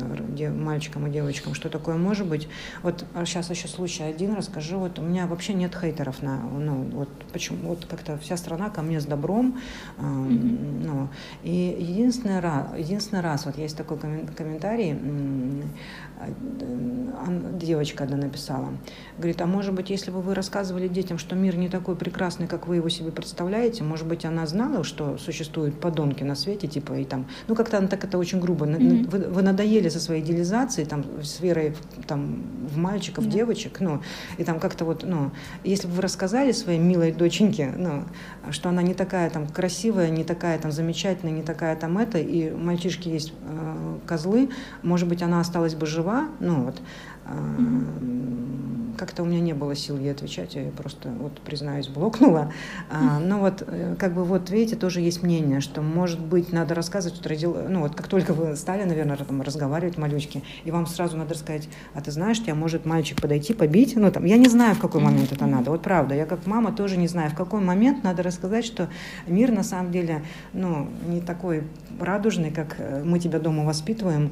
мальчикам 0.50 1.08
и 1.08 1.10
девочкам, 1.10 1.54
что 1.54 1.70
такое 1.70 1.96
может 1.96 2.28
быть. 2.28 2.48
Вот 2.84 3.06
сейчас 3.26 3.50
а 3.50 3.54
еще 3.54 3.68
случай 3.68 4.04
один 4.04 4.34
расскажу. 4.34 4.80
Вот 4.80 5.00
у 5.00 5.02
меня 5.02 5.28
вообще 5.28 5.54
нет 5.54 5.76
хейтеров 5.76 6.22
на, 6.22 6.38
ну, 6.38 6.84
вот 6.91 7.10
почему, 7.32 7.70
вот 7.70 7.86
как-то 7.86 8.18
вся 8.18 8.38
страна 8.38 8.70
ко 8.70 8.82
мне 8.82 9.00
с 9.00 9.06
добром. 9.06 9.60
mm-hmm. 9.98 10.86
ну, 10.86 11.10
и 11.43 11.78
единственный 11.80 12.39
раз, 12.39 12.68
единственный 12.78 13.22
раз, 13.22 13.46
вот 13.46 13.58
есть 13.58 13.78
такой 13.78 13.98
комментарий, 14.36 14.98
девочка 17.53 18.03
одна 18.03 18.18
написала. 18.18 18.70
Говорит, 19.18 19.41
а 19.41 19.45
может 19.45 19.74
быть, 19.74 19.89
если 19.89 20.11
бы 20.11 20.22
вы 20.22 20.36
рассказывали 20.36 20.88
детям, 20.88 21.18
что 21.18 21.36
мир 21.36 21.57
не 21.57 21.70
такой 21.70 21.95
прекрасный, 21.95 22.47
как 22.47 22.68
вы 22.68 22.78
его 22.78 22.89
себе 22.89 23.11
представляете, 23.11 23.84
может 23.84 24.07
быть, 24.07 24.26
она 24.26 24.45
знала, 24.45 24.84
что 24.84 25.18
существуют 25.18 25.80
подонки 25.80 26.24
на 26.24 26.36
свете, 26.36 26.68
типа, 26.68 26.93
и 26.93 27.05
там, 27.05 27.26
ну, 27.47 27.55
как-то 27.55 27.78
она 27.78 27.88
так 27.88 28.03
это 28.03 28.18
очень 28.18 28.39
грубо. 28.39 28.66
Mm-hmm. 28.66 29.09
Вы, 29.09 29.20
вы 29.30 29.41
надоели 29.41 29.89
со 29.89 29.99
своей 29.99 30.22
идеализацией, 30.22 30.88
там, 30.88 31.05
с 31.22 31.39
верой 31.39 31.76
там, 32.07 32.43
в 32.74 32.78
мальчиков, 32.78 33.26
mm-hmm. 33.26 33.32
девочек, 33.32 33.80
ну, 33.80 34.01
и 34.38 34.43
там 34.43 34.59
как-то 34.59 34.86
вот, 34.86 35.03
ну, 35.03 35.32
если 35.63 35.88
бы 35.88 35.93
вы 35.93 36.01
рассказали 36.01 36.51
своей 36.51 36.80
милой 36.80 37.11
доченьке, 37.11 37.74
ну, 37.76 38.03
что 38.51 38.70
она 38.70 38.82
не 38.82 38.93
такая 38.93 39.30
там 39.30 39.47
красивая, 39.47 40.09
не 40.09 40.24
такая 40.24 40.59
там 40.59 40.72
замечательная, 40.72 41.34
не 41.34 41.43
такая 41.43 41.76
там 41.76 41.97
это, 41.97 42.18
и 42.20 42.51
мальчишки 42.51 43.09
есть 43.09 43.34
э, 43.41 43.97
козлы, 44.05 44.49
может 44.84 45.07
быть, 45.07 45.22
она 45.22 45.39
осталась 45.39 45.76
бы 45.76 45.86
жива, 45.86 46.05
жива, 46.06 46.26
ну 46.39 46.66
вот, 46.66 46.82
mm-hmm. 47.26 48.97
как-то 48.97 49.24
у 49.24 49.26
меня 49.26 49.41
не 49.41 49.53
было 49.53 49.76
сил 49.76 49.97
ей 49.97 50.12
отвечать, 50.12 50.56
я 50.56 50.70
просто, 50.72 51.10
вот, 51.10 51.39
признаюсь, 51.41 51.88
блокнула. 51.88 52.51
Mm-hmm. 52.89 53.26
Но 53.26 53.39
вот, 53.39 53.64
э, 53.68 53.95
как 53.97 54.14
бы, 54.14 54.24
вот, 54.24 54.49
видите, 54.49 54.76
тоже 54.76 55.01
есть 55.01 55.24
мнение, 55.24 55.62
что, 55.62 55.82
может 55.82 56.20
быть, 56.20 56.53
надо 56.53 56.76
рассказывать, 56.76 57.18
что 57.18 57.30
родил, 57.30 57.58
ну, 57.70 57.82
вот, 57.82 57.95
как 57.95 58.08
только 58.08 58.34
вы 58.34 58.56
стали, 58.56 58.84
наверное, 58.84 59.18
там, 59.18 59.41
разговаривать, 59.41 59.97
малючки, 59.97 60.43
и 60.64 60.72
вам 60.72 60.86
сразу 60.86 61.18
надо 61.18 61.36
сказать, 61.36 61.68
а 61.93 62.01
ты 62.01 62.12
знаешь, 62.12 62.41
тебя 62.41 62.56
может 62.56 62.86
мальчик 62.86 63.22
подойти, 63.22 63.53
побить, 63.53 63.95
ну, 63.95 64.12
там, 64.12 64.26
я 64.26 64.38
не 64.38 64.47
знаю, 64.47 64.76
в 64.76 64.80
какой 64.80 65.01
момент 65.01 65.32
mm-hmm. 65.32 65.36
это 65.36 65.45
надо, 65.47 65.72
вот 65.72 65.82
правда, 65.82 66.16
я 66.16 66.26
как 66.26 66.45
мама 66.45 66.72
тоже 66.72 66.97
не 66.97 67.08
знаю, 67.08 67.32
в 67.32 67.36
какой 67.36 67.62
момент 67.62 68.03
надо 68.03 68.24
рассказать, 68.24 68.66
что 68.66 68.88
мир, 69.28 69.51
на 69.51 69.64
самом 69.64 69.91
деле, 69.91 70.24
ну, 70.53 70.88
не 71.08 71.22
такой 71.22 71.64
радужный, 71.99 72.51
как 72.51 72.76
э, 72.78 73.03
мы 73.03 73.20
тебя 73.20 73.39
дома 73.39 73.64
воспитываем, 73.64 74.32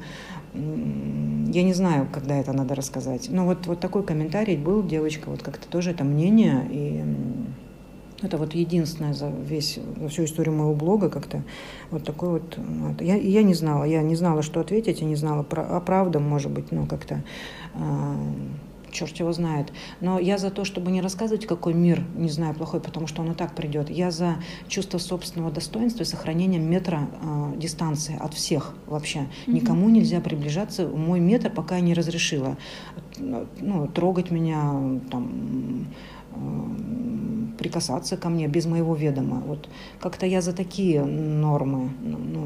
я 0.54 1.62
не 1.62 1.74
знаю, 1.74 2.08
когда 2.12 2.36
это 2.36 2.52
надо 2.52 2.74
рассказать. 2.74 3.28
Но 3.30 3.44
вот, 3.44 3.66
вот 3.66 3.80
такой 3.80 4.04
комментарий 4.04 4.56
был, 4.56 4.82
девочка, 4.82 5.28
вот 5.28 5.42
как-то 5.42 5.68
тоже 5.68 5.90
это 5.90 6.04
мнение, 6.04 6.66
и 6.70 7.04
это 8.22 8.38
вот 8.38 8.54
единственное 8.54 9.12
за 9.12 9.28
весь 9.28 9.78
за 10.00 10.08
всю 10.08 10.24
историю 10.24 10.54
моего 10.54 10.74
блога 10.74 11.10
как-то 11.10 11.42
вот 11.90 12.04
такой 12.04 12.30
вот. 12.30 12.56
вот. 12.56 13.02
Я, 13.02 13.16
я 13.16 13.42
не 13.42 13.54
знала, 13.54 13.84
я 13.84 14.02
не 14.02 14.16
знала, 14.16 14.42
что 14.42 14.60
ответить, 14.60 15.00
я 15.00 15.06
не 15.06 15.16
знала, 15.16 15.42
про, 15.42 15.62
а 15.62 15.80
правда, 15.80 16.20
может 16.20 16.50
быть, 16.50 16.72
ну 16.72 16.86
как-то 16.86 17.22
э, 17.74 18.14
черт 18.94 19.14
его 19.16 19.32
знает. 19.32 19.72
Но 20.00 20.18
я 20.18 20.38
за 20.38 20.50
то, 20.50 20.64
чтобы 20.64 20.90
не 20.90 21.02
рассказывать, 21.02 21.46
какой 21.46 21.74
мир, 21.74 22.02
не 22.14 22.30
знаю, 22.30 22.54
плохой, 22.54 22.80
потому 22.80 23.06
что 23.06 23.20
он 23.22 23.32
и 23.32 23.34
так 23.34 23.54
придет. 23.54 23.90
Я 23.90 24.10
за 24.10 24.36
чувство 24.68 24.98
собственного 24.98 25.50
достоинства 25.50 26.04
и 26.04 26.06
сохранение 26.06 26.60
метра 26.60 27.08
э, 27.20 27.52
дистанции 27.56 28.16
от 28.18 28.32
всех 28.32 28.74
вообще. 28.86 29.18
Mm-hmm. 29.18 29.52
Никому 29.52 29.88
нельзя 29.90 30.20
приближаться 30.20 30.88
мой 30.88 31.20
метр, 31.20 31.50
пока 31.50 31.76
я 31.76 31.82
не 31.82 31.94
разрешила. 31.94 32.56
Ну, 33.18 33.88
трогать 33.88 34.30
меня, 34.30 35.00
там, 35.10 35.88
э, 36.32 37.56
прикасаться 37.58 38.16
ко 38.16 38.28
мне 38.28 38.48
без 38.48 38.66
моего 38.66 38.94
ведома. 38.94 39.42
Вот 39.46 39.68
как-то 40.00 40.26
я 40.26 40.40
за 40.40 40.52
такие 40.52 41.04
нормы. 41.04 41.90
Ну, 42.02 42.44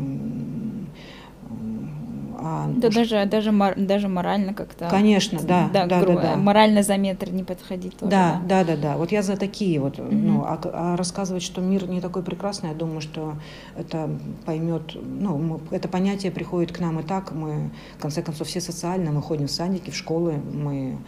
а, 2.41 2.67
да 2.69 2.89
уж... 2.89 2.95
даже, 2.95 3.27
даже, 3.27 3.53
мор, 3.53 3.75
даже 3.77 4.09
морально 4.09 4.55
как-то. 4.55 4.89
Конечно, 4.89 5.41
да. 5.43 5.69
Да, 5.73 5.87
да, 5.87 6.01
грубо, 6.01 6.21
да, 6.21 6.35
да. 6.35 6.37
Морально 6.37 6.83
за 6.83 6.97
метр 6.97 7.31
не 7.31 7.45
подходить 7.45 7.97
тоже. 7.97 8.11
Да, 8.11 8.41
да, 8.49 8.65
да, 8.65 8.77
да. 8.77 8.83
да. 8.83 8.97
Вот 8.97 9.13
я 9.13 9.23
за 9.23 9.37
такие 9.37 9.81
вот. 9.81 9.99
Угу. 9.99 10.09
Ну, 10.11 10.45
а, 10.45 10.61
а 10.73 10.97
рассказывать, 10.97 11.43
что 11.43 11.61
мир 11.61 11.89
не 11.89 12.01
такой 12.01 12.23
прекрасный, 12.23 12.71
я 12.71 12.75
думаю, 12.75 13.01
что 13.01 13.35
это 13.77 14.09
поймет, 14.47 14.95
ну, 14.95 15.37
мы, 15.39 15.61
это 15.71 15.89
понятие 15.89 16.33
приходит 16.33 16.73
к 16.73 16.81
нам 16.81 17.01
и 17.01 17.03
так. 17.03 17.33
Мы, 17.33 17.71
в 17.99 18.03
конце 18.03 18.23
концов, 18.23 18.47
все 18.47 18.61
социально, 18.61 19.11
мы 19.11 19.21
ходим 19.23 19.47
в 19.47 19.51
садики, 19.51 19.91
в 19.91 19.97
школы, 19.97 20.35
мы 20.53 20.99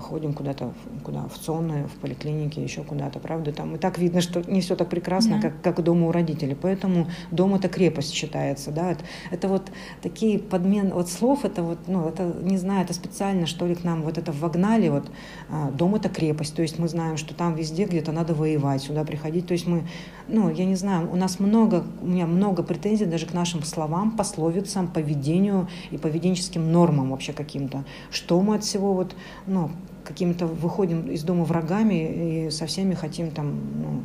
ходим 0.00 0.32
куда-то, 0.32 0.72
куда, 1.02 1.26
в 1.28 1.38
ЦОНы, 1.38 1.88
в 1.88 2.00
поликлинике, 2.00 2.62
еще 2.62 2.82
куда-то, 2.82 3.18
правда, 3.18 3.52
там 3.52 3.74
и 3.74 3.78
так 3.78 3.98
видно, 3.98 4.20
что 4.20 4.42
не 4.50 4.60
все 4.60 4.76
так 4.76 4.88
прекрасно, 4.88 5.34
mm-hmm. 5.34 5.40
как, 5.62 5.76
как 5.76 5.84
дома 5.84 6.08
у 6.08 6.12
родителей, 6.12 6.56
поэтому 6.60 7.08
дом 7.30 7.54
это 7.54 7.68
крепость 7.68 8.12
считается, 8.12 8.70
да, 8.70 8.92
это, 8.92 9.04
это 9.30 9.48
вот 9.48 9.70
такие 10.02 10.38
подмен, 10.38 10.92
вот 10.92 11.08
слов, 11.08 11.44
это 11.44 11.62
вот, 11.62 11.78
ну, 11.86 12.08
это, 12.08 12.24
не 12.42 12.58
знаю, 12.58 12.84
это 12.84 12.94
специально, 12.94 13.46
что 13.46 13.66
ли, 13.66 13.74
к 13.74 13.84
нам 13.84 14.02
вот 14.02 14.18
это 14.18 14.32
вогнали, 14.32 14.88
вот, 14.88 15.10
а, 15.48 15.70
дом 15.70 15.94
это 15.94 16.08
крепость, 16.08 16.54
то 16.54 16.62
есть 16.62 16.78
мы 16.78 16.88
знаем, 16.88 17.16
что 17.16 17.34
там 17.34 17.54
везде 17.54 17.84
где-то 17.84 18.12
надо 18.12 18.34
воевать, 18.34 18.82
сюда 18.82 19.04
приходить, 19.04 19.46
то 19.46 19.52
есть 19.52 19.66
мы, 19.66 19.86
ну, 20.28 20.50
я 20.50 20.64
не 20.64 20.76
знаю, 20.76 21.10
у 21.10 21.16
нас 21.16 21.40
много, 21.40 21.84
у 22.02 22.06
меня 22.06 22.26
много 22.26 22.62
претензий 22.62 23.06
даже 23.06 23.26
к 23.26 23.32
нашим 23.32 23.62
словам, 23.62 24.12
пословицам, 24.12 24.88
поведению 24.88 25.68
и 25.90 25.98
поведенческим 25.98 26.70
нормам 26.70 27.10
вообще 27.10 27.32
каким-то, 27.32 27.84
что 28.10 28.40
мы 28.40 28.56
от 28.56 28.64
всего 28.64 28.92
вот, 28.92 29.14
ну, 29.46 29.70
какими-то 30.08 30.46
выходим 30.46 31.10
из 31.10 31.22
дома 31.22 31.44
врагами 31.44 32.46
и 32.46 32.50
со 32.50 32.66
всеми 32.66 32.94
хотим 32.94 33.30
там 33.30 33.60
ну, 33.78 34.04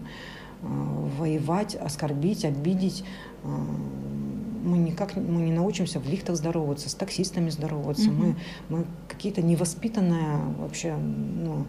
э, 0.62 1.10
воевать, 1.18 1.76
оскорбить, 1.76 2.44
обидеть. 2.44 3.06
Э, 3.44 3.48
мы 3.48 4.78
никак 4.78 5.16
мы 5.16 5.42
не 5.42 5.52
научимся 5.52 6.00
в 6.00 6.08
лифтах 6.10 6.36
здороваться, 6.36 6.90
с 6.90 6.96
таксистами 6.96 7.50
здороваться. 7.50 8.10
Mm-hmm. 8.10 8.36
Мы, 8.70 8.78
мы 8.78 8.86
какие-то 9.08 9.42
невоспитанные 9.42 10.38
вообще, 10.60 10.96
ну, 10.96 11.66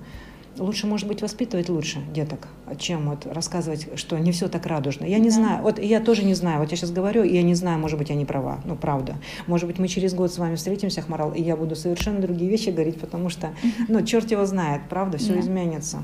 лучше, 0.58 0.86
может 0.86 1.08
быть, 1.08 1.22
воспитывать 1.22 1.68
лучше 1.68 2.00
деток, 2.12 2.48
чем 2.78 3.08
вот 3.10 3.26
рассказывать, 3.26 3.88
что 3.98 4.18
не 4.18 4.32
все 4.32 4.48
так 4.48 4.66
радужно. 4.66 5.04
Я 5.04 5.18
не 5.18 5.30
да. 5.30 5.34
знаю, 5.34 5.62
вот 5.62 5.78
я 5.78 6.00
тоже 6.00 6.24
не 6.24 6.34
знаю, 6.34 6.60
вот 6.60 6.70
я 6.70 6.76
сейчас 6.76 6.90
говорю, 6.90 7.22
и 7.24 7.34
я 7.34 7.42
не 7.42 7.54
знаю, 7.54 7.78
может 7.78 7.98
быть, 7.98 8.10
я 8.10 8.14
не 8.14 8.24
права, 8.24 8.60
ну, 8.64 8.76
правда. 8.76 9.16
Может 9.46 9.66
быть, 9.66 9.78
мы 9.78 9.88
через 9.88 10.14
год 10.14 10.32
с 10.32 10.38
вами 10.38 10.56
встретимся, 10.56 11.00
Ахмарал, 11.00 11.32
и 11.32 11.42
я 11.42 11.56
буду 11.56 11.76
совершенно 11.76 12.20
другие 12.20 12.50
вещи 12.50 12.70
говорить, 12.70 13.00
потому 13.00 13.28
что, 13.28 13.50
ну, 13.88 14.04
черт 14.04 14.30
его 14.30 14.44
знает, 14.46 14.82
правда, 14.88 15.18
все 15.18 15.34
да. 15.34 15.40
изменится. 15.40 16.02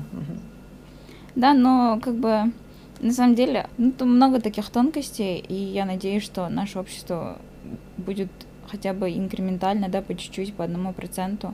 Да, 1.35 1.53
но 1.53 1.99
как 2.03 2.15
бы 2.15 2.51
на 2.99 3.11
самом 3.13 3.35
деле, 3.35 3.67
ну, 3.77 3.91
там 3.91 4.15
много 4.15 4.39
таких 4.41 4.69
тонкостей, 4.69 5.39
и 5.39 5.55
я 5.55 5.85
надеюсь, 5.85 6.23
что 6.23 6.49
наше 6.49 6.79
общество 6.79 7.39
будет 7.97 8.29
хотя 8.67 8.93
бы 8.93 9.09
инкрементально, 9.09 9.89
да, 9.89 10.01
по 10.01 10.15
чуть-чуть, 10.15 10.53
по 10.53 10.63
одному 10.63 10.93
проценту 10.93 11.53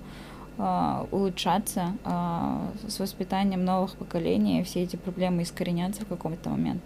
улучшаться 1.11 1.93
э, 2.03 2.89
с 2.89 2.99
воспитанием 2.99 3.63
новых 3.63 3.95
поколений, 3.95 4.63
все 4.63 4.83
эти 4.83 4.95
проблемы 4.95 5.43
искоренятся 5.43 6.03
в 6.03 6.07
какой-то 6.07 6.49
момент. 6.49 6.83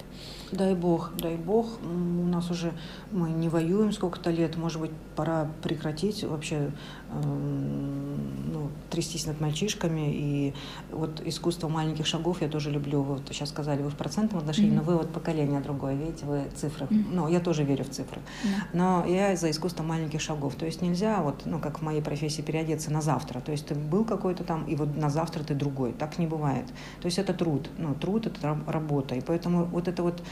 Дай 0.52 0.74
бог, 0.74 1.12
дай 1.16 1.36
бог. 1.36 1.66
У 1.82 2.26
нас 2.26 2.50
уже 2.50 2.72
мы 3.10 3.30
не 3.30 3.48
воюем 3.48 3.90
сколько-то 3.92 4.30
лет, 4.30 4.56
может 4.56 4.80
быть, 4.80 4.90
пора 5.16 5.48
прекратить 5.62 6.24
вообще 6.24 6.70
эм, 7.10 8.52
ну, 8.52 8.68
трястись 8.90 9.26
над 9.26 9.40
мальчишками. 9.40 10.12
И 10.12 10.54
вот 10.90 11.22
искусство 11.24 11.68
маленьких 11.68 12.06
шагов 12.06 12.42
я 12.42 12.48
тоже 12.48 12.70
люблю. 12.70 13.02
Вот 13.02 13.22
сейчас 13.30 13.48
сказали, 13.48 13.82
вы 13.82 13.88
в 13.88 13.96
процентном 13.96 14.40
отношении, 14.40 14.72
mm-hmm. 14.72 14.76
но 14.76 14.82
вы 14.82 14.96
вот 14.98 15.10
поколение 15.10 15.60
другое, 15.60 15.94
видите, 15.94 16.26
вы 16.26 16.42
цифры. 16.54 16.86
Mm-hmm. 16.86 17.06
Ну, 17.12 17.28
я 17.28 17.40
тоже 17.40 17.64
верю 17.64 17.84
в 17.84 17.90
цифры. 17.90 18.20
Mm-hmm. 18.20 18.48
Но 18.74 19.06
я 19.06 19.34
за 19.36 19.50
искусство 19.50 19.82
маленьких 19.82 20.20
шагов. 20.20 20.54
То 20.56 20.66
есть 20.66 20.82
нельзя 20.82 21.22
вот, 21.22 21.42
ну, 21.46 21.60
как 21.60 21.78
в 21.78 21.82
моей 21.82 22.02
профессии, 22.02 22.42
переодеться 22.42 22.92
на 22.92 23.00
завтра. 23.00 23.40
То 23.40 23.52
есть 23.52 23.66
ты 23.66 23.74
был 23.74 24.04
какой-то 24.04 24.44
там, 24.44 24.64
и 24.66 24.76
вот 24.76 24.96
на 24.96 25.08
завтра 25.08 25.42
ты 25.44 25.54
другой. 25.54 25.92
Так 25.92 26.18
не 26.18 26.26
бывает. 26.26 26.66
То 27.00 27.06
есть 27.06 27.18
это 27.18 27.32
труд. 27.32 27.70
Ну, 27.78 27.94
труд— 27.94 28.26
это 28.26 28.58
работа. 28.66 29.14
И 29.14 29.22
поэтому 29.22 29.64
вот 29.64 29.88
это 29.88 30.02
вот 30.02 30.22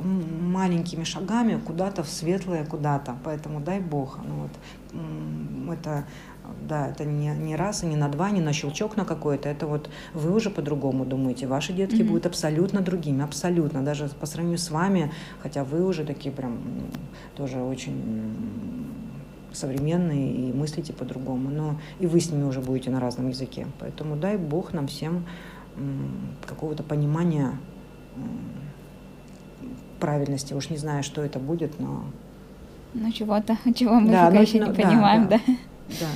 маленькими 0.00 1.04
шагами 1.04 1.58
куда-то 1.58 2.02
в 2.02 2.08
светлое, 2.08 2.64
куда-то. 2.64 3.16
Поэтому 3.24 3.60
дай 3.60 3.80
Бог. 3.80 4.18
Ну, 4.24 4.34
вот, 4.42 5.72
это 5.72 6.04
да, 6.62 6.88
это 6.88 7.04
не, 7.04 7.28
не 7.28 7.56
раз 7.56 7.82
и 7.82 7.86
не 7.86 7.96
на 7.96 8.08
два, 8.08 8.30
не 8.30 8.40
на 8.40 8.52
щелчок 8.52 8.96
на 8.96 9.04
какой-то. 9.04 9.48
Это 9.48 9.66
вот 9.66 9.90
вы 10.12 10.34
уже 10.34 10.50
по-другому 10.50 11.04
думаете. 11.04 11.46
Ваши 11.46 11.72
детки 11.72 11.96
mm-hmm. 11.96 12.08
будут 12.08 12.26
абсолютно 12.26 12.80
другими, 12.80 13.22
абсолютно. 13.22 13.82
Даже 13.82 14.08
по 14.08 14.26
сравнению 14.26 14.58
с 14.58 14.70
вами, 14.70 15.12
хотя 15.42 15.64
вы 15.64 15.84
уже 15.84 16.04
такие 16.04 16.32
прям 16.34 16.58
тоже 17.36 17.58
очень 17.60 18.86
современные 19.52 20.32
и 20.32 20.52
мыслите 20.52 20.92
по-другому. 20.92 21.50
Но 21.50 21.80
и 21.98 22.06
вы 22.06 22.20
с 22.20 22.30
ними 22.30 22.44
уже 22.44 22.60
будете 22.60 22.90
на 22.90 23.00
разном 23.00 23.28
языке. 23.28 23.66
Поэтому 23.78 24.16
дай 24.16 24.36
Бог 24.36 24.72
нам 24.72 24.86
всем 24.86 25.24
какого-то 26.46 26.82
понимания 26.82 27.58
правильности. 30.04 30.52
Уж 30.52 30.68
не 30.68 30.76
знаю, 30.76 31.02
что 31.02 31.22
это 31.22 31.38
будет, 31.38 31.80
но... 31.80 32.04
Ну, 32.92 33.10
чего-то, 33.10 33.56
чего 33.74 33.94
мы 33.94 34.10
да, 34.12 34.26
пока 34.26 34.36
ну, 34.36 34.42
еще 34.42 34.58
не 34.58 34.66
да, 34.66 34.72
понимаем, 34.72 35.28
да. 35.28 35.40
Да. 35.88 36.06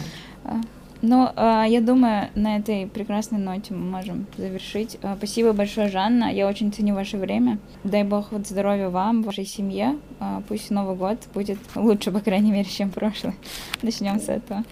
да. 0.45 0.61
Ну, 1.01 1.31
а, 1.37 1.65
я 1.65 1.81
думаю, 1.81 2.29
на 2.35 2.57
этой 2.57 2.87
прекрасной 2.87 3.39
ноте 3.39 3.73
мы 3.73 3.91
можем 3.91 4.27
завершить. 4.37 4.99
А, 5.03 5.17
спасибо 5.17 5.53
большое, 5.53 5.89
Жанна. 5.89 6.31
Я 6.31 6.49
очень 6.49 6.71
ценю 6.71 6.95
ваше 6.95 7.17
время. 7.17 7.59
Дай 7.85 8.05
бог 8.05 8.31
вот 8.31 8.47
здоровья 8.47 8.91
вам, 8.91 9.23
вашей 9.23 9.47
семье. 9.47 9.97
А, 10.21 10.43
пусть 10.49 10.71
Новый 10.71 10.97
год 10.97 11.19
будет 11.33 11.59
лучше, 11.75 12.11
по 12.11 12.21
крайней 12.21 12.53
мере, 12.53 12.69
чем 12.69 12.91
прошлый. 12.91 13.35
Начнем 13.83 14.21
с 14.21 14.29
этого. 14.29 14.65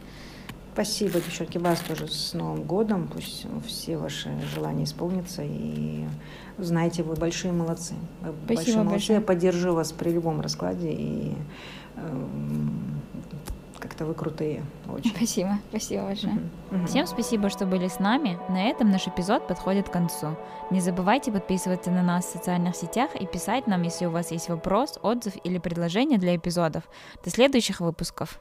Спасибо, 0.76 1.20
девчонки, 1.20 1.56
вас 1.56 1.80
тоже 1.80 2.06
с 2.06 2.34
Новым 2.34 2.64
годом. 2.64 3.08
Пусть 3.08 3.46
все 3.66 3.96
ваши 3.96 4.30
желания 4.54 4.84
исполнятся. 4.84 5.40
И 5.42 6.04
знаете, 6.58 7.02
вы 7.02 7.14
большие 7.14 7.50
молодцы. 7.50 7.94
Вы 8.20 8.34
Спасибо 8.44 8.46
большие 8.46 8.76
молодцы. 8.76 8.92
Большое. 8.92 9.18
Я 9.20 9.24
поддержу 9.24 9.72
вас 9.72 9.92
при 9.92 10.10
любом 10.10 10.42
раскладе. 10.42 10.92
И 10.92 11.34
э, 11.96 12.24
как-то 13.78 14.04
вы 14.04 14.12
крутые. 14.12 14.64
Очень. 14.86 15.12
Спасибо. 15.16 15.58
Спасибо 15.70 16.02
большое. 16.02 16.40
Всем 16.86 17.06
спасибо, 17.06 17.48
что 17.48 17.64
были 17.64 17.88
с 17.88 17.98
нами. 17.98 18.38
На 18.50 18.64
этом 18.64 18.90
наш 18.90 19.08
эпизод 19.08 19.48
подходит 19.48 19.88
к 19.88 19.92
концу. 19.92 20.36
Не 20.70 20.80
забывайте 20.80 21.32
подписываться 21.32 21.90
на 21.90 22.02
нас 22.02 22.26
в 22.26 22.32
социальных 22.32 22.76
сетях 22.76 23.16
и 23.18 23.24
писать 23.24 23.66
нам, 23.66 23.80
если 23.80 24.04
у 24.04 24.10
вас 24.10 24.30
есть 24.30 24.50
вопрос, 24.50 24.98
отзыв 25.02 25.32
или 25.42 25.56
предложение 25.56 26.18
для 26.18 26.36
эпизодов. 26.36 26.82
До 27.24 27.30
следующих 27.30 27.80
выпусков. 27.80 28.38